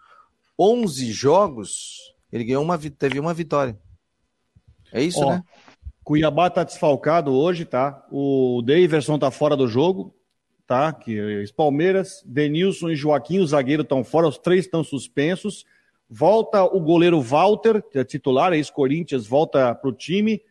11 0.57 1.11
jogos, 1.11 2.13
ele 2.31 2.43
ganhou 2.43 2.63
uma, 2.63 2.77
teve 2.77 3.19
uma 3.19 3.33
vitória. 3.33 3.77
É 4.91 5.01
isso, 5.01 5.21
Ó, 5.21 5.29
né? 5.29 5.43
Cuiabá 6.03 6.49
tá 6.49 6.63
desfalcado 6.63 7.31
hoje, 7.31 7.63
tá? 7.63 8.05
O 8.11 8.61
Daverson 8.65 9.19
tá 9.19 9.29
fora 9.29 9.55
do 9.55 9.67
jogo 9.67 10.13
tá? 10.71 10.93
Que 10.93 11.43
Palmeiras, 11.53 12.23
Denilson 12.25 12.91
e 12.91 12.95
Joaquim, 12.95 13.39
o 13.39 13.45
zagueiro 13.45 13.81
estão 13.81 14.05
fora, 14.05 14.29
os 14.29 14.37
três 14.37 14.63
estão 14.63 14.85
suspensos. 14.85 15.65
Volta 16.09 16.63
o 16.63 16.79
goleiro 16.79 17.19
Walter, 17.19 17.83
que 17.91 17.99
é 17.99 18.05
titular, 18.05 18.53
ex-Corinthians, 18.53 19.27
volta 19.27 19.75
para 19.75 19.89
o 19.89 19.93
time. 19.93 20.41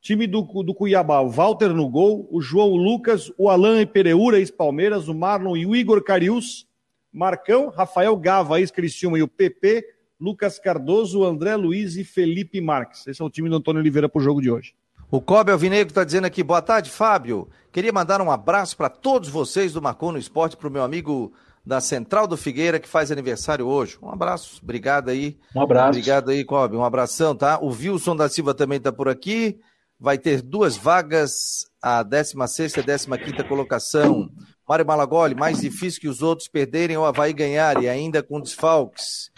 Time 0.00 0.26
do, 0.26 0.42
do 0.64 0.74
Cuiabá, 0.74 1.20
o 1.20 1.30
Walter 1.30 1.68
no 1.68 1.88
gol, 1.88 2.28
o 2.28 2.40
João 2.40 2.74
Lucas, 2.74 3.30
o 3.38 3.48
Alain 3.48 3.86
Pereura, 3.86 4.40
ex-Palmeiras, 4.40 5.06
o 5.06 5.14
Marlon 5.14 5.56
e 5.56 5.64
o 5.64 5.76
Igor 5.76 6.02
Carius, 6.02 6.66
Marcão, 7.12 7.68
Rafael 7.68 8.16
Gava, 8.16 8.60
ex-Criciúma 8.60 9.18
e 9.18 9.22
o 9.22 9.28
PP, 9.28 9.84
Lucas 10.20 10.58
Cardoso, 10.58 11.24
André 11.24 11.56
Luiz 11.56 11.96
e 11.96 12.04
Felipe 12.04 12.60
Marques. 12.60 13.06
Esse 13.06 13.22
é 13.22 13.24
o 13.24 13.30
time 13.30 13.48
do 13.48 13.56
Antônio 13.56 13.80
Oliveira 13.80 14.08
para 14.08 14.20
o 14.20 14.22
jogo 14.22 14.42
de 14.42 14.50
hoje. 14.50 14.74
O 15.10 15.20
Cobre 15.20 15.52
Alvinegro 15.52 15.90
está 15.90 16.04
dizendo 16.04 16.26
aqui, 16.26 16.42
boa 16.42 16.60
tarde, 16.60 16.90
Fábio. 16.90 17.48
Queria 17.72 17.92
mandar 17.92 18.20
um 18.20 18.30
abraço 18.30 18.76
para 18.76 18.90
todos 18.90 19.28
vocês 19.28 19.72
do 19.72 19.80
Marcou 19.80 20.12
no 20.12 20.18
Esporte, 20.18 20.56
para 20.56 20.68
o 20.68 20.70
meu 20.70 20.82
amigo 20.82 21.32
da 21.64 21.80
Central 21.80 22.26
do 22.26 22.36
Figueira, 22.36 22.78
que 22.78 22.88
faz 22.88 23.10
aniversário 23.10 23.66
hoje. 23.66 23.98
Um 24.02 24.10
abraço, 24.10 24.60
obrigado 24.62 25.08
aí. 25.08 25.38
Um 25.54 25.62
abraço. 25.62 25.98
Obrigado 25.98 26.30
aí, 26.30 26.44
Cobre, 26.44 26.76
um 26.76 26.84
abração, 26.84 27.34
tá? 27.34 27.58
O 27.58 27.68
Wilson 27.68 28.16
da 28.16 28.28
Silva 28.28 28.52
também 28.52 28.78
está 28.78 28.92
por 28.92 29.08
aqui. 29.08 29.58
Vai 29.98 30.18
ter 30.18 30.42
duas 30.42 30.76
vagas, 30.76 31.66
a 31.80 32.02
16 32.02 32.76
e 32.76 32.80
a 32.80 33.18
15 33.18 33.48
colocação. 33.48 34.30
Mário 34.68 34.86
Malagoli, 34.86 35.34
mais 35.34 35.60
difícil 35.60 36.00
que 36.00 36.08
os 36.08 36.20
outros 36.20 36.46
perderem 36.46 36.96
ou 36.96 37.06
Havaí 37.06 37.32
ganhar, 37.32 37.82
e 37.82 37.88
ainda 37.88 38.22
com 38.22 38.38
desfalques. 38.38 39.30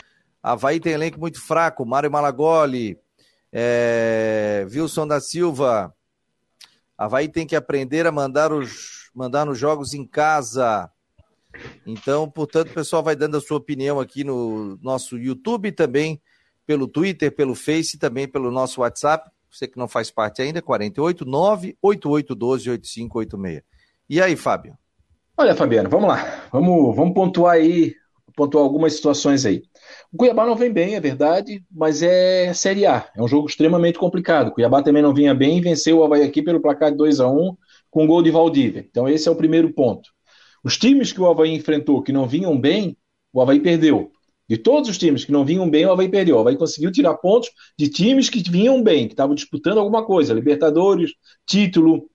Havaí 0.43 0.81
tem 0.81 0.93
elenco 0.93 1.21
muito 1.21 1.41
fraco, 1.41 1.87
Mário 1.87 2.11
Malagoli. 2.11 2.99
É, 3.53 4.67
Wilson 4.73 5.07
da 5.07 5.21
Silva, 5.21 5.95
Havaí 6.99 7.29
tem 7.29 7.47
que 7.47 7.55
aprender 7.55 8.07
a 8.07 8.13
mandar, 8.13 8.53
os, 8.53 9.11
mandar 9.15 9.47
nos 9.47 9.57
jogos 9.57 9.95
em 9.95 10.05
casa. 10.05 10.91
Então, 11.87 12.29
portanto, 12.29 12.71
o 12.71 12.75
pessoal 12.75 13.03
vai 13.03 13.15
dando 13.15 13.37
a 13.37 13.41
sua 13.41 13.57
opinião 13.57 14.01
aqui 14.01 14.25
no 14.25 14.79
nosso 14.83 15.17
YouTube 15.17 15.71
também, 15.73 16.21
pelo 16.67 16.89
Twitter, 16.89 17.35
pelo 17.35 17.55
Face 17.55 17.99
também 17.99 18.27
pelo 18.27 18.51
nosso 18.51 18.81
WhatsApp. 18.81 19.31
Você 19.51 19.67
que 19.67 19.79
não 19.79 19.89
faz 19.89 20.11
parte 20.11 20.43
ainda, 20.43 20.61
48 20.61 21.25
98812 21.25 22.71
8586. 22.71 23.63
E 24.09 24.21
aí, 24.21 24.37
Fábio? 24.37 24.77
Olha, 25.41 25.55
Fabiano, 25.55 25.89
vamos 25.89 26.07
lá. 26.07 26.51
Vamos, 26.53 26.95
vamos 26.95 27.15
pontuar 27.15 27.55
aí, 27.55 27.95
pontuar 28.37 28.63
algumas 28.63 28.93
situações 28.93 29.47
aí. 29.47 29.63
O 30.13 30.19
Cuiabá 30.19 30.45
não 30.45 30.55
vem 30.55 30.71
bem, 30.71 30.97
é 30.97 31.01
verdade, 31.01 31.65
mas 31.71 32.03
é 32.03 32.53
Série 32.53 32.85
A. 32.85 33.11
É 33.17 33.23
um 33.23 33.27
jogo 33.27 33.49
extremamente 33.49 33.99
complicado. 33.99 34.49
O 34.49 34.51
Cuiabá 34.51 34.83
também 34.83 35.03
não 35.03 35.15
vinha 35.15 35.35
bem 35.35 35.57
e 35.57 35.63
venceu 35.63 35.97
o 35.97 36.05
Havaí 36.05 36.23
aqui 36.25 36.43
pelo 36.43 36.61
placar 36.61 36.91
de 36.91 36.99
2 36.99 37.21
a 37.21 37.29
1 37.31 37.57
com 37.91 38.07
gol 38.07 38.23
de 38.23 38.31
Valdívia. 38.31 38.87
Então 38.87 39.09
esse 39.09 39.29
é 39.29 39.31
o 39.31 39.35
primeiro 39.35 39.73
ponto. 39.73 40.11
Os 40.63 40.77
times 40.77 41.11
que 41.11 41.23
o 41.23 41.27
Havaí 41.27 41.55
enfrentou 41.55 42.03
que 42.03 42.13
não 42.13 42.29
vinham 42.29 42.61
bem, 42.61 42.95
o 43.33 43.41
Havaí 43.41 43.61
perdeu. 43.61 44.11
De 44.47 44.59
todos 44.59 44.91
os 44.91 44.99
times 44.99 45.25
que 45.25 45.33
não 45.33 45.43
vinham 45.43 45.71
bem, 45.71 45.87
o 45.87 45.93
Havaí 45.93 46.11
perdeu. 46.11 46.37
O 46.37 46.41
Havaí 46.41 46.59
conseguiu 46.59 46.93
tirar 46.93 47.15
pontos 47.15 47.51
de 47.79 47.89
times 47.89 48.29
que 48.29 48.43
vinham 48.43 48.83
bem, 48.83 49.07
que 49.07 49.15
estavam 49.15 49.35
disputando 49.35 49.79
alguma 49.79 50.05
coisa. 50.05 50.35
Libertadores, 50.35 51.13
título. 51.47 52.11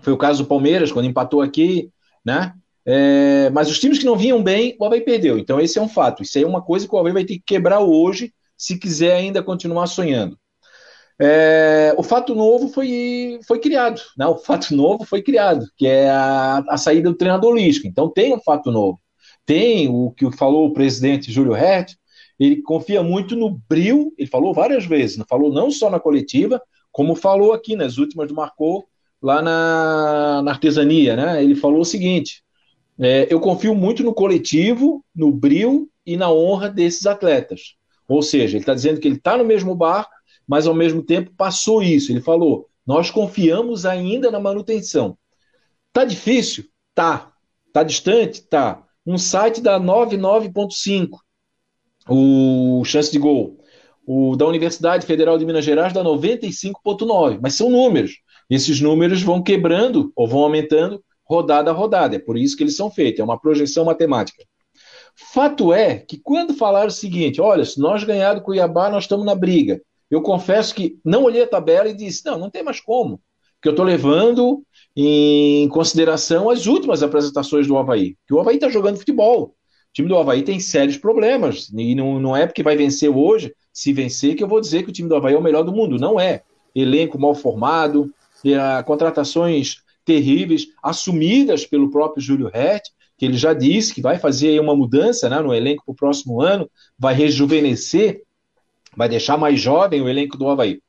Foi 0.00 0.12
o 0.12 0.18
caso 0.18 0.42
do 0.42 0.46
Palmeiras, 0.46 0.92
quando 0.92 1.06
empatou 1.06 1.40
aqui, 1.40 1.90
né? 2.24 2.54
É, 2.84 3.50
mas 3.50 3.70
os 3.70 3.78
times 3.78 3.98
que 3.98 4.04
não 4.04 4.16
vinham 4.16 4.42
bem, 4.42 4.76
o 4.78 4.84
Havaí 4.84 5.00
perdeu. 5.00 5.38
Então, 5.38 5.60
esse 5.60 5.78
é 5.78 5.82
um 5.82 5.88
fato. 5.88 6.22
Isso 6.22 6.38
aí 6.38 6.44
é 6.44 6.46
uma 6.46 6.62
coisa 6.62 6.88
que 6.88 6.94
o 6.94 6.98
Havaí 6.98 7.12
vai 7.12 7.24
ter 7.24 7.34
que 7.34 7.44
quebrar 7.46 7.80
hoje, 7.80 8.32
se 8.56 8.78
quiser 8.78 9.14
ainda 9.14 9.42
continuar 9.42 9.86
sonhando. 9.86 10.38
É, 11.22 11.94
o 11.98 12.02
fato 12.02 12.34
novo 12.34 12.68
foi, 12.68 13.38
foi 13.46 13.58
criado. 13.58 14.00
Né? 14.16 14.26
O 14.26 14.38
fato 14.38 14.74
novo 14.74 15.04
foi 15.04 15.22
criado, 15.22 15.66
que 15.76 15.86
é 15.86 16.10
a, 16.10 16.64
a 16.68 16.76
saída 16.76 17.10
do 17.10 17.16
treinador 17.16 17.54
Lisca. 17.54 17.86
Então, 17.86 18.08
tem 18.10 18.34
um 18.34 18.40
fato 18.40 18.70
novo. 18.70 19.00
Tem 19.44 19.88
o 19.88 20.10
que 20.12 20.30
falou 20.32 20.66
o 20.66 20.72
presidente 20.72 21.32
Júlio 21.32 21.54
Hert, 21.54 21.94
ele 22.38 22.62
confia 22.62 23.02
muito 23.02 23.36
no 23.36 23.60
bril, 23.68 24.14
ele 24.16 24.28
falou 24.28 24.54
várias 24.54 24.86
vezes, 24.86 25.22
falou 25.28 25.52
não 25.52 25.70
só 25.70 25.90
na 25.90 26.00
coletiva, 26.00 26.60
como 26.90 27.14
falou 27.14 27.52
aqui 27.52 27.76
nas 27.76 27.98
últimas 27.98 28.28
do 28.28 28.34
Marcou, 28.34 28.86
lá 29.22 29.42
na, 29.42 30.42
na 30.42 30.50
artesania, 30.50 31.16
né? 31.16 31.42
Ele 31.42 31.54
falou 31.54 31.80
o 31.80 31.84
seguinte: 31.84 32.42
é, 32.98 33.26
eu 33.30 33.40
confio 33.40 33.74
muito 33.74 34.02
no 34.02 34.14
coletivo, 34.14 35.04
no 35.14 35.30
brilho 35.30 35.88
e 36.04 36.16
na 36.16 36.30
honra 36.30 36.68
desses 36.68 37.06
atletas. 37.06 37.74
Ou 38.08 38.22
seja, 38.22 38.56
ele 38.56 38.62
está 38.62 38.74
dizendo 38.74 39.00
que 39.00 39.06
ele 39.06 39.16
está 39.16 39.36
no 39.36 39.44
mesmo 39.44 39.74
barco, 39.74 40.10
mas 40.46 40.66
ao 40.66 40.74
mesmo 40.74 41.02
tempo 41.02 41.32
passou 41.36 41.82
isso. 41.82 42.12
Ele 42.12 42.20
falou: 42.20 42.68
nós 42.86 43.10
confiamos 43.10 43.86
ainda 43.86 44.30
na 44.30 44.40
manutenção. 44.40 45.16
Tá 45.92 46.04
difícil? 46.04 46.64
Tá. 46.94 47.32
Tá 47.72 47.82
distante? 47.82 48.42
Tá. 48.42 48.82
Um 49.06 49.16
site 49.16 49.60
dá 49.60 49.78
99,5 49.78 51.18
o 52.08 52.84
chance 52.84 53.10
de 53.10 53.18
gol. 53.18 53.58
O 54.06 54.34
da 54.36 54.46
Universidade 54.46 55.06
Federal 55.06 55.38
de 55.38 55.44
Minas 55.44 55.64
Gerais 55.64 55.92
dá 55.92 56.02
95,9. 56.02 57.38
Mas 57.40 57.54
são 57.54 57.70
números. 57.70 58.18
Esses 58.50 58.80
números 58.80 59.22
vão 59.22 59.42
quebrando 59.42 60.12
ou 60.16 60.26
vão 60.26 60.40
aumentando 60.40 61.02
rodada 61.24 61.70
a 61.70 61.74
rodada. 61.74 62.16
É 62.16 62.18
por 62.18 62.36
isso 62.36 62.56
que 62.56 62.64
eles 62.64 62.76
são 62.76 62.90
feitos, 62.90 63.20
é 63.20 63.24
uma 63.24 63.40
projeção 63.40 63.84
matemática. 63.84 64.44
Fato 65.14 65.72
é 65.72 65.96
que 65.98 66.18
quando 66.18 66.54
falaram 66.54 66.88
o 66.88 66.90
seguinte, 66.92 67.40
olha, 67.40 67.64
se 67.64 67.78
nós 67.78 68.02
ganhar 68.02 68.34
do 68.34 68.42
Cuiabá, 68.42 68.90
nós 68.90 69.04
estamos 69.04 69.24
na 69.24 69.34
briga. 69.34 69.80
Eu 70.10 70.22
confesso 70.22 70.74
que 70.74 70.98
não 71.04 71.22
olhei 71.24 71.42
a 71.42 71.46
tabela 71.46 71.88
e 71.88 71.94
disse, 71.94 72.26
não, 72.26 72.36
não 72.36 72.50
tem 72.50 72.64
mais 72.64 72.80
como. 72.80 73.20
Porque 73.54 73.68
eu 73.68 73.72
estou 73.72 73.84
levando 73.84 74.64
em 74.96 75.68
consideração 75.68 76.50
as 76.50 76.66
últimas 76.66 77.02
apresentações 77.02 77.66
do 77.66 77.76
Havaí. 77.76 78.16
Que 78.26 78.34
o 78.34 78.40
Havaí 78.40 78.56
está 78.56 78.68
jogando 78.68 78.96
futebol. 78.96 79.42
O 79.42 79.92
time 79.92 80.08
do 80.08 80.16
Havaí 80.16 80.42
tem 80.42 80.58
sérios 80.58 80.96
problemas. 80.96 81.70
E 81.76 81.94
não, 81.94 82.18
não 82.18 82.36
é 82.36 82.46
porque 82.46 82.62
vai 82.62 82.76
vencer 82.76 83.10
hoje, 83.10 83.54
se 83.72 83.92
vencer, 83.92 84.34
que 84.34 84.42
eu 84.42 84.48
vou 84.48 84.60
dizer 84.60 84.82
que 84.82 84.90
o 84.90 84.92
time 84.92 85.08
do 85.08 85.14
Havaí 85.14 85.34
é 85.34 85.38
o 85.38 85.42
melhor 85.42 85.62
do 85.62 85.72
mundo. 85.72 85.98
Não 85.98 86.18
é. 86.18 86.42
Elenco 86.74 87.18
mal 87.18 87.34
formado, 87.34 88.12
contratações 88.86 89.76
terríveis, 90.04 90.66
assumidas 90.82 91.66
pelo 91.66 91.90
próprio 91.90 92.22
Júlio 92.22 92.50
Hert, 92.52 92.84
que 93.16 93.26
ele 93.26 93.36
já 93.36 93.52
disse 93.52 93.94
que 93.94 94.00
vai 94.00 94.18
fazer 94.18 94.58
uma 94.60 94.74
mudança 94.74 95.28
né, 95.28 95.38
no 95.40 95.54
elenco 95.54 95.84
para 95.84 95.92
o 95.92 95.96
próximo 95.96 96.40
ano, 96.40 96.70
vai 96.98 97.14
rejuvenescer, 97.14 98.22
vai 98.96 99.08
deixar 99.08 99.36
mais 99.36 99.60
jovem 99.60 100.00
o 100.00 100.08
elenco 100.08 100.38
do 100.38 100.48
Havaí. 100.48 100.80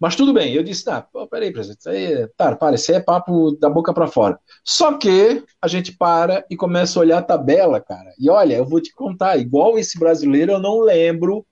Mas 0.00 0.16
tudo 0.16 0.32
bem, 0.32 0.52
eu 0.52 0.62
disse, 0.62 0.84
tá, 0.84 1.06
peraí, 1.30 1.52
presidente, 1.52 1.88
aí, 1.88 2.26
tá, 2.36 2.54
para, 2.56 2.74
isso 2.74 2.92
é 2.92 3.00
papo 3.00 3.52
da 3.52 3.70
boca 3.70 3.92
para 3.94 4.06
fora. 4.06 4.38
Só 4.64 4.98
que 4.98 5.42
a 5.62 5.68
gente 5.68 5.96
para 5.96 6.44
e 6.50 6.56
começa 6.56 6.98
a 6.98 7.02
olhar 7.02 7.18
a 7.18 7.22
tabela, 7.22 7.80
cara. 7.80 8.12
E 8.18 8.28
olha, 8.28 8.56
eu 8.56 8.64
vou 8.64 8.80
te 8.80 8.92
contar, 8.92 9.36
igual 9.38 9.78
esse 9.78 9.98
brasileiro, 9.98 10.52
eu 10.52 10.60
não 10.60 10.80
lembro, 10.80 11.46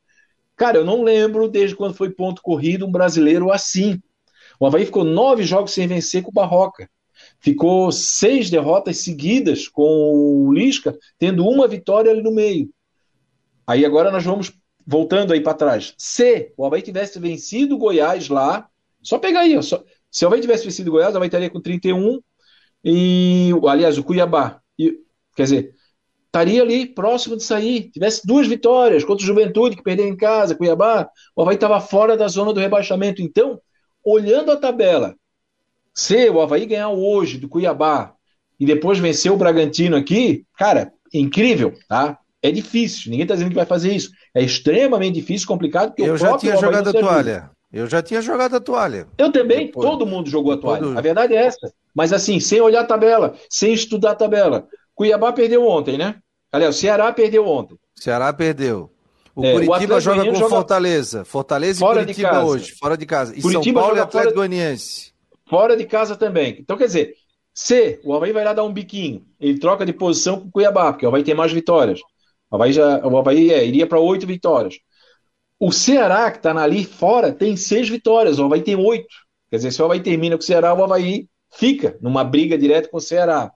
cara, 0.57 0.77
eu 0.79 0.85
não 0.85 1.03
lembro 1.03 1.49
desde 1.49 1.77
quando 1.77 1.95
foi 1.95 2.11
ponto 2.11 2.43
corrido 2.43 2.87
um 2.87 2.93
brasileiro 2.93 3.51
assim. 3.53 4.01
O 4.63 4.67
Havaí 4.67 4.87
ficou 4.87 5.03
nove 5.03 5.43
jogos 5.43 5.73
sem 5.73 5.89
vencer 5.89 6.23
com 6.23 6.31
o 6.31 6.33
Barroca. 6.33 6.89
Ficou 7.41 7.91
seis 7.91 8.49
derrotas 8.49 8.99
seguidas 8.99 9.67
com 9.67 9.83
o 9.83 10.53
Lisca, 10.53 10.97
tendo 11.19 11.45
uma 11.45 11.67
vitória 11.67 12.13
ali 12.13 12.23
no 12.23 12.31
meio. 12.31 12.71
Aí 13.67 13.85
agora 13.85 14.13
nós 14.13 14.23
vamos 14.23 14.53
voltando 14.87 15.33
aí 15.33 15.41
para 15.41 15.55
trás. 15.55 15.95
Se 15.99 16.53
o 16.57 16.65
Havaí 16.65 16.81
tivesse 16.81 17.19
vencido 17.19 17.75
o 17.75 17.79
Goiás 17.79 18.29
lá, 18.29 18.69
só 19.03 19.19
pegar 19.19 19.41
aí, 19.41 19.59
ó, 19.59 19.63
só, 19.63 19.83
se 20.09 20.25
o 20.25 20.29
Havaí 20.29 20.41
tivesse 20.41 20.65
vencido 20.65 20.91
o 20.91 20.93
Goiás, 20.93 21.13
o 21.13 21.17
Havaí 21.17 21.27
estaria 21.27 21.51
com 21.51 21.61
31 21.61 22.21
e, 22.85 23.51
aliás, 23.67 23.99
o 23.99 24.05
Cuiabá, 24.05 24.61
e, 24.79 24.97
quer 25.35 25.43
dizer, 25.43 25.75
estaria 26.27 26.63
ali 26.63 26.87
próximo 26.87 27.37
de 27.37 27.43
sair. 27.43 27.91
Tivesse 27.91 28.25
duas 28.25 28.47
vitórias 28.47 29.03
contra 29.03 29.25
o 29.25 29.27
Juventude, 29.27 29.75
que 29.75 29.83
perdeu 29.83 30.07
em 30.07 30.17
casa, 30.17 30.55
Cuiabá, 30.55 31.11
o 31.35 31.43
Havaí 31.43 31.57
estava 31.57 31.81
fora 31.81 32.17
da 32.17 32.29
zona 32.29 32.53
do 32.53 32.61
rebaixamento. 32.61 33.21
Então, 33.21 33.61
olhando 34.05 34.53
a 34.53 34.57
tabela, 34.57 35.15
se 35.95 36.29
o 36.31 36.41
Havaí 36.41 36.67
ganhar 36.67 36.91
hoje 36.91 37.39
do 37.39 37.49
Cuiabá 37.49 38.15
e 38.59 38.67
depois 38.67 38.99
vencer 38.99 39.31
o 39.31 39.37
Bragantino 39.37 39.97
aqui, 39.97 40.45
cara, 40.57 40.93
incrível, 41.13 41.75
tá? 41.89 42.19
É 42.43 42.51
difícil, 42.51 43.11
ninguém 43.11 43.23
está 43.23 43.35
dizendo 43.35 43.51
que 43.51 43.57
vai 43.57 43.67
fazer 43.67 43.93
isso. 43.93 44.11
É 44.35 44.43
extremamente 44.43 45.15
difícil, 45.15 45.47
complicado, 45.47 45.89
porque 45.91 46.03
Eu 46.03 46.17
já 46.17 46.37
tinha 46.37 46.57
jogado 46.57 46.89
a 46.89 46.93
toalha. 46.93 47.51
Eu 47.73 47.87
já 47.87 48.03
tinha 48.03 48.21
jogado 48.21 48.57
a 48.57 48.61
toalha. 48.61 49.07
Eu 49.17 49.33
também, 49.33 49.67
depois, 49.67 49.89
todo 49.89 50.05
mundo 50.07 50.29
jogou 50.29 50.53
a 50.53 50.57
toalha. 50.57 50.99
A 50.99 51.01
verdade 51.01 51.35
é 51.35 51.47
essa. 51.47 51.73
Mas 51.95 52.13
assim, 52.13 52.39
sem 52.41 52.61
olhar 52.61 52.81
a 52.83 52.87
tabela, 52.87 53.35
sem 53.49 53.73
estudar 53.73 54.13
a 54.13 54.17
tabela. 54.17 54.67
Cuiabá 54.95 55.33
perdeu 55.33 55.67
ontem, 55.67 55.97
né? 55.97 56.17
Aliás, 56.51 56.77
o 56.77 56.79
Ceará 56.79 57.11
perdeu 57.13 57.47
ontem. 57.47 57.79
Ceará 57.97 58.31
perdeu. 58.33 58.92
O 59.35 59.45
é, 59.45 59.53
Curitiba 59.53 59.97
o 59.97 60.01
joga 60.01 60.25
com 60.25 60.35
joga... 60.35 60.49
Fortaleza. 60.49 61.25
Fortaleza 61.25 61.79
e 61.79 61.81
fora 61.81 62.01
Curitiba 62.01 62.45
hoje, 62.45 62.73
fora 62.79 62.97
de 62.97 63.07
casa. 63.07 63.37
E 63.37 63.41
Curitiba 63.43 63.81
São 63.81 63.89
Paulo 63.89 63.97
e 63.97 64.01
Atlético 64.01 64.35
fora... 64.35 64.49
Goianiense. 64.49 65.13
Fora 65.49 65.77
de 65.77 65.85
casa 65.87 66.17
também. 66.17 66.57
Então, 66.59 66.77
quer 66.77 66.87
dizer, 66.87 67.15
se 67.55 68.01
o 68.05 68.15
Havaí 68.15 68.33
vai 68.33 68.45
lá 68.45 68.53
dar 68.53 68.65
um 68.65 68.73
biquinho, 68.73 69.27
ele 69.39 69.59
troca 69.59 69.85
de 69.85 69.93
posição 69.93 70.41
com 70.41 70.49
o 70.49 70.51
Cuiabá, 70.51 70.93
porque 70.93 71.05
o 71.05 71.09
Havaí 71.09 71.23
tem 71.23 71.35
mais 71.35 71.53
vitórias. 71.53 72.01
O 72.51 72.57
Havaí, 72.57 72.73
já, 72.73 72.99
o 73.07 73.17
Havaí 73.17 73.51
é, 73.51 73.65
iria 73.65 73.87
para 73.87 74.01
oito 74.01 74.27
vitórias. 74.27 74.79
O 75.59 75.71
Ceará, 75.71 76.31
que 76.31 76.39
está 76.39 76.57
ali 76.61 76.85
fora, 76.85 77.33
tem 77.33 77.57
seis 77.57 77.89
vitórias. 77.89 78.39
O 78.39 78.45
Havaí 78.45 78.63
tem 78.63 78.77
oito. 78.77 79.15
Quer 79.51 79.57
dizer, 79.57 79.73
se 79.73 79.83
o 79.83 79.85
Havaí 79.85 80.01
termina 80.01 80.37
com 80.37 80.43
o 80.43 80.47
Ceará, 80.47 80.75
o 80.75 80.83
Havaí 80.83 81.29
fica 81.51 81.99
numa 82.01 82.25
briga 82.25 82.57
direta 82.57 82.89
com 82.89 82.97
o 82.97 83.01
Ceará. 83.01 83.53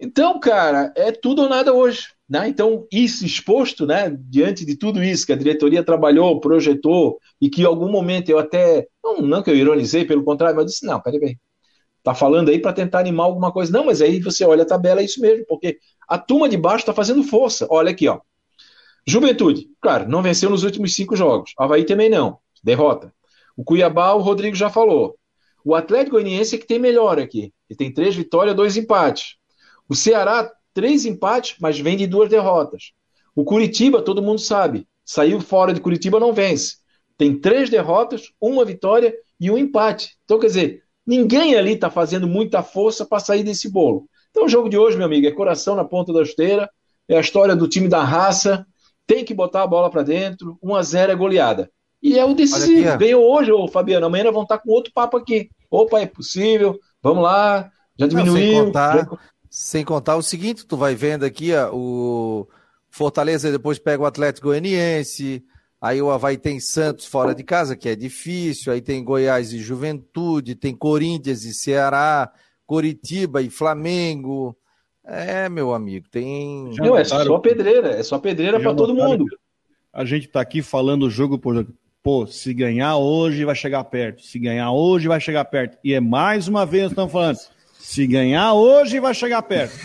Então, 0.00 0.40
cara, 0.40 0.92
é 0.96 1.12
tudo 1.12 1.42
ou 1.42 1.48
nada 1.48 1.72
hoje. 1.72 2.08
Né? 2.28 2.48
Então, 2.48 2.86
isso 2.92 3.24
exposto, 3.24 3.86
né, 3.86 4.14
diante 4.28 4.64
de 4.66 4.76
tudo 4.76 5.02
isso 5.02 5.24
que 5.24 5.32
a 5.32 5.36
diretoria 5.36 5.82
trabalhou, 5.82 6.40
projetou, 6.40 7.18
e 7.40 7.48
que 7.48 7.62
em 7.62 7.64
algum 7.64 7.90
momento 7.90 8.28
eu 8.28 8.38
até, 8.38 8.86
não, 9.02 9.22
não 9.22 9.42
que 9.42 9.50
eu 9.50 9.56
ironizei, 9.56 10.04
pelo 10.04 10.22
contrário, 10.22 10.54
mas 10.54 10.64
eu 10.64 10.66
disse, 10.66 10.84
não, 10.84 11.00
peraí 11.00 11.18
bem, 11.18 11.40
tá 12.02 12.14
falando 12.14 12.50
aí 12.50 12.58
para 12.58 12.72
tentar 12.72 13.00
animar 13.00 13.24
alguma 13.24 13.50
coisa. 13.50 13.72
Não, 13.72 13.86
mas 13.86 14.02
aí 14.02 14.20
você 14.20 14.44
olha 14.44 14.62
a 14.62 14.66
tabela, 14.66 15.00
é 15.00 15.04
isso 15.04 15.20
mesmo, 15.20 15.44
porque 15.46 15.78
a 16.06 16.18
turma 16.18 16.48
de 16.48 16.56
baixo 16.56 16.82
está 16.82 16.92
fazendo 16.92 17.22
força. 17.22 17.66
Olha 17.70 17.90
aqui, 17.90 18.08
ó. 18.08 18.20
Juventude, 19.06 19.68
claro, 19.80 20.06
não 20.08 20.22
venceu 20.22 20.50
nos 20.50 20.64
últimos 20.64 20.94
cinco 20.94 21.16
jogos. 21.16 21.52
Havaí 21.58 21.84
também 21.84 22.10
não, 22.10 22.38
derrota. 22.62 23.12
O 23.56 23.64
Cuiabá, 23.64 24.12
o 24.12 24.20
Rodrigo 24.20 24.54
já 24.54 24.68
falou. 24.68 25.16
O 25.64 25.74
Atlético 25.74 26.16
Goianiense 26.16 26.56
é 26.56 26.58
que 26.58 26.66
tem 26.66 26.78
melhor 26.78 27.18
aqui. 27.18 27.52
Ele 27.68 27.76
tem 27.76 27.92
três 27.92 28.14
vitórias, 28.14 28.54
dois 28.54 28.76
empates. 28.76 29.36
O 29.88 29.94
Ceará 29.94 30.50
três 30.78 31.04
empates, 31.04 31.56
mas 31.60 31.76
vem 31.76 31.96
de 31.96 32.06
duas 32.06 32.30
derrotas. 32.30 32.92
O 33.34 33.42
Curitiba, 33.42 34.00
todo 34.00 34.22
mundo 34.22 34.38
sabe, 34.38 34.86
saiu 35.04 35.40
fora 35.40 35.74
de 35.74 35.80
Curitiba, 35.80 36.20
não 36.20 36.32
vence. 36.32 36.76
Tem 37.16 37.36
três 37.36 37.68
derrotas, 37.68 38.30
uma 38.40 38.64
vitória 38.64 39.12
e 39.40 39.50
um 39.50 39.58
empate. 39.58 40.16
Então, 40.24 40.38
quer 40.38 40.46
dizer, 40.46 40.84
ninguém 41.04 41.56
ali 41.56 41.72
está 41.72 41.90
fazendo 41.90 42.28
muita 42.28 42.62
força 42.62 43.04
para 43.04 43.18
sair 43.18 43.42
desse 43.42 43.68
bolo. 43.68 44.06
Então, 44.30 44.44
o 44.44 44.48
jogo 44.48 44.68
de 44.68 44.78
hoje, 44.78 44.96
meu 44.96 45.06
amigo, 45.06 45.26
é 45.26 45.32
coração 45.32 45.74
na 45.74 45.84
ponta 45.84 46.12
da 46.12 46.22
esteira, 46.22 46.70
é 47.08 47.16
a 47.16 47.20
história 47.20 47.56
do 47.56 47.66
time 47.66 47.88
da 47.88 48.04
raça, 48.04 48.64
tem 49.04 49.24
que 49.24 49.34
botar 49.34 49.64
a 49.64 49.66
bola 49.66 49.90
para 49.90 50.04
dentro, 50.04 50.56
1 50.62 50.76
a 50.76 50.82
0 50.82 51.10
é 51.10 51.16
goleada. 51.16 51.68
E 52.00 52.16
é 52.16 52.24
o 52.24 52.34
decisivo. 52.34 52.96
Ganhou 52.98 53.28
hoje, 53.28 53.50
ô 53.50 53.66
Fabiano, 53.66 54.06
amanhã 54.06 54.30
vão 54.30 54.44
estar 54.44 54.58
com 54.58 54.70
outro 54.70 54.92
papo 54.94 55.16
aqui. 55.16 55.50
Opa, 55.68 55.98
é 55.98 56.06
possível, 56.06 56.78
vamos 57.02 57.24
lá, 57.24 57.68
já 57.98 58.06
diminuiu. 58.06 58.58
Não, 58.58 58.66
contar, 58.66 58.98
já... 58.98 59.18
Sem 59.50 59.84
contar 59.84 60.16
o 60.16 60.22
seguinte, 60.22 60.66
tu 60.66 60.76
vai 60.76 60.94
vendo 60.94 61.24
aqui 61.24 61.54
ó, 61.54 61.70
o 61.72 62.48
Fortaleza 62.90 63.50
depois 63.50 63.78
pega 63.78 64.02
o 64.02 64.06
Atlético 64.06 64.48
Goianiense, 64.48 65.44
aí 65.80 66.02
o 66.02 66.10
Havaí 66.10 66.36
tem 66.36 66.60
Santos 66.60 67.06
fora 67.06 67.34
de 67.34 67.42
casa, 67.42 67.76
que 67.76 67.88
é 67.88 67.96
difícil, 67.96 68.72
aí 68.72 68.80
tem 68.80 69.02
Goiás 69.02 69.52
e 69.52 69.58
Juventude, 69.58 70.54
tem 70.54 70.74
Corinthians 70.74 71.44
e 71.44 71.54
Ceará, 71.54 72.30
Coritiba 72.66 73.40
e 73.40 73.48
Flamengo. 73.48 74.56
É, 75.04 75.48
meu 75.48 75.72
amigo, 75.72 76.06
tem. 76.10 76.70
Não, 76.76 76.96
é 76.96 77.02
só 77.02 77.38
pedreira, 77.38 77.92
é 77.92 78.02
só 78.02 78.18
pedreira 78.18 78.60
para 78.60 78.74
todo 78.74 78.94
mundo. 78.94 79.24
A 79.90 80.04
gente 80.04 80.28
tá 80.28 80.40
aqui 80.40 80.60
falando 80.60 81.08
jogo 81.08 81.38
por 81.38 81.54
jogo. 81.54 81.72
Pô, 82.02 82.26
se 82.26 82.52
ganhar 82.52 82.96
hoje 82.96 83.44
vai 83.44 83.54
chegar 83.54 83.82
perto. 83.84 84.22
Se 84.22 84.38
ganhar 84.38 84.70
hoje 84.70 85.08
vai 85.08 85.20
chegar 85.20 85.44
perto. 85.46 85.78
E 85.82 85.94
é 85.94 86.00
mais 86.00 86.46
uma 86.46 86.64
vez 86.66 86.90
estamos 86.90 87.10
falando. 87.10 87.38
Se 87.78 88.06
ganhar 88.06 88.52
hoje, 88.54 89.00
vai 89.00 89.14
chegar 89.14 89.42
perto. 89.42 89.78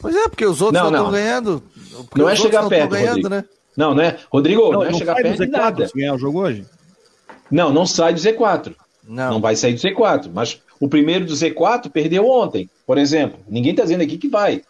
Pois 0.00 0.14
é, 0.14 0.28
porque 0.28 0.44
os 0.44 0.60
outros 0.60 0.82
não 0.82 0.90
estão 0.90 1.10
ganhando. 1.10 1.62
Não 2.16 2.28
é 2.28 2.36
chegar 2.36 2.68
perto, 2.68 2.90
ganhando, 2.90 3.28
né? 3.28 3.44
Não, 3.76 3.94
né? 3.94 4.18
Rodrigo, 4.30 4.62
não, 4.62 4.72
não 4.72 4.84
é 4.84 4.90
não 4.90 4.98
chegar 4.98 5.14
perto 5.16 5.44
de 5.44 5.50
nada. 5.50 5.86
Se 5.86 5.94
ganhar 5.94 6.14
o 6.14 6.18
jogo 6.18 6.40
hoje? 6.40 6.66
Não, 7.50 7.72
não 7.72 7.86
sai 7.86 8.12
do 8.14 8.20
Z4. 8.20 8.74
Não. 9.06 9.32
não 9.32 9.40
vai 9.40 9.56
sair 9.56 9.74
do 9.74 9.80
Z4. 9.80 10.30
Mas 10.32 10.60
o 10.78 10.88
primeiro 10.88 11.24
do 11.24 11.32
Z4 11.32 11.90
perdeu 11.90 12.26
ontem, 12.26 12.68
por 12.86 12.98
exemplo. 12.98 13.38
Ninguém 13.48 13.72
está 13.72 13.82
dizendo 13.82 14.02
aqui 14.02 14.18
que 14.18 14.28
vai. 14.28 14.62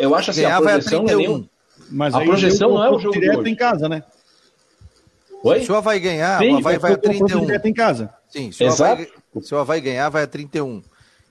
Eu 0.00 0.14
acho 0.14 0.30
assim, 0.30 0.44
a 0.44 0.60
projeção 0.60 1.02
não 1.02 1.10
é 1.10 1.16
nenhum... 1.16 1.46
Mas 1.90 2.14
a 2.14 2.20
projeção 2.20 2.70
não 2.70 2.84
é 2.84 2.90
o 2.90 2.98
jogo 2.98 3.18
direto 3.18 3.46
em 3.46 3.54
casa, 3.54 3.88
né? 3.88 4.02
Oi? 5.42 5.64
Se 5.64 5.72
o 5.72 5.76
Havaí 5.76 6.00
ganhar, 6.00 6.38
Sim, 6.38 6.54
o 6.54 6.56
Havaí 6.58 6.78
vai 6.78 6.92
a 6.92 6.96
31. 6.98 7.46
direto 7.46 7.66
em 7.66 7.72
casa. 7.72 8.12
Sim, 8.28 8.52
se 8.52 8.64
o, 8.64 8.68
Havaí, 8.68 9.08
se 9.40 9.54
o 9.54 9.58
Havaí 9.58 9.80
ganhar, 9.80 10.08
vai 10.10 10.24
a 10.24 10.26
31 10.26 10.82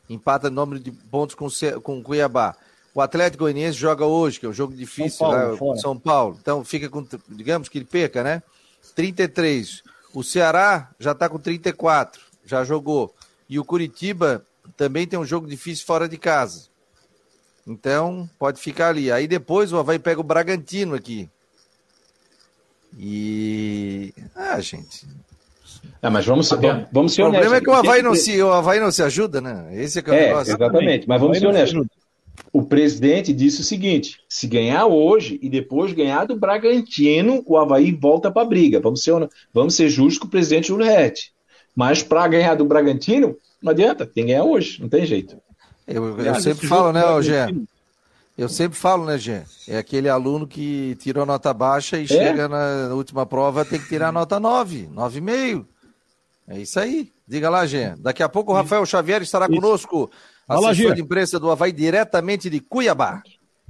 empata 0.09 0.49
no 0.49 0.55
número 0.55 0.79
de 0.79 0.91
pontos 0.91 1.35
com, 1.35 1.47
com 1.81 2.03
Cuiabá. 2.03 2.55
O 2.93 3.01
Atlético 3.01 3.43
Goianiense 3.43 3.77
joga 3.77 4.05
hoje, 4.05 4.39
que 4.39 4.45
é 4.45 4.49
um 4.49 4.53
jogo 4.53 4.73
difícil 4.75 5.19
São 5.19 5.29
Paulo, 5.29 5.69
lá, 5.69 5.77
São 5.77 5.99
Paulo. 5.99 6.37
Então 6.41 6.65
fica 6.65 6.89
com, 6.89 7.05
digamos 7.29 7.69
que 7.69 7.77
ele 7.77 7.85
perca, 7.85 8.23
né? 8.23 8.41
33. 8.95 9.83
O 10.13 10.23
Ceará 10.23 10.89
já 10.99 11.11
está 11.11 11.29
com 11.29 11.37
34, 11.37 12.21
já 12.43 12.63
jogou. 12.63 13.13
E 13.47 13.59
o 13.59 13.65
Curitiba 13.65 14.43
também 14.75 15.05
tem 15.05 15.19
um 15.19 15.25
jogo 15.25 15.47
difícil 15.47 15.85
fora 15.85 16.09
de 16.09 16.17
casa. 16.17 16.67
Então, 17.67 18.29
pode 18.39 18.59
ficar 18.61 18.89
ali. 18.89 19.11
Aí 19.11 19.27
depois 19.27 19.71
o 19.71 19.77
Havaí 19.77 19.99
pega 19.99 20.21
o 20.21 20.23
Bragantino 20.23 20.95
aqui. 20.95 21.29
E. 22.97 24.13
Ah, 24.33 24.59
gente. 24.59 25.05
Ah, 26.01 26.09
mas 26.09 26.25
vamos, 26.25 26.49
vamos, 26.49 26.87
vamos 26.91 27.13
ser 27.13 27.23
honestos. 27.23 27.47
O 27.47 27.49
problema 27.49 27.55
é 27.57 27.61
que 27.61 27.69
o 27.69 27.73
Havaí, 27.73 28.01
não 28.01 28.15
se, 28.15 28.41
o 28.41 28.51
Havaí 28.51 28.79
não 28.79 28.91
se 28.91 29.01
ajuda, 29.01 29.41
né? 29.41 29.67
Esse 29.73 29.99
é 29.99 30.01
que 30.01 30.09
é 30.09 30.13
o 30.13 30.15
é, 30.15 30.27
negócio. 30.27 30.55
Exatamente, 30.55 31.07
mas 31.07 31.19
vamos 31.19 31.39
ser 31.39 31.47
honestos. 31.47 31.85
O 32.53 32.63
presidente 32.63 33.33
disse 33.33 33.61
o 33.61 33.63
seguinte: 33.63 34.19
se 34.29 34.47
ganhar 34.47 34.85
hoje 34.85 35.39
e 35.41 35.49
depois 35.49 35.93
ganhar 35.93 36.25
do 36.25 36.35
Bragantino, 36.35 37.43
o 37.45 37.57
Havaí 37.57 37.91
volta 37.91 38.31
para 38.31 38.43
a 38.43 38.45
briga. 38.45 38.79
Vamos 38.79 39.03
ser, 39.03 39.13
vamos 39.53 39.75
ser 39.75 39.89
justos 39.89 40.19
com 40.19 40.27
o 40.27 40.31
presidente 40.31 40.67
Júlio. 40.67 40.87
Mas 41.75 42.01
para 42.01 42.27
ganhar 42.27 42.55
do 42.55 42.65
Bragantino, 42.65 43.35
não 43.61 43.71
adianta, 43.71 44.05
tem 44.05 44.25
que 44.25 44.31
ganhar 44.31 44.43
hoje, 44.43 44.81
não 44.81 44.89
tem 44.89 45.05
jeito. 45.05 45.37
Eu, 45.87 46.19
eu 46.19 46.35
sempre 46.35 46.67
falo, 46.67 46.91
né, 46.91 47.01
Gé? 47.21 47.47
Eu 48.37 48.47
sempre 48.47 48.77
falo, 48.77 49.05
né, 49.05 49.17
Gê? 49.17 49.41
É 49.67 49.79
aquele 49.79 50.07
aluno 50.07 50.45
que 50.45 50.95
tirou 50.99 51.25
nota 51.25 51.51
baixa 51.53 51.97
e 51.97 52.03
é? 52.03 52.07
chega 52.07 52.47
na 52.47 52.93
última 52.93 53.25
prova, 53.25 53.65
tem 53.65 53.79
que 53.79 53.87
tirar 53.87 54.11
nota 54.11 54.39
9, 54.39 54.89
9,5. 54.93 55.65
É 56.47 56.59
isso 56.59 56.79
aí. 56.79 57.11
Diga 57.27 57.49
lá, 57.49 57.65
Gê. 57.65 57.95
Daqui 57.97 58.21
a 58.21 58.29
pouco 58.29 58.51
o 58.51 58.55
Rafael 58.55 58.85
Xavier 58.85 59.21
estará 59.23 59.47
isso. 59.47 59.55
conosco, 59.55 60.11
assessor 60.47 60.93
de 60.93 61.01
imprensa 61.01 61.39
do 61.39 61.49
Havaí, 61.49 61.71
diretamente 61.71 62.49
de 62.49 62.59
Cuiabá. 62.59 63.23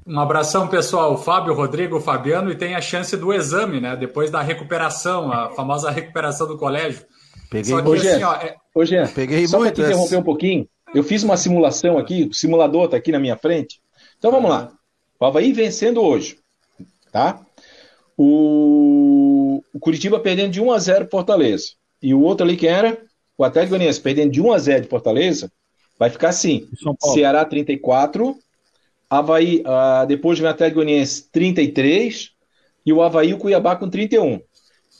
Um 0.05 0.20
abração, 0.20 0.68
pessoal. 0.68 1.18
Fábio, 1.18 1.53
Rodrigo, 1.53 1.99
Fabiano, 1.99 2.51
e 2.51 2.55
tem 2.55 2.76
a 2.76 2.82
chance 2.82 3.15
do 3.18 3.34
exame, 3.34 3.80
né? 3.80 3.95
Depois 3.95 4.30
da 4.30 4.41
recuperação, 4.41 5.32
a 5.32 5.49
famosa 5.49 5.89
recuperação 5.89 6.45
do 6.45 6.57
colégio. 6.57 7.05
Peguei 7.49 7.74
Só 7.74 7.82
que, 7.82 7.89
Ô, 7.89 7.93
assim, 7.93 8.24
ó, 8.24 8.34
é... 8.36 8.55
Ô, 8.76 8.86
Jean, 8.86 9.07
Peguei 9.07 9.47
só 9.47 9.59
para 9.59 9.72
te 9.72 9.82
interromper 9.82 10.18
um 10.18 10.24
pouquinho, 10.24 10.68
eu 10.93 11.03
fiz 11.03 11.24
uma 11.24 11.36
simulação 11.36 11.97
aqui, 11.97 12.28
o 12.30 12.34
simulador 12.34 12.86
está 12.86 12.97
aqui 12.97 13.11
na 13.11 13.20
minha 13.20 13.38
frente. 13.38 13.82
Então 14.18 14.32
vamos 14.32 14.49
lá. 14.49 14.72
O 15.20 15.26
Havaí 15.26 15.51
vencendo 15.51 16.01
hoje, 16.01 16.38
tá? 17.11 17.39
O, 18.18 19.63
o 19.74 19.80
Curitiba 19.80 20.20
perdendo 20.20 20.51
de 20.51 20.61
1 20.61 20.72
a 20.72 20.80
0 20.80 21.07
Fortaleza. 21.09 21.74
E 22.01 22.13
o 22.13 22.22
outro 22.22 22.45
ali 22.45 22.55
que 22.55 22.68
era 22.68 22.97
o 23.38 23.43
Atlético 23.43 23.72
Goianiense 23.72 24.01
perdendo 24.01 24.32
de 24.32 24.41
1 24.41 24.51
a 24.51 24.57
0 24.57 24.82
de 24.82 24.89
Fortaleza, 24.89 25.51
vai 25.97 26.09
ficar 26.09 26.30
assim: 26.30 26.68
Ceará 27.13 27.45
34, 27.45 28.36
Havaí, 29.09 29.61
uh, 29.61 30.05
depois 30.07 30.39
vem 30.39 30.47
o 30.47 30.51
Atlético 30.51 30.82
Goianiense 30.82 31.30
33 31.32 32.32
e 32.86 32.93
o 32.93 33.01
Havaí 33.01 33.30
e 33.30 33.34
o 33.34 33.38
Cuiabá 33.38 33.76
com 33.76 33.89
31. 33.89 34.41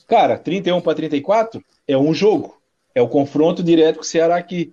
Cara, 0.08 0.38
31 0.38 0.80
para 0.82 0.96
34 0.96 1.64
é 1.88 1.98
um 1.98 2.14
jogo. 2.14 2.58
É 2.94 3.02
o 3.02 3.08
confronto 3.08 3.62
direto 3.62 3.98
com 3.98 4.02
o 4.02 4.06
Ceará 4.06 4.38
aqui. 4.38 4.72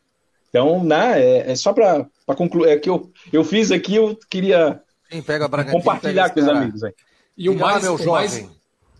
Então, 0.48 0.84
né, 0.84 1.20
é, 1.20 1.50
é 1.50 1.56
só 1.56 1.72
para 1.72 2.06
concluir. 2.32 2.70
É 2.70 2.78
que 2.78 2.88
eu, 2.88 3.12
eu 3.32 3.44
fiz 3.44 3.70
aqui, 3.70 3.96
eu 3.96 4.16
queria 4.30 4.80
Sim, 5.10 5.22
pega 5.22 5.48
compartilhar 5.70 6.30
com 6.30 6.40
os 6.40 6.48
amigos. 6.48 6.82
Aí. 6.82 6.92
E 7.36 7.48
o 7.48 7.58
mais, 7.58 7.84
o, 7.86 8.06
mais, 8.06 8.48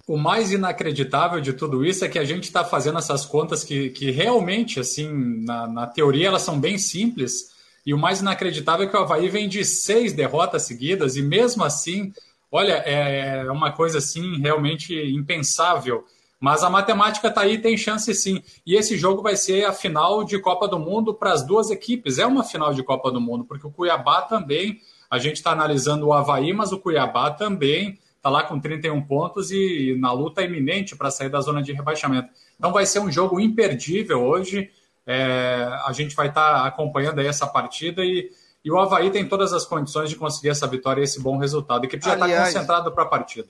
o 0.07 0.17
mais 0.17 0.53
inacreditável 0.53 1.41
de 1.41 1.53
tudo 1.53 1.85
isso 1.85 2.05
é 2.05 2.09
que 2.09 2.19
a 2.19 2.25
gente 2.25 2.45
está 2.45 2.65
fazendo 2.65 2.99
essas 2.99 3.25
contas 3.25 3.65
que, 3.65 3.91
que 3.91 4.11
realmente, 4.11 4.81
assim, 4.81 5.09
na, 5.45 5.67
na 5.67 5.87
teoria, 5.87 6.29
elas 6.29 6.43
são 6.43 6.59
bem 6.59 6.77
simples. 6.77 7.53
E 7.87 7.95
o 7.95 7.99
mais 7.99 8.21
inacreditável 8.21 8.87
é 8.87 8.91
que 8.91 8.97
o 8.97 9.01
Havaí 9.01 9.29
vem 9.29 9.49
de 9.49 9.65
seis 9.65 10.13
derrotas 10.13 10.63
seguidas, 10.63 11.17
e 11.17 11.23
mesmo 11.23 11.65
assim, 11.65 12.13
olha, 12.51 12.83
é, 12.85 13.45
é 13.47 13.51
uma 13.51 13.73
coisa 13.73 13.99
assim 13.99 14.39
realmente 14.41 14.95
impensável. 14.95 16.05
Mas 16.45 16.63
a 16.63 16.69
matemática 16.69 17.29
está 17.29 17.41
aí, 17.41 17.57
tem 17.57 17.75
chance 17.75 18.15
sim. 18.15 18.43
E 18.67 18.75
esse 18.77 18.99
jogo 18.99 19.23
vai 19.23 19.35
ser 19.35 19.65
a 19.65 19.73
final 19.73 20.23
de 20.23 20.39
Copa 20.39 20.69
do 20.69 20.79
Mundo 20.79 21.15
para 21.15 21.33
as 21.33 21.43
duas 21.43 21.71
equipes. 21.71 22.19
É 22.19 22.27
uma 22.27 22.45
final 22.45 22.75
de 22.75 22.83
Copa 22.83 23.11
do 23.11 23.19
Mundo, 23.19 23.47
porque 23.47 23.67
o 23.67 23.71
Cuiabá 23.71 24.21
também, 24.21 24.79
a 25.11 25.19
gente 25.19 25.37
está 25.37 25.53
analisando 25.53 26.07
o 26.07 26.13
Havaí, 26.13 26.53
mas 26.53 26.71
o 26.71 26.79
Cuiabá 26.79 27.31
também 27.31 27.99
está 28.15 28.29
lá 28.29 28.43
com 28.43 28.61
31 28.61 29.01
pontos 29.07 29.51
e 29.51 29.97
na 29.99 30.13
luta 30.13 30.43
iminente 30.43 30.95
para 30.95 31.11
sair 31.11 31.31
da 31.31 31.41
zona 31.41 31.63
de 31.63 31.73
rebaixamento. 31.73 32.29
Então 32.59 32.75
vai 32.75 32.85
ser 32.85 32.99
um 32.99 33.11
jogo 33.11 33.41
imperdível 33.41 34.23
hoje. 34.23 34.69
É, 35.07 35.67
a 35.87 35.93
gente 35.95 36.15
vai 36.15 36.29
estar 36.29 36.61
tá 36.61 36.67
acompanhando 36.67 37.21
aí 37.21 37.27
essa 37.27 37.47
partida 37.47 38.05
e, 38.05 38.31
e, 38.63 38.71
o 38.71 38.79
Havaí 38.79 39.11
tem 39.11 39.27
todas 39.27 39.55
as 39.55 39.65
condições 39.65 40.11
de 40.11 40.17
conseguir 40.17 40.51
essa 40.51 40.67
vitória 40.67 41.01
e 41.01 41.05
esse 41.05 41.23
bom 41.23 41.39
resultado. 41.39 41.85
A 41.85 41.87
equipe 41.87 42.05
já 42.05 42.13
está 42.13 42.45
concentrada 42.45 42.91
para 42.91 43.05
a 43.05 43.07
partida. 43.07 43.49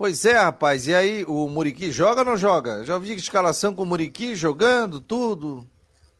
Pois 0.00 0.24
é, 0.24 0.32
rapaz. 0.32 0.86
E 0.86 0.94
aí, 0.94 1.26
o 1.28 1.46
Muriqui 1.46 1.92
joga 1.92 2.20
ou 2.20 2.24
não 2.24 2.34
joga? 2.34 2.86
Já 2.86 2.96
vi 2.96 3.12
escalação 3.12 3.74
com 3.74 3.82
o 3.82 3.86
Muriqui 3.86 4.34
jogando, 4.34 4.98
tudo. 4.98 5.66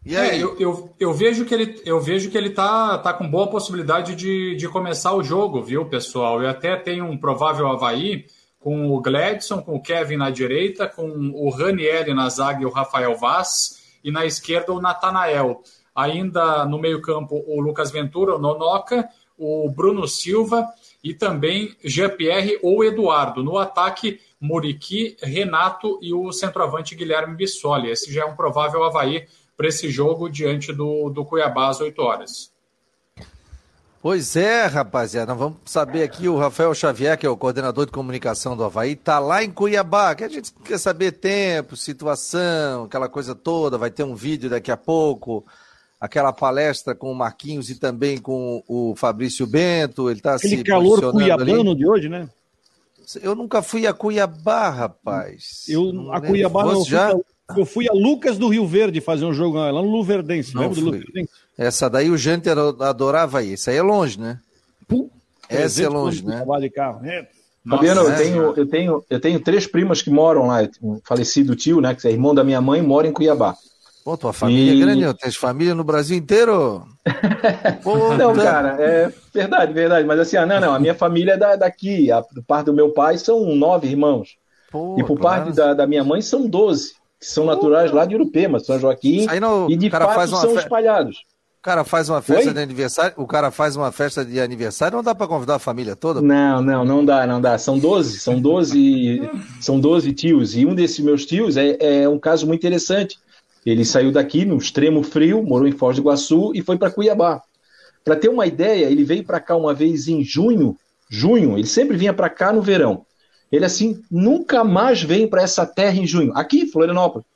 E 0.05 0.14
aí? 0.14 0.39
É, 0.39 0.43
eu, 0.43 0.55
eu, 0.61 0.95
eu, 1.01 1.14
vejo 1.14 1.47
que 1.47 1.55
ele, 1.55 1.81
eu 1.87 1.99
vejo 1.99 2.31
que 2.31 2.37
ele 2.37 2.51
tá, 2.51 2.99
tá 2.99 3.14
com 3.14 3.26
boa 3.26 3.49
possibilidade 3.49 4.14
de, 4.14 4.55
de 4.55 4.68
começar 4.68 5.14
o 5.14 5.22
jogo, 5.22 5.62
viu, 5.62 5.87
pessoal? 5.87 6.43
Eu 6.43 6.51
até 6.51 6.76
tenho 6.76 7.07
um 7.07 7.16
provável 7.16 7.68
Havaí 7.68 8.26
com 8.59 8.91
o 8.91 9.01
Gladson, 9.01 9.62
com 9.62 9.76
o 9.76 9.83
Kevin 9.83 10.18
na 10.18 10.28
direita, 10.28 10.87
com 10.87 11.33
o 11.35 11.49
Ranieri 11.49 12.12
na 12.12 12.28
zaga 12.28 12.61
e 12.61 12.66
o 12.66 12.70
Rafael 12.70 13.16
Vaz, 13.16 13.81
e 14.05 14.12
na 14.12 14.26
esquerda 14.26 14.74
o 14.74 14.83
Natanael. 14.83 15.62
Ainda 15.97 16.66
no 16.66 16.78
meio-campo 16.78 17.43
o 17.47 17.59
Lucas 17.62 17.91
Ventura, 17.91 18.37
o 18.37 18.39
Nonoca, 18.39 19.09
o 19.39 19.70
Bruno 19.70 20.07
Silva 20.07 20.68
e 21.03 21.15
também 21.15 21.75
Jean-Pierre 21.83 22.59
ou 22.63 22.85
Eduardo. 22.85 23.43
No 23.43 23.59
ataque, 23.59 24.21
Muriqui, 24.41 25.17
Renato 25.23 25.99
e 26.03 26.13
o 26.13 26.33
centroavante 26.33 26.95
Guilherme 26.95 27.37
Bissoli. 27.37 27.91
Esse 27.91 28.13
já 28.13 28.23
é 28.23 28.25
um 28.25 28.37
provável 28.37 28.85
Havaí 28.85 29.27
para 29.57 29.69
esse 29.69 29.91
jogo 29.91 30.29
diante 30.29 30.73
do, 30.73 31.11
do 31.11 31.25
Cuiabá 31.25 31.69
às 31.69 31.81
8 31.81 32.01
horas. 32.01 32.51
Pois 34.03 34.35
é, 34.35 34.65
rapaziada. 34.65 35.35
Vamos 35.35 35.59
saber 35.67 36.03
aqui 36.03 36.27
o 36.27 36.39
Rafael 36.39 36.75
Xavier, 36.75 37.19
que 37.19 37.27
é 37.27 37.29
o 37.29 37.37
coordenador 37.37 37.85
de 37.85 37.93
comunicação 37.93 38.57
do 38.57 38.65
Havaí, 38.65 38.97
tá 38.97 39.19
lá 39.19 39.45
em 39.45 39.51
Cuiabá, 39.51 40.15
que 40.15 40.25
a 40.25 40.29
gente 40.29 40.55
quer 40.65 40.79
saber 40.79 41.13
tempo, 41.13 41.77
situação, 41.77 42.85
aquela 42.85 43.11
coisa 43.11 43.35
toda. 43.35 43.77
Vai 43.77 43.91
ter 43.91 44.05
um 44.05 44.15
vídeo 44.15 44.49
daqui 44.49 44.71
a 44.71 44.77
pouco 44.77 45.45
aquela 46.01 46.33
palestra 46.33 46.95
com 46.95 47.13
o 47.13 47.15
Marquinhos 47.15 47.69
e 47.69 47.75
também 47.75 48.19
com 48.19 48.63
o 48.67 48.95
Fabrício 48.97 49.47
Bento. 49.47 50.09
Ele 50.09 50.19
está 50.19 50.37
Aquele 50.37 50.57
se 50.59 50.65
calor 50.65 51.13
cuiabano 51.13 51.71
ali. 51.71 51.79
de 51.79 51.87
hoje, 51.87 52.09
né? 52.09 52.29
Eu 53.23 53.35
nunca 53.35 53.61
fui 53.61 53.87
a 53.87 53.93
Cuiabá, 53.93 54.71
rapaz. 54.71 55.65
Eu, 55.69 55.93
não 55.93 56.13
a 56.13 56.21
Cuiabá 56.21 56.65
não, 56.65 56.85
já? 56.85 57.13
Eu 57.57 57.67
fui 57.67 57.89
a 57.89 57.93
Lucas 57.93 58.39
do 58.39 58.49
Rio 58.49 58.67
Verde 58.67 59.01
fazer 59.01 59.25
um 59.25 59.35
jogo 59.35 59.59
lá 59.59 59.73
no 59.73 59.91
Luverdense. 59.91 60.55
Não 60.55 60.63
lembra 60.63 60.77
do 60.77 60.85
Luverdense? 60.87 61.31
Essa 61.59 61.91
daí 61.91 62.09
o 62.09 62.17
Janter 62.17 62.57
adorava 62.57 63.43
ir. 63.43 63.55
Isso 63.55 63.69
aí 63.69 63.77
é 63.77 63.83
longe, 63.83 64.19
né? 64.19 64.39
Pum, 64.87 65.11
Essa 65.49 65.83
é 65.83 65.89
longe, 65.89 66.25
né? 66.25 66.45
De 66.61 66.71
carro. 66.71 67.05
É. 67.05 67.29
Fabiano, 67.69 68.01
eu, 68.01 68.17
tenho, 68.17 68.55
eu, 68.57 68.67
tenho, 68.67 69.05
eu 69.11 69.21
tenho 69.21 69.41
três 69.41 69.67
primas 69.67 70.01
que 70.01 70.09
moram 70.09 70.47
lá. 70.47 70.67
Um 70.81 71.01
falecido 71.05 71.55
tio, 71.57 71.81
né? 71.81 71.95
Que 71.95 72.07
é 72.07 72.13
irmão 72.13 72.35
da 72.35 72.45
minha 72.45 72.61
mãe, 72.61 72.81
mora 72.81 73.07
em 73.07 73.13
Cuiabá. 73.13 73.57
Pô, 74.05 74.17
tua 74.17 74.33
família 74.33 74.73
e... 74.73 74.77
é 74.77 74.85
grande, 74.85 75.19
tens 75.19 75.37
família 75.37 75.75
no 75.75 75.85
Brasil 75.85 76.17
inteiro? 76.17 76.87
Pô, 77.83 78.15
não, 78.15 78.35
tá... 78.35 78.43
cara, 78.43 78.77
é 78.81 79.13
verdade, 79.33 79.73
verdade. 79.73 80.07
Mas 80.07 80.21
assim, 80.21 80.37
ah, 80.37 80.47
não, 80.47 80.61
não, 80.61 80.75
a 80.75 80.79
minha 80.79 80.95
família 80.95 81.33
é 81.33 81.37
da, 81.37 81.57
daqui. 81.57 82.11
A, 82.11 82.21
do 82.33 82.43
parte 82.43 82.67
do 82.67 82.75
meu 82.75 82.91
pai 82.91 83.19
são 83.19 83.55
nove 83.55 83.89
irmãos. 83.89 84.37
Pô, 84.71 84.97
e 84.99 85.05
por 85.05 85.19
claro. 85.19 85.45
parte 85.45 85.57
da, 85.57 85.75
da 85.75 85.87
minha 85.87 86.05
mãe 86.05 86.23
são 86.23 86.47
doze, 86.47 86.93
que 87.19 87.27
são 87.27 87.45
naturais 87.45 87.91
lá 87.93 88.05
de 88.05 88.15
Urupema, 88.15 88.59
São 88.61 88.79
Joaquim. 88.79 89.27
e 89.69 89.77
de 89.77 89.91
cara 89.91 90.09
fato 90.09 90.37
são 90.37 90.51
fe... 90.53 90.59
espalhados. 90.59 91.17
O 91.59 91.63
cara 91.63 91.85
faz 91.85 92.09
uma 92.09 92.23
festa 92.23 92.49
Oi? 92.49 92.55
de 92.55 92.61
aniversário, 92.61 93.13
o 93.19 93.27
cara 93.27 93.51
faz 93.51 93.77
uma 93.77 93.93
festa 93.93 94.25
de 94.25 94.41
aniversário, 94.41 94.97
não 94.97 95.05
dá 95.05 95.15
para 95.15 95.27
convidar 95.27 95.57
a 95.57 95.59
família 95.59 95.95
toda? 95.95 96.23
Não, 96.23 96.63
não, 96.63 96.87
não 96.87 97.05
dá, 97.05 97.27
não 97.27 97.39
dá. 97.39 97.59
São 97.59 97.79
12, 97.79 98.19
são 98.19 98.41
12, 98.41 99.31
são 99.61 99.79
12 99.79 100.11
tios. 100.15 100.57
E 100.57 100.65
um 100.65 100.75
desses 100.75 101.01
meus 101.01 101.27
tios 101.27 101.59
é, 101.59 101.77
é 101.79 102.09
um 102.09 102.19
caso 102.19 102.47
muito 102.47 102.61
interessante 102.61 103.19
ele 103.65 103.85
saiu 103.85 104.11
daqui 104.11 104.45
no 104.45 104.57
extremo 104.57 105.03
frio, 105.03 105.43
morou 105.43 105.69
em 105.69 105.73
Foz 105.73 105.97
do 105.97 106.03
Iguaçu 106.03 106.53
e 106.55 106.63
foi 106.63 106.79
para 106.79 106.91
Cuiabá. 106.91 107.43
Para 108.05 108.17
ter 108.17 108.29
uma 108.29 108.47
ideia, 108.47 108.87
ele 108.87 109.05
veio 109.05 109.25
para 109.25 109.41
cá 109.41 109.57
uma 109.57 109.75
vez 109.75 110.09
em 110.09 110.25
junho, 110.25 110.77
junho, 111.09 111.59
ele 111.59 111.67
sempre 111.67 111.97
vinha 111.97 112.15
para 112.15 112.31
cá 112.31 112.53
no 112.53 112.63
verão. 112.63 113.05
Ele 113.53 113.65
assim, 113.65 114.01
nunca 114.11 114.65
mais 114.65 115.03
vem 115.03 115.27
para 115.29 115.43
essa 115.43 115.67
terra 115.67 115.97
em 115.97 116.07
junho, 116.07 116.33
aqui 116.35 116.61
em 116.61 116.67
Florianópolis. 116.67 117.27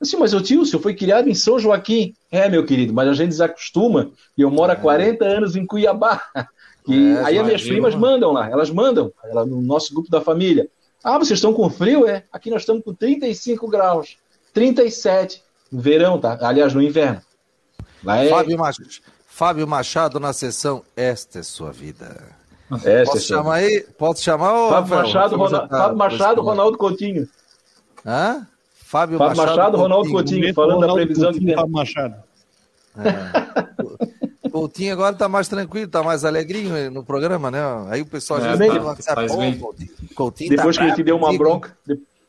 Assim, 0.00 0.16
mas 0.16 0.32
o 0.32 0.40
tio, 0.40 0.62
o 0.62 0.66
senhor 0.66 0.80
foi 0.80 0.94
criado 0.94 1.28
em 1.28 1.34
São 1.34 1.58
Joaquim. 1.58 2.14
É, 2.30 2.48
meu 2.48 2.64
querido, 2.64 2.94
mas 2.94 3.08
a 3.08 3.14
gente 3.14 3.30
desacostuma 3.30 4.10
e 4.36 4.42
eu 4.42 4.50
moro 4.50 4.70
há 4.72 4.76
40 4.76 5.24
é. 5.24 5.36
anos 5.36 5.56
em 5.56 5.66
Cuiabá. 5.66 6.22
E 6.90 7.10
é, 7.10 7.22
aí 7.22 7.38
as 7.38 7.44
minhas 7.44 7.62
primas 7.62 7.94
mandam 7.94 8.32
lá, 8.32 8.48
elas 8.48 8.70
mandam 8.70 9.12
ela, 9.22 9.44
no 9.44 9.60
nosso 9.60 9.92
grupo 9.92 10.10
da 10.10 10.22
família. 10.22 10.70
Ah, 11.04 11.18
vocês 11.18 11.36
estão 11.36 11.52
com 11.52 11.68
frio? 11.68 12.08
É, 12.08 12.24
aqui 12.32 12.48
nós 12.48 12.62
estamos 12.62 12.82
com 12.82 12.94
35 12.94 13.68
graus, 13.68 14.16
37 14.54 15.42
no 15.70 15.80
verão, 15.80 16.18
tá? 16.18 16.38
Aliás, 16.40 16.74
no 16.74 16.82
inverno. 16.82 17.20
Lá 18.02 18.24
é... 18.24 18.28
Fábio, 18.28 18.58
Machado, 18.58 18.88
Fábio 19.26 19.66
Machado 19.66 20.20
na 20.20 20.32
sessão 20.32 20.82
Esta 20.96 21.40
é 21.40 21.42
Sua 21.42 21.72
Vida. 21.72 22.36
Esta 22.70 22.90
é 22.90 23.04
Posso 23.04 23.18
é 23.18 23.20
chamar 23.20 23.54
aí? 23.54 23.86
Posso 23.96 24.22
chamar 24.22 24.52
o 24.52 24.70
Fábio 24.70 24.96
Machado, 24.96 25.36
Ronaldo, 25.36 25.68
Fábio 25.68 25.96
Machado 25.96 26.42
Ronaldo 26.42 26.78
Coutinho. 26.78 27.28
Hã? 28.04 28.46
Fábio, 28.74 29.18
Fábio 29.18 29.36
Machado, 29.36 29.56
Machado 29.56 29.76
Ronaldo 29.76 30.10
Coutinho, 30.10 30.54
falando 30.54 30.80
Ronaldo 30.80 30.94
da 30.94 31.06
previsão 31.06 31.30
Coutinho, 31.30 31.40
de 31.40 31.46
tempo. 31.46 31.60
Fábio 31.60 31.74
Machado. 31.74 32.14
É. 32.98 34.48
Coutinho 34.48 34.92
agora 34.92 35.14
tá 35.14 35.28
mais 35.28 35.46
tranquilo, 35.46 35.90
tá 35.90 36.02
mais 36.02 36.24
alegrinho 36.24 36.90
no 36.90 37.04
programa, 37.04 37.50
né? 37.50 37.60
Aí 37.90 38.02
o 38.02 38.06
pessoal 38.06 38.40
já 38.40 38.52
é, 38.52 38.56
tá, 38.56 38.74
no 38.74 38.86
WhatsApp, 38.86 39.28
Coutinho, 39.28 39.78
Coutinho 40.14 40.50
Depois 40.50 40.76
tá 40.76 40.82
que 40.82 40.88
ele 40.88 40.96
te 40.96 41.02
deu 41.04 41.16
uma 41.16 41.36
bronca, 41.36 41.76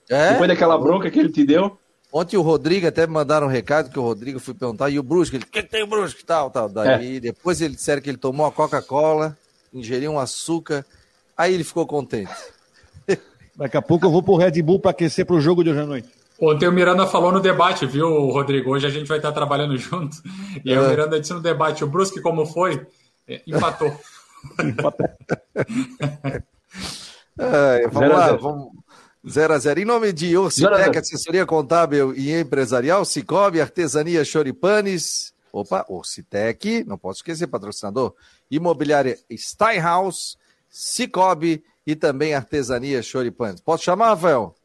é? 0.10 0.32
depois 0.32 0.48
daquela 0.48 0.78
bronca 0.78 1.10
que 1.10 1.20
ele 1.20 1.30
te 1.30 1.46
deu. 1.46 1.78
Ontem 2.12 2.38
o 2.38 2.42
Rodrigo 2.42 2.88
até 2.88 3.06
me 3.06 3.14
mandaram 3.14 3.46
um 3.46 3.50
recado 3.50 3.92
que 3.92 4.00
o 4.00 4.04
Rodrigo 4.04 4.40
foi 4.40 4.56
perguntar, 4.56 4.90
e 4.90 4.98
o 4.98 5.04
Brusque, 5.04 5.36
ele, 5.36 5.46
que 5.46 5.62
tem 5.62 5.84
o 5.84 5.88
Brusque, 5.88 6.26
tal, 6.26 6.50
tal. 6.50 6.68
Daí 6.68 7.18
é. 7.18 7.20
depois 7.20 7.62
ele 7.62 7.76
disseram 7.76 8.02
que 8.02 8.10
ele 8.10 8.18
tomou 8.18 8.48
a 8.48 8.52
Coca-Cola, 8.52 9.38
ingeriu 9.72 10.12
um 10.12 10.20
açúcar, 10.20 10.84
aí 11.38 11.54
ele 11.54 11.64
ficou 11.64 11.86
contente. 11.86 12.34
Daqui 13.56 13.78
a 13.78 13.82
pouco 13.82 14.08
eu 14.08 14.12
vou 14.12 14.24
pro 14.24 14.38
Red 14.38 14.62
Bull 14.64 14.80
para 14.80 14.92
aquecer 14.92 15.26
pro 15.26 15.40
jogo 15.40 15.64
de 15.64 15.70
hoje 15.70 15.80
à 15.80 15.86
noite. 15.86 16.10
Ontem 16.42 16.68
o 16.68 16.72
Miranda 16.72 17.06
falou 17.06 17.32
no 17.32 17.42
debate, 17.42 17.86
viu, 17.86 18.08
Rodrigo? 18.30 18.72
Hoje 18.72 18.88
a 18.88 18.90
gente 18.90 19.08
vai 19.08 19.18
estar 19.18 19.32
trabalhando 19.32 19.76
junto. 19.78 20.18
E 20.64 20.72
aí 20.72 20.78
é. 20.78 20.82
o 20.82 20.90
Miranda 20.90 21.20
disse 21.20 21.34
no 21.34 21.42
debate: 21.42 21.84
o 21.84 21.88
Brusque, 21.88 22.22
como 22.22 22.46
foi? 22.46 22.88
É, 23.28 23.42
empatou. 23.46 23.96
empatou. 24.64 25.10
é, 27.38 27.88
vamos 27.88 28.10
lá, 28.10 28.32
vamos. 28.36 28.70
0 29.28 29.54
a 29.54 29.58
0 29.58 29.80
Em 29.80 29.86
nome 29.86 30.14
de 30.14 30.38
Ocitec, 30.38 30.98
assessoria 30.98 31.46
contábil 31.46 32.14
e 32.16 32.32
empresarial, 32.34 33.04
Cicobi, 33.04 33.62
artesania 33.62 34.24
Choripanes. 34.24 35.34
Opa, 35.52 35.86
Ocitec, 35.90 36.84
não 36.86 36.98
posso 36.98 37.20
esquecer, 37.20 37.48
patrocinador. 37.48 38.14
Imobiliária 38.50 39.18
Steinhaus, 39.32 40.38
Cicobi 40.70 41.64
e 41.86 41.96
também 41.96 42.34
artesania 42.34 43.02
Choripanes. 43.02 43.62
Posso 43.62 43.84
chamar, 43.84 44.10
Rafael? 44.10 44.56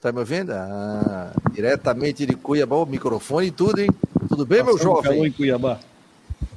Tá 0.00 0.12
me 0.12 0.18
ouvindo? 0.18 0.52
Ah, 0.52 1.32
diretamente 1.52 2.26
de 2.26 2.34
Cuiabá, 2.34 2.76
o 2.76 2.86
microfone 2.86 3.46
e 3.46 3.50
tudo, 3.50 3.80
hein? 3.80 3.88
Tudo 4.28 4.44
bem, 4.44 4.62
meu 4.62 4.76
jovem? 4.76 5.26
Em 5.26 5.32
Cuiabá. 5.32 5.80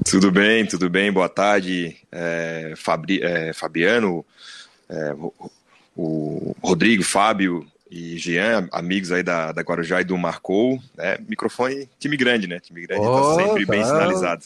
Tudo 0.10 0.32
bem, 0.32 0.66
tudo 0.66 0.90
bem. 0.90 1.12
Boa 1.12 1.30
tarde, 1.30 1.98
é, 2.12 2.74
Fabri, 2.76 3.22
é, 3.22 3.54
Fabiano, 3.54 4.26
é, 4.90 5.16
o 5.98 6.56
Rodrigo, 6.62 7.04
Fábio 7.04 7.66
e 7.90 8.18
Jean, 8.18 8.70
amigos 8.72 9.12
aí 9.12 9.24
da, 9.24 9.52
da 9.52 9.64
Guarujá 9.64 10.00
e 10.02 10.04
do 10.04 10.18
Marcou. 10.18 10.80
É, 10.98 11.20
microfone, 11.28 11.90
time 12.00 12.16
grande, 12.16 12.48
né? 12.48 12.60
Time 12.60 12.86
grande 12.86 13.06
oh, 13.06 13.36
tá 13.36 13.44
sempre 13.44 13.66
tá. 13.66 13.72
bem 13.72 13.84
sinalizado. 13.84 14.46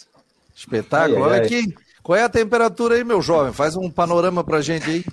Espetáculo. 0.55 1.21
Olha 1.21 1.41
aqui. 1.41 1.75
Qual 2.01 2.17
é 2.17 2.23
a 2.23 2.29
temperatura 2.29 2.95
aí, 2.95 3.03
meu 3.03 3.21
jovem? 3.21 3.53
Faz 3.53 3.75
um 3.75 3.89
panorama 3.89 4.43
pra 4.43 4.61
gente 4.61 4.89
aí. 4.89 5.05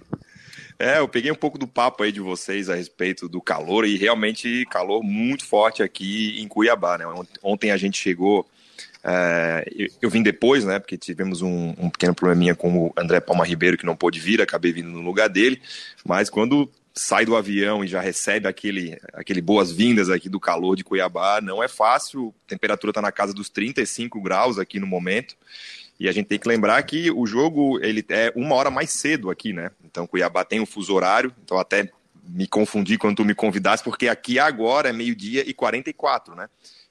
É, 0.78 1.00
eu 1.00 1.08
peguei 1.08 1.30
um 1.30 1.34
pouco 1.34 1.58
do 1.58 1.66
papo 1.66 2.04
aí 2.04 2.12
de 2.12 2.20
vocês 2.20 2.70
a 2.70 2.74
respeito 2.76 3.28
do 3.28 3.40
calor 3.40 3.84
e 3.84 3.96
realmente 3.96 4.64
calor 4.70 5.02
muito 5.02 5.44
forte 5.44 5.82
aqui 5.82 6.40
em 6.40 6.46
Cuiabá, 6.46 6.96
né? 6.96 7.04
Ontem 7.42 7.72
a 7.72 7.76
gente 7.76 8.00
chegou 8.00 8.46
é, 9.10 9.64
eu, 9.74 9.88
eu, 10.02 10.10
vim 10.10 10.22
depois, 10.22 10.64
né? 10.64 10.78
Porque 10.78 10.98
tivemos 10.98 11.40
um, 11.40 11.74
um, 11.78 11.88
pequeno 11.88 12.14
probleminha 12.14 12.54
com 12.54 12.86
o 12.86 12.92
André 12.94 13.20
Palma 13.20 13.44
Ribeiro, 13.44 13.78
que 13.78 13.86
não 13.86 13.96
pôde 13.96 14.20
vir, 14.20 14.42
acabei 14.42 14.70
vindo 14.70 14.90
no 14.90 15.00
lugar 15.00 15.28
dele. 15.28 15.62
Mas 16.04 16.28
quando 16.28 16.70
sai 16.92 17.24
do 17.24 17.34
avião 17.34 17.82
e 17.82 17.88
já 17.88 18.00
recebe 18.00 18.46
aquele, 18.46 18.98
aquele 19.14 19.40
boas-vindas 19.40 20.10
aqui 20.10 20.28
do 20.28 20.38
calor 20.38 20.76
de 20.76 20.84
Cuiabá, 20.84 21.40
não 21.40 21.62
é 21.62 21.68
fácil. 21.68 22.34
A 22.44 22.48
temperatura 22.48 22.90
está 22.90 23.00
na 23.00 23.12
casa 23.12 23.32
dos 23.32 23.48
35 23.48 24.20
graus 24.20 24.58
aqui 24.58 24.78
no 24.78 24.86
momento. 24.86 25.34
E 25.98 26.06
a 26.06 26.12
gente 26.12 26.26
tem 26.26 26.38
que 26.38 26.48
lembrar 26.48 26.82
que 26.82 27.10
o 27.10 27.26
jogo 27.26 27.78
ele 27.82 28.04
é 28.10 28.32
uma 28.36 28.54
hora 28.56 28.70
mais 28.70 28.90
cedo 28.90 29.30
aqui, 29.30 29.54
né? 29.54 29.70
Então 29.84 30.06
Cuiabá 30.06 30.44
tem 30.44 30.60
um 30.60 30.66
fuso 30.66 30.94
horário, 30.94 31.34
então 31.42 31.58
até 31.58 31.90
me 32.28 32.46
confundi 32.46 32.98
quando 32.98 33.16
tu 33.16 33.24
me 33.24 33.34
convidaste, 33.34 33.82
porque 33.82 34.06
aqui 34.06 34.38
agora 34.38 34.90
é 34.90 34.92
meio-dia 34.92 35.48
e 35.48 35.54
44, 35.54 36.34
né? 36.34 36.48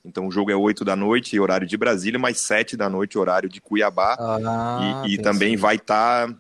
Então 0.08 0.28
o 0.28 0.32
jogo 0.32 0.50
é 0.50 0.56
8 0.56 0.86
da 0.86 0.96
noite, 0.96 1.40
horário 1.40 1.68
de 1.68 1.76
Brasília, 1.76 2.20
mais 2.20 2.40
7 2.40 2.78
da 2.78 2.90
noite, 2.90 3.18
horário 3.18 3.50
de 3.50 3.60
Cuiabá. 3.60 4.16
Ah, 4.20 5.04
e, 5.06 5.16
e 5.16 5.18
também 5.18 5.58
vai 5.58 5.76
estar, 5.76 6.28
tá, 6.28 6.36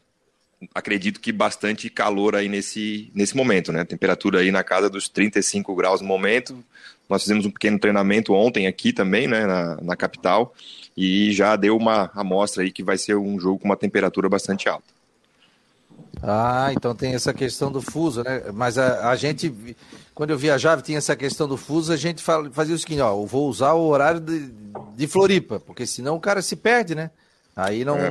acredito 0.73 1.19
que 1.19 1.31
bastante 1.31 1.89
calor 1.89 2.35
aí 2.35 2.47
nesse, 2.47 3.11
nesse 3.13 3.35
momento, 3.35 3.71
né? 3.71 3.83
Temperatura 3.83 4.39
aí 4.39 4.51
na 4.51 4.63
casa 4.63 4.89
dos 4.89 5.09
35 5.09 5.75
graus 5.75 6.01
no 6.01 6.07
momento. 6.07 6.63
Nós 7.09 7.21
fizemos 7.21 7.45
um 7.45 7.51
pequeno 7.51 7.79
treinamento 7.79 8.33
ontem 8.33 8.67
aqui 8.67 8.91
também, 8.91 9.27
né, 9.27 9.45
na, 9.45 9.77
na 9.81 9.95
capital, 9.95 10.53
e 10.95 11.31
já 11.31 11.55
deu 11.55 11.77
uma 11.77 12.11
amostra 12.13 12.63
aí 12.63 12.71
que 12.71 12.83
vai 12.83 12.97
ser 12.97 13.15
um 13.15 13.39
jogo 13.39 13.59
com 13.59 13.65
uma 13.65 13.77
temperatura 13.77 14.27
bastante 14.27 14.67
alta. 14.67 14.97
Ah, 16.21 16.69
então 16.73 16.95
tem 16.95 17.13
essa 17.13 17.33
questão 17.33 17.71
do 17.71 17.81
fuso, 17.81 18.23
né? 18.23 18.43
Mas 18.53 18.77
a, 18.77 19.09
a 19.09 19.15
gente, 19.15 19.53
quando 20.17 20.31
eu 20.31 20.37
viajava, 20.37 20.81
tinha 20.81 20.97
essa 20.97 21.15
questão 21.15 21.47
do 21.47 21.55
fuso, 21.55 21.93
a 21.93 21.95
gente 21.95 22.23
fazia 22.23 22.73
o 22.73 22.79
seguinte, 22.79 23.01
ó, 23.01 23.11
eu 23.11 23.27
vou 23.27 23.47
usar 23.47 23.73
o 23.73 23.87
horário 23.87 24.19
de, 24.19 24.51
de 24.95 25.05
Floripa, 25.05 25.59
porque 25.59 25.85
senão 25.85 26.15
o 26.15 26.19
cara 26.19 26.41
se 26.41 26.55
perde, 26.55 26.95
né? 26.95 27.11
Aí 27.55 27.85
não 27.85 27.99
é. 27.99 28.09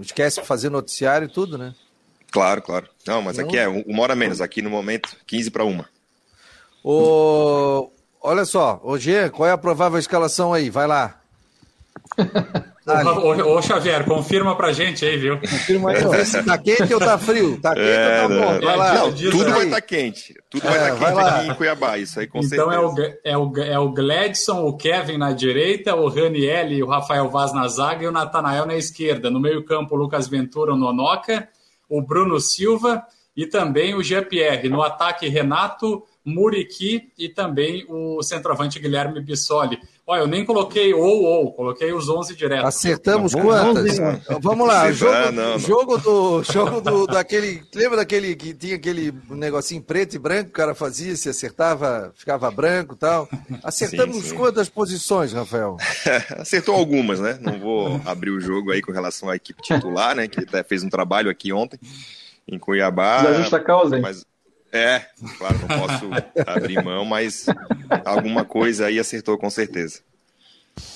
esquece 0.00 0.40
de 0.40 0.46
fazer 0.46 0.70
noticiário 0.70 1.26
e 1.26 1.28
tudo, 1.28 1.58
né? 1.58 1.74
Claro, 2.30 2.62
claro. 2.62 2.88
Não, 3.04 3.20
mas 3.20 3.36
não... 3.36 3.46
aqui 3.46 3.58
é 3.58 3.66
uma 3.66 4.00
hora 4.00 4.14
menos, 4.14 4.40
aqui 4.40 4.62
no 4.62 4.70
momento, 4.70 5.16
15 5.26 5.50
para 5.50 5.64
uma. 5.64 5.88
Ô, 6.84 7.90
olha 8.22 8.44
só, 8.44 8.80
hoje 8.84 9.28
qual 9.30 9.48
é 9.48 9.50
a 9.50 9.58
provável 9.58 9.98
escalação 9.98 10.52
aí? 10.52 10.70
Vai 10.70 10.86
lá. 10.86 11.20
Ô, 12.90 13.56
ô, 13.56 13.62
Xavier, 13.62 14.04
confirma 14.04 14.56
pra 14.56 14.72
gente 14.72 15.04
aí, 15.04 15.16
viu? 15.16 15.38
Confirma 15.38 15.90
aí, 15.90 16.26
se 16.26 16.42
tá 16.42 16.58
quente 16.58 16.92
ou 16.92 17.00
tá 17.00 17.18
frio. 17.18 17.58
Tá 17.60 17.74
quente 17.74 17.86
é, 17.86 18.22
ou 18.22 18.28
tá 18.28 18.34
bom? 18.34 18.60
Vai 18.60 18.76
lá. 18.76 18.94
Não, 18.94 19.12
tudo 19.12 19.50
vai 19.50 19.64
estar 19.64 19.76
tá 19.76 19.80
quente. 19.80 20.34
Tudo 20.48 20.66
é, 20.66 20.70
vai 20.70 20.92
estar 20.92 20.98
tá 20.98 21.06
quente 21.06 21.14
lá. 21.14 21.36
aqui 21.36 21.48
em 21.48 21.54
Cuiabá, 21.54 21.98
isso 21.98 22.20
aí 22.20 22.26
com 22.26 22.38
então 22.38 22.70
certeza. 22.70 23.18
é 23.24 23.36
o, 23.36 23.36
é, 23.36 23.38
o, 23.38 23.58
é 23.58 23.78
o 23.78 23.90
Gladson, 23.90 24.64
o 24.66 24.76
Kevin 24.76 25.18
na 25.18 25.32
direita, 25.32 25.94
o 25.94 26.08
Raniel 26.08 26.72
e 26.72 26.82
o 26.82 26.86
Rafael 26.86 27.28
Vaz 27.28 27.52
na 27.52 27.66
zaga 27.68 28.04
e 28.04 28.06
o 28.08 28.12
Natanael 28.12 28.66
na 28.66 28.74
esquerda. 28.74 29.30
No 29.30 29.40
meio 29.40 29.64
campo, 29.64 29.94
o 29.94 29.98
Lucas 29.98 30.28
Ventura, 30.28 30.72
o 30.72 30.76
Nonoca, 30.76 31.48
o 31.88 32.02
Bruno 32.02 32.40
Silva 32.40 33.04
e 33.36 33.46
também 33.46 33.94
o 33.94 34.02
Jean-Pierre. 34.02 34.68
No 34.68 34.82
ataque, 34.82 35.28
Renato, 35.28 36.04
Muriqui 36.24 37.10
e 37.18 37.28
também 37.28 37.84
o 37.88 38.22
centroavante 38.22 38.78
Guilherme 38.78 39.20
Bissoli. 39.20 39.78
Olha, 40.10 40.22
eu 40.22 40.26
nem 40.26 40.44
coloquei 40.44 40.92
ou 40.92 41.22
ou, 41.22 41.52
coloquei 41.52 41.92
os 41.92 42.08
11 42.08 42.34
direto. 42.34 42.66
Acertamos 42.66 43.30
tá 43.30 43.40
quantas? 43.40 43.96
Vamos 44.40 44.66
lá, 44.66 44.90
jogo, 44.90 45.12
ah, 45.12 45.30
não, 45.30 45.52
não. 45.52 45.58
jogo 45.60 45.98
do 45.98 46.42
jogo 46.42 46.80
do 46.80 47.06
daquele, 47.06 47.62
lembra 47.72 47.98
daquele 47.98 48.34
que 48.34 48.52
tinha 48.52 48.74
aquele 48.74 49.14
negocinho 49.28 49.80
preto 49.80 50.16
e 50.16 50.18
branco, 50.18 50.50
o 50.50 50.52
cara 50.52 50.74
fazia, 50.74 51.14
se 51.14 51.28
acertava, 51.28 52.12
ficava 52.16 52.50
branco, 52.50 52.96
tal. 52.96 53.28
Acertamos 53.62 54.16
sim, 54.16 54.22
sim. 54.30 54.34
quantas 54.34 54.68
posições, 54.68 55.32
Rafael? 55.32 55.76
Acertou 56.36 56.74
algumas, 56.74 57.20
né? 57.20 57.38
Não 57.40 57.60
vou 57.60 58.00
abrir 58.04 58.32
o 58.32 58.40
jogo 58.40 58.72
aí 58.72 58.82
com 58.82 58.90
relação 58.90 59.28
à 59.28 59.36
equipe 59.36 59.62
titular, 59.62 60.16
né, 60.16 60.26
que 60.26 60.40
até 60.40 60.64
fez 60.64 60.82
um 60.82 60.88
trabalho 60.88 61.30
aqui 61.30 61.52
ontem 61.52 61.78
em 62.48 62.58
Cuiabá. 62.58 63.22
Da 63.22 63.34
justa 63.34 63.60
causa, 63.60 63.94
hein? 63.94 64.02
Mas 64.02 64.26
é, 64.72 65.02
claro, 65.38 65.58
não 65.58 65.68
posso 65.68 66.10
abrir 66.46 66.82
mão, 66.82 67.04
mas 67.04 67.46
alguma 68.04 68.44
coisa 68.44 68.86
aí 68.86 68.98
acertou 68.98 69.36
com 69.36 69.50
certeza. 69.50 70.00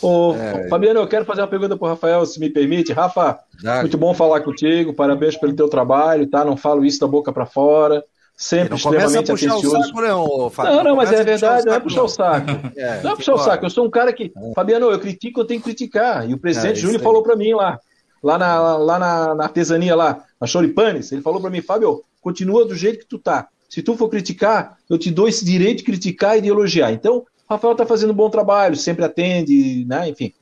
Ô, 0.01 0.35
é, 0.35 0.69
Fabiano, 0.69 1.01
eu 1.01 1.07
quero 1.07 1.25
fazer 1.25 1.43
uma 1.43 1.49
pergunta 1.49 1.77
para 1.77 1.87
o 1.87 1.89
Rafael, 1.89 2.25
se 2.27 2.39
me 2.41 2.49
permite. 2.49 2.93
Rafa, 2.93 3.39
muito 3.81 3.99
bom 3.99 4.15
falar 4.15 4.41
contigo, 4.41 4.95
parabéns 4.95 5.37
pelo 5.37 5.55
teu 5.55 5.69
trabalho, 5.69 6.27
tá? 6.27 6.45
Não 6.45 6.57
falo 6.57 6.85
isso 6.85 7.01
da 7.01 7.07
boca 7.07 7.33
para 7.33 7.47
fora, 7.47 8.05
sempre 8.37 8.77
extremamente 8.77 9.31
atencioso. 9.31 9.71
Saco, 9.71 10.01
não, 10.01 10.51
Fábio, 10.51 10.73
não, 10.73 10.85
não, 10.85 10.97
mas 10.97 11.13
é 11.13 11.23
verdade, 11.23 11.67
não 11.67 11.75
é 11.75 11.81
puxar 11.81 12.03
o 12.03 12.09
saco. 12.09 12.47
É, 12.77 13.03
não 13.03 13.13
é 13.13 13.17
puxar 13.17 13.35
o 13.35 13.39
saco, 13.39 13.65
eu 13.65 13.71
sou 13.71 13.87
um 13.87 13.91
cara 13.91 14.13
que, 14.13 14.33
é. 14.37 14.55
Fabiano, 14.55 14.91
eu 14.91 14.99
critico, 14.99 15.41
eu 15.41 15.45
tenho 15.45 15.61
que 15.61 15.65
criticar. 15.65 16.29
E 16.29 16.35
o 16.35 16.39
presidente 16.39 16.79
é, 16.79 16.81
Júnior 16.81 17.03
falou 17.03 17.23
para 17.23 17.37
mim 17.37 17.53
lá, 17.55 17.79
lá, 18.23 18.39
na, 18.39 18.77
lá 18.77 18.99
na, 18.99 19.35
na 19.35 19.45
artesania, 19.45 19.95
lá, 19.95 20.25
na 20.41 20.47
Choripanes, 20.47 21.13
ele 21.13 21.23
falou 21.23 21.41
para 21.41 21.51
mim, 21.51 21.61
Fábio, 21.61 22.03
continua 22.21 22.65
do 22.65 22.75
jeito 22.75 23.01
que 23.01 23.07
tu 23.07 23.19
tá. 23.19 23.49
Se 23.75 23.83
tu 23.83 23.97
for 23.97 24.09
criticar, 24.09 24.79
eu 24.89 24.97
te 24.97 25.11
dou 25.11 25.27
esse 25.27 25.45
direito 25.45 25.79
de 25.79 25.83
criticar 25.83 26.39
e 26.39 26.41
de 26.41 26.47
elogiar. 26.49 26.93
Então, 26.93 27.17
o 27.17 27.27
Rafael 27.51 27.73
está 27.73 27.85
fazendo 27.85 28.13
um 28.13 28.15
bom 28.15 28.31
trabalho, 28.31 28.77
sempre 28.77 29.05
atende, 29.05 29.85
né? 29.85 30.09
Enfim. 30.09 30.33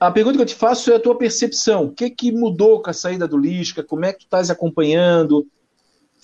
A 0.00 0.10
pergunta 0.10 0.38
que 0.38 0.42
eu 0.42 0.46
te 0.46 0.54
faço 0.54 0.90
é 0.90 0.96
a 0.96 0.98
tua 0.98 1.18
percepção. 1.18 1.84
O 1.84 1.92
que, 1.92 2.08
que 2.08 2.32
mudou 2.32 2.80
com 2.80 2.88
a 2.88 2.94
saída 2.94 3.28
do 3.28 3.36
Lisca? 3.36 3.84
Como 3.84 4.06
é 4.06 4.12
que 4.14 4.20
tu 4.20 4.24
estás 4.24 4.48
acompanhando? 4.48 5.46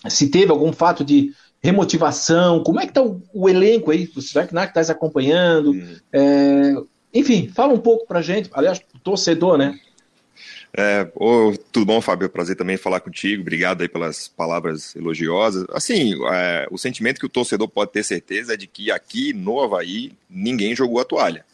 Se 0.08 0.30
teve 0.30 0.50
algum 0.50 0.72
fato 0.72 1.04
de 1.04 1.34
remotivação? 1.62 2.62
Como 2.62 2.80
é 2.80 2.84
que 2.84 2.92
está 2.92 3.02
o, 3.02 3.20
o, 3.34 3.46
elenco 3.46 3.90
aí? 3.90 4.10
Será 4.22 4.46
que 4.46 4.56
estás 4.56 4.88
acompanhando? 4.88 5.72
Uhum. 5.72 5.96
É, 6.14 6.74
enfim, 7.12 7.50
fala 7.54 7.74
um 7.74 7.78
pouco 7.78 8.06
para 8.06 8.22
gente. 8.22 8.48
Aliás, 8.54 8.80
torcedor, 9.02 9.58
né? 9.58 9.78
É, 10.74 11.04
tudo 11.70 11.84
bom, 11.84 12.00
Fábio? 12.00 12.30
Prazer 12.30 12.56
também 12.56 12.76
falar 12.76 13.00
contigo. 13.00 13.42
Obrigado 13.42 13.82
aí 13.82 13.88
pelas 13.88 14.28
palavras 14.28 14.96
elogiosas. 14.96 15.66
Assim, 15.70 16.14
é, 16.32 16.66
o 16.70 16.78
sentimento 16.78 17.20
que 17.20 17.26
o 17.26 17.28
torcedor 17.28 17.68
pode 17.68 17.92
ter 17.92 18.02
certeza 18.02 18.54
é 18.54 18.56
de 18.56 18.66
que 18.66 18.90
aqui 18.90 19.32
no 19.32 19.60
Havaí 19.60 20.12
ninguém 20.30 20.74
jogou 20.74 21.00
a 21.00 21.04
toalha. 21.04 21.44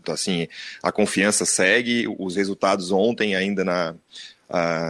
Então, 0.00 0.14
assim, 0.14 0.48
a 0.82 0.90
confiança 0.90 1.44
segue. 1.44 2.06
Os 2.18 2.36
resultados 2.36 2.90
ontem, 2.90 3.34
ainda 3.34 3.62
na, 3.62 3.94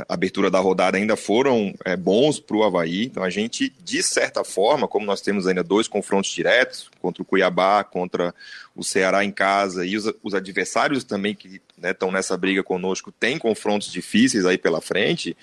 abertura 0.08 0.50
da 0.50 0.58
rodada 0.58 0.98
ainda 0.98 1.16
foram 1.16 1.74
é, 1.84 1.96
bons 1.96 2.38
para 2.38 2.56
o 2.56 2.62
Havaí. 2.62 3.04
Então 3.04 3.22
a 3.22 3.30
gente, 3.30 3.72
de 3.82 4.02
certa 4.02 4.44
forma, 4.44 4.86
como 4.86 5.06
nós 5.06 5.20
temos 5.20 5.46
ainda 5.46 5.62
dois 5.62 5.88
confrontos 5.88 6.30
diretos, 6.30 6.90
contra 7.00 7.22
o 7.22 7.26
Cuiabá, 7.26 7.82
contra 7.82 8.34
o 8.74 8.84
Ceará 8.84 9.24
em 9.24 9.32
casa, 9.32 9.86
e 9.86 9.96
os, 9.96 10.12
os 10.22 10.34
adversários 10.34 11.04
também 11.04 11.34
que 11.34 11.60
estão 11.82 12.10
né, 12.10 12.18
nessa 12.18 12.36
briga 12.36 12.62
conosco 12.62 13.12
têm 13.12 13.38
confrontos 13.38 13.90
difíceis 13.90 14.46
aí 14.46 14.58
pela 14.58 14.80
frente, 14.80 15.36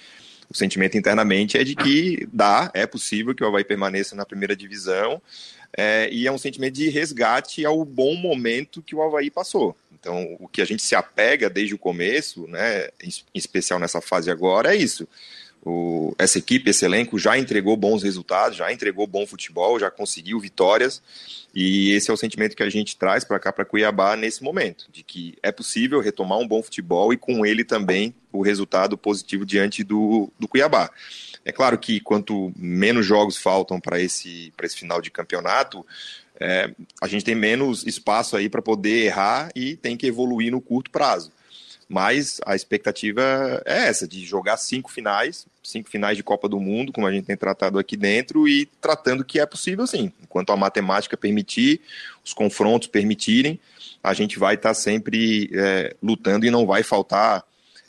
o 0.49 0.55
sentimento 0.55 0.97
internamente 0.97 1.57
é 1.57 1.63
de 1.63 1.75
que 1.75 2.27
dá, 2.31 2.69
é 2.73 2.85
possível 2.85 3.33
que 3.33 3.43
o 3.43 3.47
Havaí 3.47 3.63
permaneça 3.63 4.15
na 4.15 4.25
primeira 4.25 4.55
divisão, 4.55 5.21
é, 5.75 6.07
e 6.11 6.27
é 6.27 6.31
um 6.31 6.37
sentimento 6.37 6.75
de 6.75 6.89
resgate 6.89 7.65
ao 7.65 7.83
bom 7.83 8.15
momento 8.15 8.81
que 8.81 8.95
o 8.95 9.01
Havaí 9.01 9.31
passou. 9.31 9.75
Então, 9.91 10.35
o 10.39 10.47
que 10.47 10.61
a 10.61 10.65
gente 10.65 10.83
se 10.83 10.95
apega 10.95 11.49
desde 11.49 11.73
o 11.73 11.77
começo, 11.77 12.47
né, 12.47 12.89
em 13.01 13.09
especial 13.33 13.79
nessa 13.79 14.01
fase 14.01 14.29
agora, 14.29 14.75
é 14.75 14.77
isso. 14.77 15.07
O, 15.65 16.13
essa 16.19 16.37
equipe, 16.37 16.69
esse 16.69 16.83
elenco 16.83 17.17
já 17.17 17.37
entregou 17.37 17.77
bons 17.77 18.03
resultados, 18.03 18.57
já 18.57 18.71
entregou 18.71 19.07
bom 19.07 19.25
futebol, 19.25 19.79
já 19.79 19.89
conseguiu 19.89 20.39
vitórias, 20.39 21.01
e 21.55 21.91
esse 21.91 22.11
é 22.11 22.13
o 22.13 22.17
sentimento 22.17 22.55
que 22.55 22.63
a 22.63 22.69
gente 22.69 22.97
traz 22.97 23.23
para 23.23 23.39
cá, 23.39 23.53
para 23.53 23.63
Cuiabá, 23.63 24.17
nesse 24.17 24.43
momento, 24.43 24.87
de 24.91 25.03
que 25.03 25.37
é 25.41 25.51
possível 25.51 26.01
retomar 26.01 26.37
um 26.37 26.47
bom 26.47 26.61
futebol 26.61 27.13
e 27.13 27.17
com 27.17 27.45
ele 27.45 27.63
também 27.63 28.13
o 28.31 28.41
resultado 28.41 28.97
positivo 28.97 29.45
diante 29.45 29.83
do, 29.83 30.29
do 30.37 30.47
Cuiabá. 30.47 30.89
É 31.45 31.51
claro 31.51 31.77
que 31.77 31.99
quanto 31.99 32.51
menos 32.57 33.05
jogos 33.05 33.37
faltam 33.37 33.79
para 33.79 34.01
esse, 34.01 34.51
esse 34.61 34.77
final 34.77 35.01
de 35.01 35.11
campeonato, 35.11 35.85
é, 36.39 36.71
a 37.01 37.07
gente 37.07 37.23
tem 37.23 37.35
menos 37.35 37.85
espaço 37.85 38.35
aí 38.35 38.49
para 38.49 38.61
poder 38.61 39.05
errar 39.05 39.49
e 39.55 39.75
tem 39.75 39.95
que 39.95 40.07
evoluir 40.07 40.51
no 40.51 40.59
curto 40.59 40.89
prazo. 40.89 41.31
Mas 41.87 42.39
a 42.45 42.55
expectativa 42.55 43.61
é 43.65 43.87
essa, 43.87 44.07
de 44.07 44.25
jogar 44.25 44.57
cinco 44.57 44.91
finais, 44.91 45.45
cinco 45.63 45.89
finais 45.89 46.17
de 46.17 46.23
Copa 46.23 46.47
do 46.47 46.59
Mundo, 46.59 46.91
como 46.91 47.07
a 47.07 47.11
gente 47.11 47.25
tem 47.25 47.37
tratado 47.37 47.77
aqui 47.77 47.95
dentro, 47.95 48.47
e 48.47 48.65
tratando 48.81 49.23
que 49.23 49.39
é 49.39 49.45
possível 49.45 49.85
sim. 49.85 50.11
Enquanto 50.21 50.51
a 50.51 50.57
matemática 50.57 51.17
permitir, 51.17 51.81
os 52.23 52.33
confrontos 52.33 52.87
permitirem, 52.87 53.59
a 54.03 54.13
gente 54.13 54.39
vai 54.39 54.55
estar 54.55 54.69
tá 54.69 54.73
sempre 54.73 55.49
é, 55.53 55.95
lutando 56.01 56.45
e 56.45 56.51
não 56.51 56.65
vai 56.65 56.83
faltar 56.83 57.43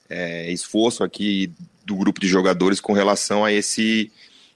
é, 0.08 0.50
esforço 0.52 1.02
aqui 1.02 1.50
do 1.84 1.96
grupo 1.96 2.20
de 2.20 2.26
jogadores 2.26 2.80
com 2.80 2.92
relação 2.92 3.44
a 3.44 3.52
esse 3.52 4.10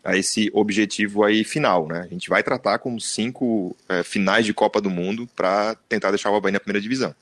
a 0.04 0.16
esse 0.16 0.50
objetivo 0.54 1.22
aí 1.22 1.44
final, 1.44 1.86
né? 1.86 2.00
A 2.00 2.06
gente 2.06 2.30
vai 2.30 2.42
tratar 2.42 2.78
como 2.78 2.98
cinco 2.98 3.76
é, 3.88 4.02
finais 4.02 4.46
de 4.46 4.54
Copa 4.54 4.80
do 4.80 4.88
Mundo 4.88 5.28
para 5.36 5.74
tentar 5.86 6.10
deixar 6.10 6.30
o 6.30 6.36
Havaí 6.36 6.52
na 6.52 6.60
primeira 6.60 6.80
divisão. 6.80 7.14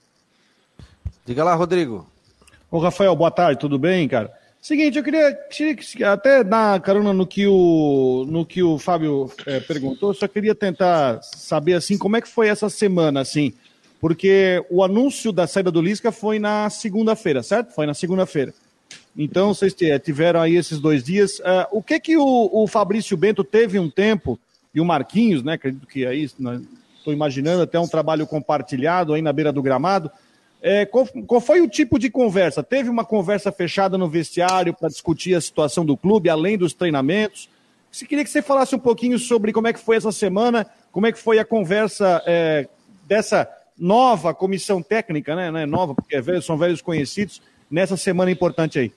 Diga 1.27 1.43
lá, 1.43 1.57
Rodrigo. 1.57 2.09
Ô, 2.70 2.79
Rafael, 2.79 3.14
boa 3.16 3.33
tarde, 3.33 3.59
tudo 3.59 3.81
bem, 3.81 4.07
cara? 4.07 4.33
Seguinte, 4.62 4.97
eu 4.97 5.03
queria, 5.03 5.37
até 6.12 6.45
dar 6.45 6.81
carona 6.81 7.12
no 7.12 7.27
que 7.27 7.49
o, 7.49 8.24
no 8.29 8.47
que 8.47 8.62
o 8.62 8.79
Fábio 8.79 9.29
é, 9.45 9.59
perguntou, 9.59 10.14
só 10.14 10.29
queria 10.29 10.55
tentar 10.55 11.20
saber, 11.22 11.74
assim, 11.74 11.99
como 11.99 12.16
é 12.16 12.20
que 12.20 12.29
foi 12.29 12.47
essa 12.47 12.70
semana, 12.70 13.20
assim, 13.20 13.53
porque 14.01 14.64
o 14.70 14.85
anúncio 14.85 15.33
da 15.33 15.49
saída 15.49 15.68
do 15.68 15.83
Lisca 15.83 16.12
foi 16.12 16.39
na 16.39 16.70
segunda-feira, 16.70 17.43
certo? 17.43 17.74
Foi 17.74 17.87
na 17.87 17.95
segunda-feira. 17.95 18.55
Então, 19.16 19.53
vocês 19.53 19.74
tiveram 20.05 20.41
aí 20.41 20.55
esses 20.55 20.79
dois 20.79 21.03
dias. 21.03 21.41
Uh, 21.41 21.66
o 21.72 21.83
que 21.83 21.99
que 21.99 22.16
o, 22.16 22.51
o, 22.53 22.68
Fabrício 22.68 23.16
Bento 23.16 23.43
teve 23.43 23.81
um 23.81 23.91
tempo, 23.91 24.39
e 24.72 24.81
o 24.81 24.85
Marquinhos, 24.85 25.43
né? 25.43 25.55
Acredito 25.55 25.89
que 25.89 26.07
aí, 26.07 26.22
estou 26.22 27.12
imaginando 27.12 27.62
até 27.62 27.81
um 27.81 27.89
trabalho 27.89 28.29
compartilhado 28.29 29.12
aí 29.12 29.22
na 29.22 29.33
beira 29.33 29.53
do 29.53 29.62
gramado. 29.62 30.09
É, 30.69 30.85
qual, 30.85 31.07
qual, 31.29 31.41
foi 31.41 31.61
o 31.61 31.69
tipo 31.69 31.97
de 31.97 32.11
conversa? 32.11 32.61
Teve 32.61 32.91
uma 32.91 33.05
conversa 33.05 33.53
fechada 33.53 33.97
no 33.97 34.09
vestiário 34.09 34.75
para 34.75 34.89
discutir 34.89 35.33
a 35.37 35.41
situação 35.41 35.87
do 35.87 35.97
clube, 35.97 36.29
além 36.29 36.59
dos 36.59 36.75
treinamentos? 36.75 37.49
Se 37.93 38.05
queria 38.05 38.25
que 38.25 38.31
você 38.31 38.43
falasse 38.43 38.75
um 38.75 38.79
pouquinho 38.81 39.17
sobre 39.17 39.53
como 39.53 39.69
é 39.69 39.73
que 39.73 39.79
foi 39.79 39.95
essa 39.95 40.11
semana, 40.11 40.67
como 40.91 41.07
é 41.07 41.12
que 41.12 41.21
foi 41.21 41.39
a 41.39 41.45
conversa 41.45 42.21
é, 42.27 42.67
dessa 43.07 43.49
nova 43.79 44.35
comissão 44.35 44.83
técnica, 44.83 45.37
né? 45.37 45.53
Não 45.53 45.61
é 45.61 45.67
nova, 45.67 45.95
porque 45.95 46.17
é 46.17 46.41
são 46.41 46.59
velhos 46.59 46.83
conhecidos, 46.83 47.41
nessa 47.71 47.97
semana 47.97 48.33
importante 48.33 48.77
aí. 48.77 48.93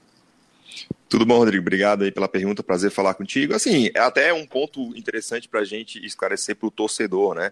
Tudo 1.07 1.24
bom, 1.24 1.38
Rodrigo? 1.38 1.61
Obrigado 1.61 2.03
aí 2.03 2.11
pela 2.11 2.28
pergunta, 2.28 2.63
prazer 2.63 2.89
falar 2.89 3.13
contigo. 3.13 3.53
Assim, 3.53 3.91
é 3.93 3.99
até 3.99 4.34
um 4.34 4.47
ponto 4.47 4.82
interessante 4.97 5.47
para 5.47 5.59
a 5.59 5.65
gente 5.65 6.03
esclarecer 6.03 6.55
para 6.55 6.67
o 6.67 6.72
torcedor, 6.72 7.36
né? 7.36 7.51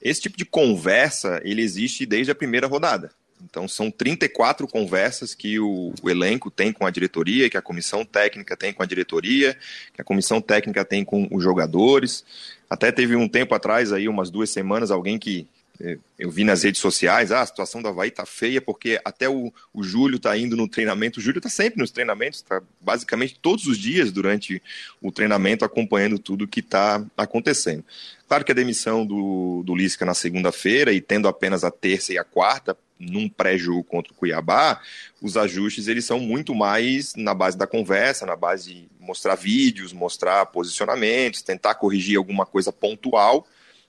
Esse 0.00 0.20
tipo 0.20 0.38
de 0.38 0.44
conversa, 0.44 1.40
ele 1.42 1.62
existe 1.62 2.06
desde 2.06 2.30
a 2.30 2.34
primeira 2.34 2.68
rodada. 2.68 3.10
Então, 3.56 3.66
são 3.66 3.90
34 3.90 4.68
conversas 4.68 5.34
que 5.34 5.58
o, 5.58 5.94
o, 6.02 6.10
elenco 6.10 6.50
tem 6.50 6.74
com 6.74 6.84
a 6.84 6.90
diretoria, 6.90 7.48
que 7.48 7.56
a 7.56 7.62
comissão 7.62 8.04
técnica 8.04 8.54
tem 8.54 8.70
com 8.70 8.82
a 8.82 8.86
diretoria, 8.86 9.56
que 9.94 10.02
a 10.02 10.04
comissão 10.04 10.42
técnica 10.42 10.84
tem 10.84 11.02
com 11.02 11.26
os 11.30 11.42
jogadores. 11.42 12.22
Até 12.68 12.92
teve 12.92 13.16
um 13.16 13.26
tempo 13.26 13.54
atrás, 13.54 13.94
aí, 13.94 14.10
umas 14.10 14.28
duas 14.28 14.50
semanas, 14.50 14.90
alguém 14.90 15.18
que 15.18 15.46
é, 15.80 15.96
eu 16.18 16.30
vi 16.30 16.44
nas 16.44 16.64
redes 16.64 16.82
sociais, 16.82 17.32
ah, 17.32 17.40
a 17.40 17.46
situação 17.46 17.80
do 17.80 17.88
Havaí 17.88 18.10
tá 18.10 18.26
feia 18.26 18.60
porque 18.60 19.00
até 19.02 19.26
o, 19.26 19.50
o 19.72 19.82
Júlio 19.82 20.18
tá 20.18 20.36
indo 20.36 20.54
no 20.54 20.68
treinamento, 20.68 21.18
o 21.18 21.22
Júlio 21.22 21.40
tá 21.40 21.48
sempre 21.48 21.78
nos 21.78 21.90
treinamentos, 21.90 22.42
tá 22.42 22.62
basicamente 22.78 23.38
todos 23.40 23.66
os 23.66 23.78
dias 23.78 24.12
durante 24.12 24.62
o 25.00 25.10
treinamento 25.10 25.64
acompanhando 25.64 26.18
tudo 26.18 26.46
que 26.46 26.60
está 26.60 27.02
acontecendo. 27.16 27.84
Claro 28.28 28.44
que 28.44 28.52
a 28.52 28.54
demissão 28.54 29.06
do, 29.06 29.62
do 29.64 29.74
Lisca 29.74 30.04
na 30.04 30.14
segunda-feira 30.14 30.92
e 30.92 31.00
tendo 31.00 31.26
apenas 31.26 31.64
a 31.64 31.70
terça 31.70 32.12
e 32.12 32.18
a 32.18 32.24
quarta 32.24 32.76
num 32.98 33.28
pré-jogo 33.28 33.84
contra 33.84 34.12
o 34.12 34.16
Cuiabá, 34.16 34.80
os 35.20 35.36
ajustes 35.36 35.88
eles 35.88 36.04
são 36.04 36.18
muito 36.18 36.54
mais 36.54 37.14
na 37.14 37.34
base 37.34 37.56
da 37.56 37.66
conversa, 37.66 38.26
na 38.26 38.36
base 38.36 38.72
de 38.72 38.88
mostrar 38.98 39.34
vídeos, 39.34 39.92
mostrar 39.92 40.46
posicionamentos, 40.46 41.42
tentar 41.42 41.74
corrigir 41.74 42.16
alguma 42.16 42.46
coisa 42.46 42.72
pontual 42.72 43.46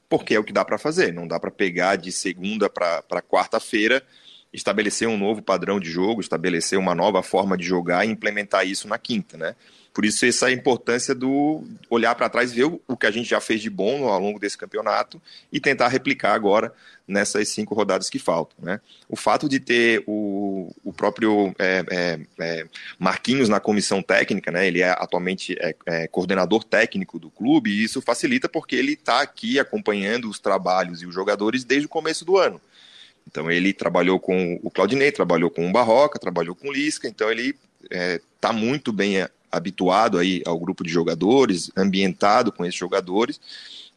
porque 0.10 0.36
é 0.36 0.40
o 0.40 0.44
que 0.44 0.54
dá 0.54 0.64
para 0.64 0.78
fazer. 0.78 1.14
Não 1.14 1.28
dá 1.28 1.40
para 1.40 1.52
pegar 1.52 1.96
de 1.96 2.12
segunda 2.12 2.70
para 2.70 3.22
quarta-feira, 3.22 4.04
estabelecer 4.58 5.08
um 5.08 5.18
novo 5.18 5.42
padrão 5.42 5.80
de 5.80 5.90
jogo, 5.90 6.20
estabelecer 6.20 6.78
uma 6.78 6.96
nova 6.96 7.22
forma 7.22 7.56
de 7.56 7.64
jogar 7.64 8.06
e 8.06 8.10
implementar 8.10 8.68
isso 8.68 8.88
na 8.88 8.98
quinta, 8.98 9.38
né? 9.38 9.56
Por 9.94 10.06
isso 10.06 10.26
essa 10.28 10.52
é 10.52 10.54
importância 10.54 11.16
do 11.16 11.64
olhar 11.90 12.14
para 12.14 12.30
trás, 12.30 12.52
ver 12.54 12.66
o 12.66 12.96
que 12.96 13.08
a 13.08 13.12
gente 13.12 13.28
já 13.28 13.42
fez 13.42 13.62
de 13.62 13.70
bom 13.70 14.08
ao 14.08 14.20
longo 14.20 14.40
desse 14.40 14.56
campeonato 14.56 15.20
e 15.52 15.60
tentar 15.60 15.88
replicar 15.88 16.36
agora 16.36 16.72
nessas 17.08 17.50
cinco 17.50 17.74
rodadas 17.74 18.08
que 18.08 18.20
faltam. 18.20 18.58
Né? 18.64 18.80
O 19.10 19.16
fato 19.16 19.50
de 19.50 19.60
ter 19.60 20.04
o, 20.06 20.72
o 20.84 20.94
próprio 20.94 21.52
é, 21.58 21.84
é, 21.90 22.20
é, 22.40 22.68
Marquinhos 23.00 23.50
na 23.50 23.60
comissão 23.60 24.04
técnica, 24.04 24.52
né? 24.52 24.68
ele 24.68 24.84
é 24.84 24.90
atualmente 24.92 25.58
é, 25.60 25.76
é, 25.88 26.08
coordenador 26.08 26.64
técnico 26.64 27.18
do 27.18 27.32
clube, 27.32 27.72
e 27.72 27.84
isso 27.84 28.00
facilita 28.00 28.48
porque 28.48 28.76
ele 28.76 28.94
está 28.94 29.22
aqui 29.22 29.58
acompanhando 29.58 30.30
os 30.30 30.40
trabalhos 30.40 31.02
e 31.02 31.08
os 31.08 31.16
jogadores 31.16 31.64
desde 31.64 31.88
o 31.88 31.90
começo 31.90 32.24
do 32.24 32.38
ano. 32.38 32.62
Então 33.28 33.52
ele 33.52 33.74
trabalhou 33.74 34.20
com 34.20 34.60
o 34.64 34.72
Claudinei, 34.72 35.12
trabalhou 35.12 35.50
com 35.50 35.68
o 35.68 35.72
Barroca, 35.72 36.20
trabalhou 36.20 36.56
com 36.56 36.70
o 36.70 36.74
Lisca, 36.74 37.08
então 37.08 37.30
ele 37.30 37.56
está 38.36 38.50
é, 38.50 38.54
muito 38.54 38.92
bem 38.94 39.28
habituado 39.52 40.18
aí 40.18 40.42
ao 40.46 40.60
grupo 40.60 40.84
de 40.84 40.90
jogadores, 40.90 41.72
ambientado 41.76 42.52
com 42.52 42.66
esses 42.66 42.78
jogadores. 42.78 43.40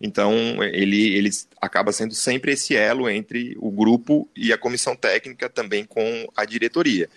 Então, 0.01 0.63
ele, 0.63 1.15
ele 1.15 1.31
acaba 1.61 1.93
sendo 1.93 2.15
sempre 2.15 2.53
esse 2.53 2.75
elo 2.75 3.09
entre 3.09 3.57
o 3.61 3.71
grupo 3.71 4.29
e 4.35 4.53
a 4.53 4.59
comissão 4.59 4.97
técnica, 4.97 5.49
também 5.49 5.85
com 5.85 6.27
a 6.35 6.45
diretoria. 6.45 7.09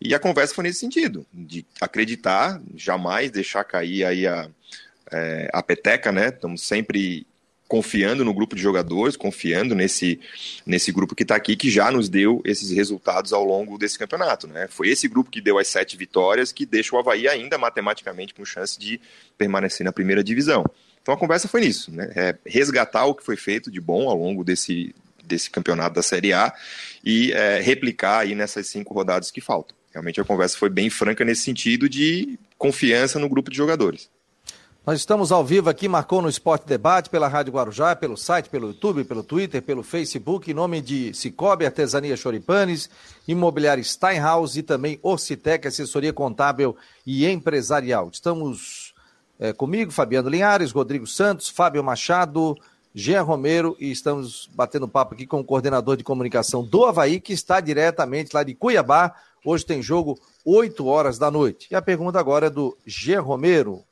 E 0.00 0.14
a 0.14 0.18
conversa 0.18 0.54
foi 0.54 0.64
nesse 0.64 0.78
sentido, 0.78 1.26
de 1.32 1.66
acreditar, 1.80 2.60
jamais 2.74 3.30
deixar 3.30 3.64
cair 3.64 4.04
aí 4.04 4.26
a, 4.26 4.48
é, 5.10 5.50
a 5.52 5.62
peteca, 5.62 6.12
né? 6.12 6.28
Estamos 6.28 6.62
sempre 6.62 7.26
confiando 7.70 8.24
no 8.24 8.34
grupo 8.34 8.56
de 8.56 8.60
jogadores, 8.60 9.16
confiando 9.16 9.76
nesse, 9.76 10.18
nesse 10.66 10.90
grupo 10.90 11.14
que 11.14 11.22
está 11.22 11.36
aqui, 11.36 11.54
que 11.54 11.70
já 11.70 11.88
nos 11.88 12.08
deu 12.08 12.42
esses 12.44 12.72
resultados 12.72 13.32
ao 13.32 13.44
longo 13.44 13.78
desse 13.78 13.96
campeonato. 13.96 14.48
Né? 14.48 14.66
Foi 14.68 14.88
esse 14.88 15.06
grupo 15.06 15.30
que 15.30 15.40
deu 15.40 15.56
as 15.56 15.68
sete 15.68 15.96
vitórias 15.96 16.50
que 16.50 16.66
deixa 16.66 16.96
o 16.96 16.98
Havaí 16.98 17.28
ainda 17.28 17.56
matematicamente 17.56 18.34
com 18.34 18.44
chance 18.44 18.76
de 18.76 19.00
permanecer 19.38 19.84
na 19.84 19.92
primeira 19.92 20.24
divisão. 20.24 20.64
Então 21.00 21.14
a 21.14 21.16
conversa 21.16 21.46
foi 21.46 21.60
nisso, 21.60 21.92
né? 21.92 22.10
É 22.16 22.34
resgatar 22.44 23.04
o 23.04 23.14
que 23.14 23.24
foi 23.24 23.36
feito 23.36 23.70
de 23.70 23.80
bom 23.80 24.08
ao 24.08 24.16
longo 24.16 24.42
desse, 24.42 24.92
desse 25.22 25.48
campeonato 25.48 25.94
da 25.94 26.02
Série 26.02 26.32
A 26.32 26.52
e 27.04 27.30
é, 27.30 27.60
replicar 27.60 28.18
aí 28.18 28.34
nessas 28.34 28.66
cinco 28.66 28.92
rodadas 28.92 29.30
que 29.30 29.40
faltam. 29.40 29.76
Realmente 29.92 30.20
a 30.20 30.24
conversa 30.24 30.58
foi 30.58 30.68
bem 30.70 30.90
franca 30.90 31.24
nesse 31.24 31.42
sentido 31.42 31.88
de 31.88 32.36
confiança 32.58 33.20
no 33.20 33.28
grupo 33.28 33.48
de 33.48 33.56
jogadores. 33.56 34.10
Nós 34.86 34.98
estamos 34.98 35.30
ao 35.30 35.44
vivo 35.44 35.68
aqui, 35.68 35.86
marcou 35.86 36.22
no 36.22 36.28
Esporte 36.28 36.66
Debate, 36.66 37.10
pela 37.10 37.28
Rádio 37.28 37.52
Guarujá, 37.52 37.94
pelo 37.94 38.16
site, 38.16 38.48
pelo 38.48 38.68
YouTube, 38.68 39.04
pelo 39.04 39.22
Twitter, 39.22 39.60
pelo 39.60 39.82
Facebook, 39.82 40.50
em 40.50 40.54
nome 40.54 40.80
de 40.80 41.12
Cicobi, 41.12 41.66
Artesania 41.66 42.16
Choripanes, 42.16 42.88
Imobiliário 43.28 43.84
Steinhaus 43.84 44.56
e 44.56 44.62
também 44.62 44.98
Orcitec, 45.02 45.68
assessoria 45.68 46.14
contábil 46.14 46.74
e 47.06 47.26
empresarial. 47.26 48.08
Estamos 48.10 48.94
é, 49.38 49.52
comigo, 49.52 49.92
Fabiano 49.92 50.30
Linhares, 50.30 50.72
Rodrigo 50.72 51.06
Santos, 51.06 51.50
Fábio 51.50 51.84
Machado, 51.84 52.56
Jean 52.94 53.22
Romero 53.22 53.76
e 53.78 53.90
estamos 53.90 54.48
batendo 54.54 54.88
papo 54.88 55.12
aqui 55.12 55.26
com 55.26 55.40
o 55.40 55.44
coordenador 55.44 55.94
de 55.94 56.02
comunicação 56.02 56.64
do 56.64 56.86
Havaí, 56.86 57.20
que 57.20 57.34
está 57.34 57.60
diretamente 57.60 58.34
lá 58.34 58.42
de 58.42 58.54
Cuiabá, 58.54 59.14
Hoje 59.44 59.64
tem 59.64 59.82
jogo 59.82 60.18
8 60.44 60.86
horas 60.86 61.18
da 61.18 61.30
noite. 61.30 61.68
E 61.70 61.74
a 61.74 61.80
pergunta 61.80 62.18
agora 62.18 62.48
é 62.48 62.50
do 62.50 62.76
G. 62.84 63.16
Romero. 63.16 63.82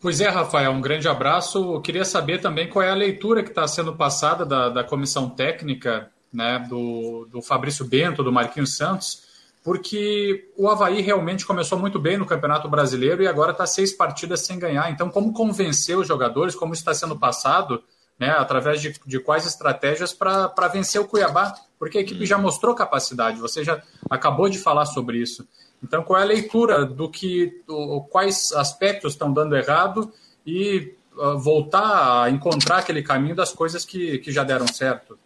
Pois 0.00 0.20
é, 0.20 0.28
Rafael, 0.28 0.70
um 0.70 0.80
grande 0.80 1.08
abraço. 1.08 1.74
Eu 1.74 1.80
queria 1.80 2.04
saber 2.04 2.40
também 2.40 2.68
qual 2.68 2.84
é 2.84 2.90
a 2.90 2.94
leitura 2.94 3.42
que 3.42 3.48
está 3.48 3.66
sendo 3.66 3.96
passada 3.96 4.46
da, 4.46 4.68
da 4.68 4.84
comissão 4.84 5.28
técnica 5.28 6.08
né, 6.32 6.64
do, 6.68 7.26
do 7.30 7.42
Fabrício 7.42 7.84
Bento, 7.84 8.22
do 8.22 8.30
Marquinhos 8.30 8.76
Santos, 8.76 9.24
porque 9.64 10.52
o 10.56 10.68
Havaí 10.68 11.00
realmente 11.00 11.44
começou 11.44 11.78
muito 11.78 11.98
bem 11.98 12.16
no 12.16 12.24
Campeonato 12.24 12.68
Brasileiro 12.68 13.22
e 13.24 13.26
agora 13.26 13.50
está 13.50 13.66
seis 13.66 13.92
partidas 13.92 14.46
sem 14.46 14.56
ganhar. 14.56 14.88
Então, 14.90 15.10
como 15.10 15.32
convencer 15.32 15.98
os 15.98 16.06
jogadores, 16.06 16.54
como 16.54 16.74
está 16.74 16.94
sendo 16.94 17.18
passado, 17.18 17.82
né, 18.18 18.30
através 18.30 18.80
de, 18.80 18.94
de 19.04 19.18
quais 19.18 19.46
estratégias 19.46 20.12
para 20.12 20.68
vencer 20.72 21.00
o 21.00 21.08
Cuiabá? 21.08 21.54
Porque 21.76 21.98
a 21.98 22.00
equipe 22.00 22.24
já 22.24 22.38
mostrou 22.38 22.74
capacidade, 22.74 23.40
você 23.40 23.64
já 23.64 23.82
acabou 24.08 24.48
de 24.48 24.58
falar 24.58 24.86
sobre 24.86 25.18
isso. 25.18 25.46
Então, 25.82 26.02
qual 26.02 26.20
é 26.20 26.22
a 26.22 26.26
leitura 26.26 26.84
do 26.84 27.08
que, 27.08 27.62
quais 28.10 28.52
aspectos 28.52 29.12
estão 29.12 29.32
dando 29.32 29.56
errado 29.56 30.12
e 30.46 30.92
uh, 31.16 31.38
voltar 31.38 32.24
a 32.24 32.30
encontrar 32.30 32.78
aquele 32.78 33.02
caminho 33.02 33.34
das 33.34 33.52
coisas 33.52 33.84
que, 33.84 34.18
que 34.18 34.32
já 34.32 34.42
deram 34.42 34.66
certo? 34.66 35.18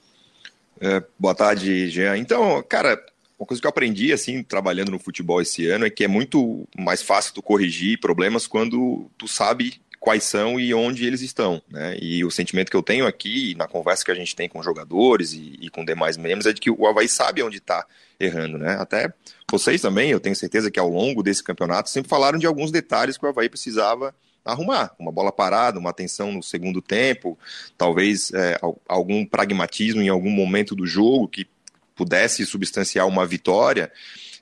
É, 0.81 1.03
boa 1.19 1.35
tarde, 1.35 1.89
Jean. 1.89 2.17
Então, 2.19 2.63
cara, 2.69 3.03
uma 3.39 3.47
coisa 3.47 3.61
que 3.61 3.67
eu 3.67 3.71
aprendi, 3.71 4.13
assim, 4.13 4.43
trabalhando 4.43 4.91
no 4.91 4.99
futebol 4.99 5.41
esse 5.41 5.67
ano, 5.69 5.87
é 5.87 5.91
que 5.91 6.05
é 6.05 6.09
muito 6.09 6.67
mais 6.79 7.03
fácil 7.03 7.35
tu 7.35 7.43
corrigir 7.43 7.99
problemas 7.99 8.47
quando 8.47 9.11
tu 9.17 9.27
sabe 9.27 9.81
quais 10.03 10.25
são 10.25 10.59
e 10.59 10.75
onde 10.75 11.07
eles 11.07 11.21
estão, 11.21 11.63
né? 11.71 11.97
E 12.03 12.25
o 12.25 12.31
sentimento 12.31 12.71
que 12.71 12.77
eu 12.77 12.83
tenho 12.83 13.07
aqui, 13.07 13.55
na 13.55 13.69
conversa 13.69 14.05
que 14.05 14.11
a 14.11 14.15
gente 14.17 14.35
tem 14.35 14.49
com 14.49 14.61
jogadores 14.61 15.33
e, 15.33 15.57
e 15.61 15.71
com 15.71 15.85
demais 15.85 16.17
membros, 16.17 16.45
é 16.45 16.53
de 16.53 16.61
que 16.61 16.69
o 16.69 16.89
Havaí 16.89 17.09
sabe 17.09 17.41
onde 17.41 17.59
está 17.59 17.87
errando, 18.19 18.59
né? 18.59 18.77
Até 18.81 19.15
vocês 19.49 19.81
também, 19.81 20.11
eu 20.11 20.19
tenho 20.19 20.35
certeza 20.35 20.73
que 20.73 20.81
ao 20.81 20.89
longo 20.89 21.23
desse 21.23 21.41
campeonato 21.45 21.89
sempre 21.89 22.09
falaram 22.09 22.37
de 22.37 22.47
alguns 22.47 22.73
detalhes 22.73 23.17
que 23.17 23.25
o 23.25 23.29
Havaí 23.29 23.49
precisava 23.49 24.13
arrumar, 24.45 24.93
uma 24.99 25.13
bola 25.13 25.31
parada, 25.31 25.79
uma 25.79 25.91
atenção 25.91 26.33
no 26.33 26.43
segundo 26.43 26.83
tempo, 26.83 27.39
talvez 27.79 28.33
é, 28.35 28.59
algum 28.89 29.25
pragmatismo 29.25 30.03
em 30.03 30.09
algum 30.09 30.31
momento 30.31 30.75
do 30.75 30.85
jogo 30.85 31.29
que 31.29 31.47
pudesse 31.95 32.45
substanciar 32.45 33.07
uma 33.07 33.25
vitória. 33.25 33.93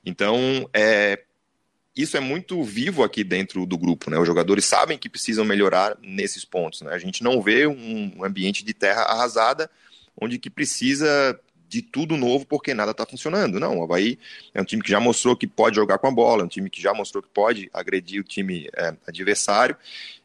Então, 0.03 0.67
é, 0.73 1.19
isso 1.95 2.15
é 2.15 2.19
muito 2.19 2.63
vivo 2.63 3.03
aqui 3.03 3.23
dentro 3.23 3.65
do 3.65 3.77
grupo, 3.77 4.09
né? 4.09 4.17
Os 4.17 4.27
jogadores 4.27 4.65
sabem 4.65 4.97
que 4.97 5.09
precisam 5.09 5.43
melhorar 5.43 5.97
nesses 6.01 6.45
pontos, 6.45 6.81
né? 6.81 6.93
A 6.93 6.97
gente 6.97 7.23
não 7.23 7.41
vê 7.41 7.67
um 7.67 8.23
ambiente 8.23 8.63
de 8.63 8.73
terra 8.73 9.01
arrasada 9.01 9.69
onde 10.19 10.37
que 10.37 10.49
precisa 10.49 11.39
de 11.71 11.81
tudo 11.81 12.17
novo 12.17 12.45
porque 12.45 12.73
nada 12.73 12.91
está 12.91 13.05
funcionando. 13.05 13.57
Não, 13.57 13.79
o 13.79 13.83
Havaí 13.83 14.19
é 14.53 14.61
um 14.61 14.65
time 14.65 14.83
que 14.83 14.91
já 14.91 14.99
mostrou 14.99 15.37
que 15.37 15.47
pode 15.47 15.77
jogar 15.77 15.97
com 15.99 16.07
a 16.07 16.11
bola, 16.11 16.41
é 16.41 16.45
um 16.45 16.49
time 16.49 16.69
que 16.69 16.81
já 16.81 16.93
mostrou 16.93 17.23
que 17.23 17.29
pode 17.29 17.69
agredir 17.73 18.19
o 18.19 18.25
time 18.25 18.69
é, 18.75 18.93
adversário. 19.07 19.77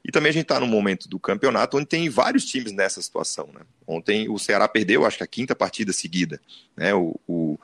E 0.04 0.10
também 0.10 0.30
a 0.30 0.32
gente 0.32 0.42
está 0.42 0.58
num 0.58 0.66
momento 0.66 1.08
do 1.08 1.20
campeonato 1.20 1.76
onde 1.76 1.86
tem 1.86 2.08
vários 2.08 2.44
times 2.44 2.72
nessa 2.72 3.00
situação. 3.00 3.48
Né? 3.54 3.60
Ontem 3.86 4.28
o 4.28 4.38
Ceará 4.38 4.66
perdeu, 4.66 5.04
acho 5.04 5.18
que 5.18 5.22
a 5.22 5.26
quinta 5.26 5.54
partida 5.54 5.92
seguida. 5.92 6.40
Né? 6.76 6.92
O, 6.92 7.18
o, 7.28 7.58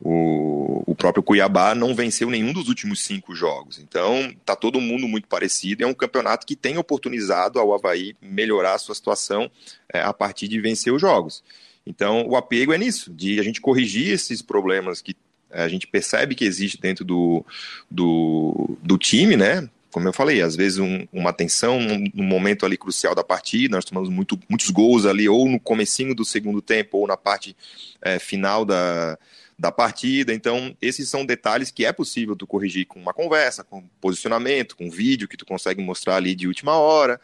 o, 0.00 0.82
o 0.86 0.94
próprio 0.94 1.22
Cuiabá 1.22 1.74
não 1.74 1.94
venceu 1.94 2.28
nenhum 2.28 2.52
dos 2.52 2.68
últimos 2.68 3.02
cinco 3.02 3.34
jogos. 3.34 3.78
Então 3.78 4.30
está 4.30 4.54
todo 4.54 4.80
mundo 4.80 5.08
muito 5.08 5.26
parecido. 5.26 5.84
É 5.84 5.86
um 5.86 5.94
campeonato 5.94 6.46
que 6.46 6.56
tem 6.56 6.76
oportunizado 6.76 7.58
ao 7.58 7.72
Havaí 7.72 8.14
melhorar 8.20 8.74
a 8.74 8.78
sua 8.78 8.94
situação 8.94 9.50
é, 9.90 10.00
a 10.00 10.12
partir 10.12 10.48
de 10.48 10.60
vencer 10.60 10.92
os 10.92 11.00
jogos. 11.00 11.42
Então, 11.86 12.26
o 12.26 12.36
apego 12.36 12.72
é 12.72 12.78
nisso, 12.78 13.12
de 13.12 13.40
a 13.40 13.42
gente 13.42 13.60
corrigir 13.60 14.12
esses 14.12 14.40
problemas 14.40 15.00
que 15.00 15.16
a 15.50 15.68
gente 15.68 15.86
percebe 15.86 16.34
que 16.34 16.44
existe 16.44 16.80
dentro 16.80 17.04
do, 17.04 17.44
do, 17.90 18.76
do 18.82 18.96
time, 18.96 19.36
né? 19.36 19.68
Como 19.90 20.08
eu 20.08 20.12
falei, 20.12 20.40
às 20.40 20.56
vezes 20.56 20.78
um, 20.78 21.06
uma 21.12 21.34
tensão 21.34 21.78
no 22.14 22.22
momento 22.22 22.64
ali 22.64 22.78
crucial 22.78 23.14
da 23.14 23.22
partida, 23.22 23.76
nós 23.76 23.84
tomamos 23.84 24.08
muito, 24.08 24.40
muitos 24.48 24.70
gols 24.70 25.04
ali, 25.04 25.28
ou 25.28 25.46
no 25.46 25.60
comecinho 25.60 26.14
do 26.14 26.24
segundo 26.24 26.62
tempo, 26.62 26.96
ou 26.98 27.06
na 27.06 27.16
parte 27.16 27.54
é, 28.00 28.18
final 28.18 28.64
da, 28.64 29.18
da 29.58 29.70
partida. 29.70 30.32
Então, 30.32 30.74
esses 30.80 31.10
são 31.10 31.26
detalhes 31.26 31.70
que 31.70 31.84
é 31.84 31.92
possível 31.92 32.34
tu 32.34 32.46
corrigir 32.46 32.86
com 32.86 32.98
uma 32.98 33.12
conversa, 33.12 33.62
com 33.62 33.84
posicionamento, 34.00 34.76
com 34.76 34.90
vídeo 34.90 35.28
que 35.28 35.36
tu 35.36 35.44
consegue 35.44 35.82
mostrar 35.82 36.16
ali 36.16 36.34
de 36.34 36.48
última 36.48 36.78
hora. 36.78 37.20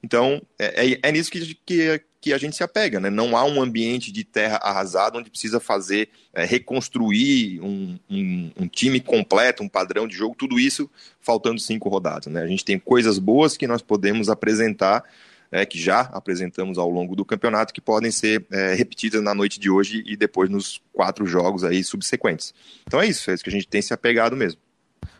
Então, 0.00 0.40
é, 0.56 0.92
é, 0.92 0.98
é 1.02 1.12
nisso 1.12 1.30
que, 1.30 1.56
que, 1.66 2.00
que 2.22 2.32
a 2.32 2.38
gente 2.38 2.54
se 2.54 2.62
apega, 2.62 3.00
né? 3.00 3.10
Não 3.10 3.36
há 3.36 3.44
um 3.44 3.60
ambiente 3.60 4.12
de 4.12 4.22
terra 4.22 4.56
arrasada 4.62 5.18
onde 5.18 5.28
precisa 5.28 5.58
fazer, 5.58 6.08
é, 6.32 6.44
reconstruir 6.44 7.60
um, 7.60 7.98
um, 8.08 8.50
um, 8.60 8.68
time 8.68 9.00
completo, 9.00 9.60
um 9.64 9.68
padrão 9.68 10.06
de 10.06 10.14
jogo, 10.14 10.36
tudo 10.38 10.58
isso 10.58 10.88
faltando 11.20 11.58
cinco 11.60 11.88
rodadas, 11.88 12.32
né? 12.32 12.40
A 12.40 12.46
gente 12.46 12.64
tem 12.64 12.78
coisas 12.78 13.18
boas 13.18 13.56
que 13.56 13.66
nós 13.66 13.82
podemos 13.82 14.28
apresentar, 14.28 15.02
é, 15.50 15.66
que 15.66 15.76
já 15.76 16.02
apresentamos 16.12 16.78
ao 16.78 16.88
longo 16.88 17.16
do 17.16 17.24
campeonato, 17.24 17.74
que 17.74 17.80
podem 17.80 18.12
ser 18.12 18.46
é, 18.52 18.72
repetidas 18.72 19.20
na 19.20 19.34
noite 19.34 19.58
de 19.58 19.68
hoje 19.68 20.04
e 20.06 20.16
depois 20.16 20.48
nos 20.48 20.80
quatro 20.92 21.26
jogos 21.26 21.64
aí 21.64 21.82
subsequentes. 21.82 22.54
Então 22.86 23.00
é 23.00 23.06
isso, 23.08 23.32
é 23.32 23.34
isso 23.34 23.42
que 23.42 23.50
a 23.50 23.52
gente 23.52 23.66
tem 23.66 23.82
se 23.82 23.92
apegado 23.92 24.36
mesmo. 24.36 24.60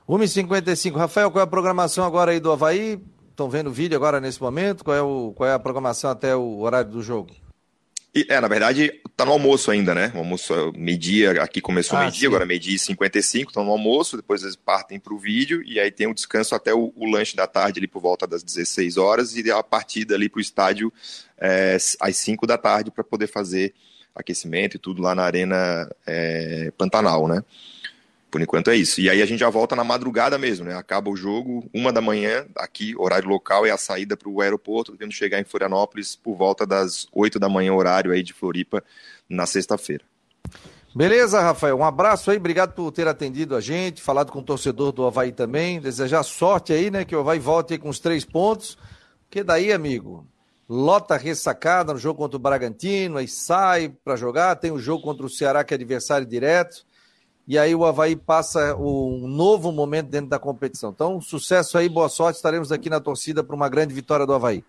1h55. 0.09 0.97
Rafael, 0.97 1.33
qual 1.33 1.41
é 1.41 1.45
a 1.45 1.49
programação 1.49 2.05
agora 2.05 2.31
aí 2.31 2.39
do 2.39 2.53
Havaí? 2.53 3.01
Estão 3.43 3.51
vendo 3.51 3.71
o 3.71 3.73
vídeo 3.73 3.97
agora 3.97 4.21
nesse 4.21 4.41
momento? 4.41 4.85
Qual 4.85 4.97
é, 4.97 5.03
o, 5.03 5.33
qual 5.35 5.49
é 5.49 5.53
a 5.53 5.59
programação 5.59 6.09
até 6.09 6.37
o 6.37 6.61
horário 6.61 6.89
do 6.89 7.03
jogo? 7.03 7.35
E, 8.15 8.25
é, 8.29 8.41
na 8.41 8.47
verdade, 8.47 9.01
tá 9.17 9.25
no 9.25 9.33
almoço 9.33 9.69
ainda, 9.69 9.93
né? 9.93 10.13
O 10.15 10.19
almoço, 10.19 10.73
meio-dia, 10.77 11.43
aqui 11.43 11.61
começou 11.61 11.99
ah, 11.99 12.03
meio-dia, 12.03 12.29
agora 12.29 12.47
meio-dia 12.47 12.77
e 12.77 12.79
55, 12.79 13.51
estão 13.51 13.65
no 13.65 13.73
almoço, 13.73 14.17
depois 14.17 14.45
eles 14.45 14.55
partem 14.55 15.01
para 15.01 15.13
o 15.13 15.19
vídeo, 15.19 15.61
e 15.67 15.81
aí 15.81 15.91
tem 15.91 16.07
o 16.07 16.15
descanso 16.15 16.55
até 16.55 16.73
o, 16.73 16.93
o, 16.95 17.11
lanche 17.11 17.35
da 17.35 17.49
tarde, 17.49 17.81
ali 17.81 17.89
por 17.89 18.01
volta 18.01 18.29
das 18.29 18.45
16 18.45 18.97
horas, 18.97 19.35
e 19.35 19.51
a 19.51 19.61
partida 19.61 20.15
ali 20.15 20.29
para 20.29 20.39
o 20.39 20.41
estádio 20.41 20.93
é, 21.37 21.77
às 21.99 22.17
5 22.17 22.47
da 22.47 22.57
tarde, 22.57 22.93
para 22.93 23.03
poder 23.03 23.27
fazer 23.27 23.75
aquecimento 24.15 24.77
e 24.77 24.79
tudo 24.79 25.03
lá 25.03 25.17
na 25.17 25.25
Arena 25.25 25.91
é, 26.07 26.73
Pantanal, 26.79 27.27
né? 27.27 27.43
Por 28.33 28.41
enquanto 28.41 28.71
é 28.71 28.77
isso. 28.77 28.99
E 28.99 29.11
aí 29.11 29.21
a 29.21 29.27
gente 29.27 29.41
já 29.41 29.51
volta 29.51 29.77
na 29.77 29.85
madrugada 29.85 30.39
mesmo, 30.39 30.65
né? 30.65 30.75
Acaba 30.75 31.11
o 31.11 31.15
jogo, 31.15 31.69
uma 31.71 31.93
da 31.93 32.01
manhã, 32.01 32.47
aqui, 32.57 32.95
horário 32.97 33.29
local, 33.29 33.67
é 33.67 33.71
a 33.71 33.77
saída 33.77 34.17
para 34.17 34.27
o 34.27 34.41
aeroporto, 34.41 34.93
devendo 34.93 35.13
chegar 35.13 35.39
em 35.39 35.45
Florianópolis 35.45 36.17
por 36.17 36.35
volta 36.35 36.67
das 36.67 37.07
oito 37.13 37.39
da 37.39 37.47
manhã, 37.47 37.75
horário 37.75 38.11
aí 38.11 38.23
de 38.23 38.33
Floripa, 38.33 38.83
na 39.29 39.45
sexta-feira. 39.45 40.03
Beleza, 40.97 41.43
Rafael. 41.43 41.77
Um 41.77 41.85
abraço 41.85 42.31
aí, 42.31 42.39
obrigado 42.39 42.73
por 42.73 42.91
ter 42.91 43.07
atendido 43.07 43.55
a 43.55 43.61
gente, 43.61 44.01
falado 44.01 44.33
com 44.33 44.39
o 44.39 44.43
torcedor 44.43 44.93
do 44.93 45.05
Havaí 45.05 45.31
também. 45.31 45.79
Desejar 45.79 46.23
sorte 46.23 46.73
aí, 46.73 46.91
né? 46.91 47.05
Que 47.05 47.15
o 47.15 47.21
Havaí 47.21 47.39
volte 47.39 47.75
aí 47.75 47.79
com 47.79 47.91
os 47.91 48.01
três 48.01 48.25
pontos. 48.25 48.79
Porque 49.29 49.45
daí, 49.45 49.75
amigo, 49.75 50.27
lota 50.67 51.19
ressacada 51.19 51.93
no 51.93 51.99
jogo 51.99 52.17
contra 52.17 52.39
o 52.39 52.41
Bragantino, 52.41 53.19
aí 53.19 53.29
sai 53.29 53.91
para 54.03 54.17
jogar, 54.17 54.57
tem 54.57 54.71
o 54.71 54.79
jogo 54.79 55.03
contra 55.03 55.27
o 55.27 55.29
Ceará, 55.29 55.63
que 55.63 55.75
é 55.75 55.77
adversário 55.77 56.27
direto 56.27 56.91
e 57.47 57.59
aí 57.59 57.75
o 57.75 57.85
Havaí 57.85 58.15
passa 58.15 58.77
um 58.77 59.27
novo 59.27 59.73
momento 59.73 60.09
dentro 60.09 60.31
da 60.31 60.39
competição. 60.39 60.91
Então, 60.91 61.21
sucesso 61.21 61.77
aí, 61.77 61.89
boa 61.89 62.09
sorte, 62.09 62.37
estaremos 62.37 62.71
aqui 62.71 62.89
na 62.89 63.01
torcida 63.01 63.43
para 63.43 63.57
uma 63.57 63.69
grande 63.69 63.93
vitória 63.93 64.25
do 64.25 64.33
Havaí. 64.33 64.65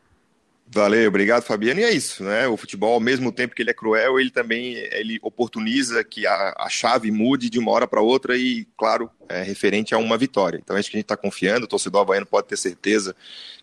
Valeu, 0.66 1.08
obrigado, 1.08 1.44
Fabiano. 1.44 1.82
E 1.82 1.84
é 1.84 1.92
isso, 1.92 2.24
né? 2.24 2.48
O 2.48 2.58
futebol, 2.58 2.94
ao 2.94 3.00
mesmo 3.00 3.32
tempo 3.32 3.54
que 3.54 3.62
ele 3.62 3.70
é 3.70 3.74
cruel, 3.74 4.20
ele 4.20 4.32
também 4.32 4.76
ele 4.92 5.20
oportuniza 5.22 6.04
que 6.04 6.26
a, 6.26 6.54
a 6.58 6.70
chave 6.70 7.12
mude 7.12 7.50
de 7.50 7.60
uma 7.60 7.72
hora 7.72 7.86
para 7.86 8.02
outra 8.02 8.36
e, 8.36 8.66
claro, 8.76 9.10
é 9.30 9.44
referente 9.44 9.94
a 9.94 9.98
uma 9.98 10.18
vitória. 10.18 10.60
Então 10.64 10.76
é 10.76 10.80
isso 10.80 10.90
que 10.90 10.98
a 10.98 11.00
gente 11.00 11.06
está 11.06 11.18
confiando. 11.18 11.66
O 11.66 11.70
torcedor 11.70 12.02
havaiano 12.02 12.26
pode 12.26 12.48
ter 12.48 12.58
certeza 12.58 13.16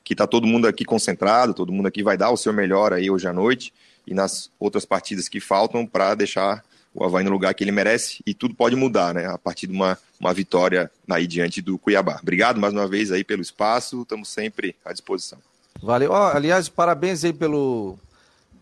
que 0.05 0.15
está 0.15 0.27
todo 0.27 0.47
mundo 0.47 0.69
aqui 0.69 0.85
concentrado, 0.85 1.55
todo 1.55 1.73
mundo 1.73 1.87
aqui 1.87 2.03
vai 2.03 2.17
dar 2.17 2.31
o 2.31 2.37
seu 2.37 2.53
melhor 2.53 2.93
aí 2.93 3.11
hoje 3.11 3.27
à 3.27 3.33
noite 3.33 3.73
e 4.07 4.15
nas 4.15 4.51
outras 4.59 4.85
partidas 4.85 5.29
que 5.29 5.41
faltam 5.41 5.87
para 5.87 6.15
deixar 6.15 6.63
o 6.95 7.05
Havaí 7.05 7.25
no 7.25 7.31
lugar 7.31 7.55
que 7.55 7.63
ele 7.63 7.73
merece 7.73 8.23
e 8.27 8.35
tudo 8.35 8.55
pode 8.55 8.75
mudar, 8.75 9.15
né? 9.15 9.27
A 9.27 9.39
partir 9.39 9.67
de 9.67 9.73
uma, 9.73 9.99
uma 10.19 10.33
vitória 10.33 10.91
aí 11.09 11.27
diante 11.27 11.63
do 11.63 11.79
Cuiabá. 11.79 12.19
Obrigado 12.21 12.61
mais 12.61 12.73
uma 12.73 12.87
vez 12.87 13.13
aí 13.13 13.23
pelo 13.23 13.43
espaço, 13.43 14.03
estamos 14.03 14.29
sempre 14.29 14.75
à 14.85 14.93
disposição. 14.93 15.39
Valeu. 15.83 16.13
Aliás, 16.13 16.69
parabéns 16.69 17.25
aí 17.25 17.33
pelo, 17.33 17.97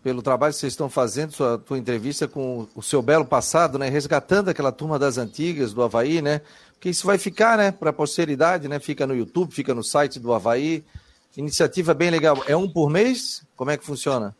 pelo 0.03 0.21
trabalho 0.21 0.53
que 0.53 0.59
vocês 0.59 0.73
estão 0.73 0.89
fazendo, 0.89 1.33
sua 1.33 1.57
tua 1.57 1.77
entrevista 1.77 2.27
com 2.27 2.67
o 2.75 2.81
seu 2.81 3.01
belo 3.01 3.25
passado, 3.25 3.77
né? 3.77 3.89
Resgatando 3.89 4.49
aquela 4.49 4.71
turma 4.71 4.99
das 4.99 5.17
antigas 5.17 5.73
do 5.73 5.81
Havaí, 5.81 6.21
né? 6.21 6.41
Porque 6.73 6.89
isso 6.89 7.05
vai 7.05 7.17
ficar, 7.17 7.57
né? 7.57 7.71
Para 7.71 7.89
a 7.89 7.93
posteridade, 7.93 8.67
né? 8.67 8.79
Fica 8.79 9.05
no 9.05 9.15
YouTube, 9.15 9.53
fica 9.53 9.73
no 9.73 9.83
site 9.83 10.19
do 10.19 10.31
Havaí. 10.31 10.83
Iniciativa 11.35 11.93
bem 11.93 12.09
legal. 12.09 12.41
É 12.47 12.55
um 12.55 12.69
por 12.69 12.89
mês? 12.89 13.43
Como 13.55 13.71
é 13.71 13.77
que 13.77 13.85
funciona? 13.85 14.35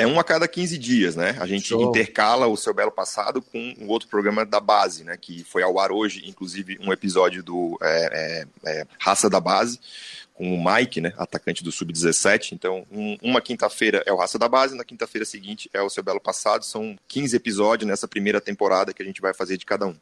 É 0.00 0.06
um 0.06 0.18
a 0.18 0.24
cada 0.24 0.48
15 0.48 0.78
dias, 0.78 1.16
né? 1.16 1.36
A 1.38 1.46
gente 1.46 1.68
Show. 1.68 1.82
intercala 1.82 2.46
o 2.46 2.56
seu 2.56 2.72
belo 2.72 2.90
passado 2.90 3.42
com 3.42 3.74
um 3.78 3.88
outro 3.88 4.08
programa 4.08 4.44
da 4.44 4.60
base, 4.60 5.04
né? 5.04 5.16
Que 5.16 5.44
foi 5.44 5.62
ao 5.62 5.78
ar 5.78 5.92
hoje, 5.92 6.22
inclusive 6.26 6.78
um 6.80 6.92
episódio 6.92 7.42
do 7.42 7.78
é, 7.82 8.46
é, 8.64 8.70
é, 8.70 8.86
Raça 8.98 9.28
da 9.28 9.40
Base, 9.40 9.78
com 10.34 10.54
o 10.54 10.64
Mike, 10.64 11.00
né? 11.00 11.12
Atacante 11.16 11.62
do 11.62 11.70
Sub-17. 11.70 12.52
Então, 12.52 12.86
um, 12.90 13.16
uma 13.22 13.40
quinta-feira 13.40 14.02
é 14.06 14.12
o 14.12 14.16
Raça 14.16 14.38
da 14.38 14.48
Base, 14.48 14.74
na 14.74 14.84
quinta-feira 14.84 15.24
seguinte 15.24 15.68
é 15.72 15.82
o 15.82 15.90
seu 15.90 16.02
belo 16.02 16.20
passado. 16.20 16.64
São 16.64 16.96
15 17.06 17.36
episódios 17.36 17.88
nessa 17.88 18.08
primeira 18.08 18.40
temporada 18.40 18.94
que 18.94 19.02
a 19.02 19.06
gente 19.06 19.20
vai 19.20 19.34
fazer 19.34 19.56
de 19.56 19.66
cada 19.66 19.86
um. 19.86 19.94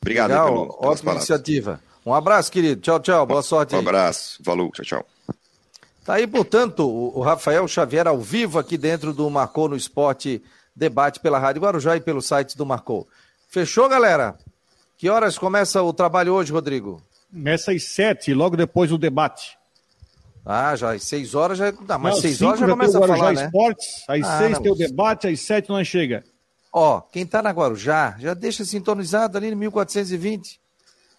Obrigado 0.00 0.30
Legal, 0.30 0.46
pelo, 0.46 0.78
ótima 0.80 1.12
iniciativa. 1.12 1.80
Um 2.04 2.14
abraço, 2.14 2.50
querido. 2.50 2.80
Tchau, 2.80 3.00
tchau. 3.00 3.26
Boa 3.26 3.42
sorte. 3.42 3.74
Um 3.74 3.80
abraço. 3.80 4.38
Valeu. 4.42 4.70
Tchau, 4.72 4.84
tchau. 4.84 5.17
Tá 6.08 6.14
aí, 6.14 6.26
portanto, 6.26 6.88
o 6.88 7.20
Rafael 7.20 7.68
Xavier 7.68 8.08
ao 8.08 8.18
vivo 8.18 8.58
aqui 8.58 8.78
dentro 8.78 9.12
do 9.12 9.28
Marcou 9.28 9.68
no 9.68 9.76
Esporte 9.76 10.42
Debate 10.74 11.20
pela 11.20 11.38
Rádio 11.38 11.60
Guarujá 11.60 11.96
e 11.96 12.00
pelo 12.00 12.22
site 12.22 12.56
do 12.56 12.64
Marcou. 12.64 13.06
Fechou, 13.46 13.86
galera? 13.90 14.34
Que 14.96 15.10
horas 15.10 15.36
começa 15.36 15.82
o 15.82 15.92
trabalho 15.92 16.32
hoje, 16.32 16.50
Rodrigo? 16.50 17.02
Começa 17.30 17.72
às 17.72 17.84
sete, 17.90 18.32
logo 18.32 18.56
depois 18.56 18.88
do 18.88 18.96
debate. 18.96 19.58
Ah, 20.46 20.74
já 20.74 20.94
às 20.94 21.02
seis 21.02 21.34
horas 21.34 21.58
já. 21.58 21.72
Não, 21.72 21.98
mas 21.98 22.14
não, 22.14 22.20
seis 22.22 22.40
horas 22.40 22.60
já 22.60 22.66
começa 22.66 22.98
a 22.98 23.06
falar, 23.06 23.32
né? 23.34 23.44
Esportes, 23.44 24.04
às 24.08 24.24
ah, 24.24 24.38
seis 24.38 24.52
não, 24.52 24.62
tem 24.62 24.72
o 24.72 24.76
debate, 24.76 25.28
às 25.28 25.40
sete 25.40 25.68
nós 25.68 25.86
chega. 25.86 26.24
Ó, 26.72 27.02
quem 27.02 27.26
tá 27.26 27.42
na 27.42 27.50
Guarujá, 27.50 28.16
já 28.18 28.32
deixa 28.32 28.64
sintonizado 28.64 29.36
ali 29.36 29.50
no 29.50 29.58
1420. 29.58 30.58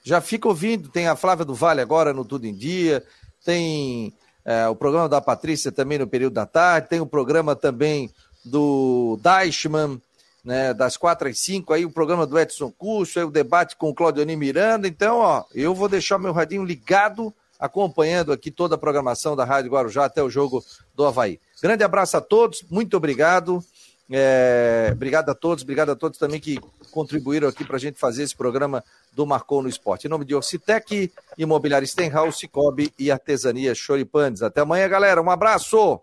Já 0.04 0.20
fica 0.20 0.48
ouvindo. 0.48 0.90
Tem 0.90 1.08
a 1.08 1.16
Flávia 1.16 1.46
do 1.46 1.54
Vale 1.54 1.80
agora 1.80 2.12
no 2.12 2.26
Tudo 2.26 2.48
em 2.48 2.56
Dia. 2.56 3.06
Tem 3.46 4.12
é, 4.50 4.68
o 4.68 4.76
programa 4.76 5.08
da 5.08 5.22
Patrícia 5.22 5.72
também 5.72 6.00
no 6.00 6.08
período 6.08 6.34
da 6.34 6.46
tarde. 6.48 6.90
Tem 6.90 7.00
o 7.00 7.06
programa 7.06 7.56
também 7.56 8.10
do 8.44 9.20
Deichmann, 9.22 10.02
né, 10.44 10.74
das 10.74 10.98
quatro 10.98 11.30
às 11.30 11.38
cinco. 11.38 11.72
Aí 11.72 11.86
o 11.86 11.92
programa 11.92 12.26
do 12.26 12.40
Edson 12.40 12.72
Curso. 12.72 13.20
Aí 13.20 13.26
o 13.26 13.30
debate 13.30 13.76
com 13.76 13.92
o 13.92 13.94
Claudioni 13.94 14.36
Miranda. 14.36 14.88
Então, 14.88 15.20
ó, 15.20 15.44
eu 15.54 15.76
vou 15.76 15.88
deixar 15.88 16.18
meu 16.18 16.34
radinho 16.34 16.66
ligado 16.66 17.32
acompanhando 17.60 18.32
aqui 18.32 18.50
toda 18.50 18.74
a 18.74 18.78
programação 18.78 19.36
da 19.36 19.46
Rádio 19.46 19.70
Guarujá 19.70 20.06
até 20.06 20.24
o 20.24 20.32
jogo 20.32 20.66
do 20.96 21.06
Havaí. 21.06 21.40
Grande 21.62 21.84
abraço 21.84 22.18
a 22.18 22.22
todos, 22.22 22.66
muito 22.72 22.98
obrigado. 22.98 23.64
É, 24.10 24.90
obrigado 24.92 25.30
a 25.30 25.36
todos, 25.36 25.62
obrigado 25.64 25.92
a 25.92 25.96
todos 25.96 26.18
também 26.18 26.40
que 26.40 26.58
contribuíram 26.90 27.48
aqui 27.48 27.64
para 27.64 27.78
a 27.78 27.80
gente 27.80 28.00
fazer 28.00 28.24
esse 28.24 28.36
programa 28.36 28.84
do 29.14 29.26
Marcou 29.26 29.62
no 29.62 29.70
Esporte. 29.70 30.08
Em 30.08 30.10
nome 30.10 30.26
de 30.26 30.36
Orcitec, 30.36 31.12
Imobiliário 31.38 31.88
Stenhouse, 31.88 32.40
Cicobi 32.40 32.94
e 32.98 33.12
Artesania 33.12 33.76
Choripanes. 33.76 34.42
Até 34.42 34.62
amanhã, 34.62 34.88
galera. 34.88 35.22
Um 35.22 35.30
abraço! 35.30 36.02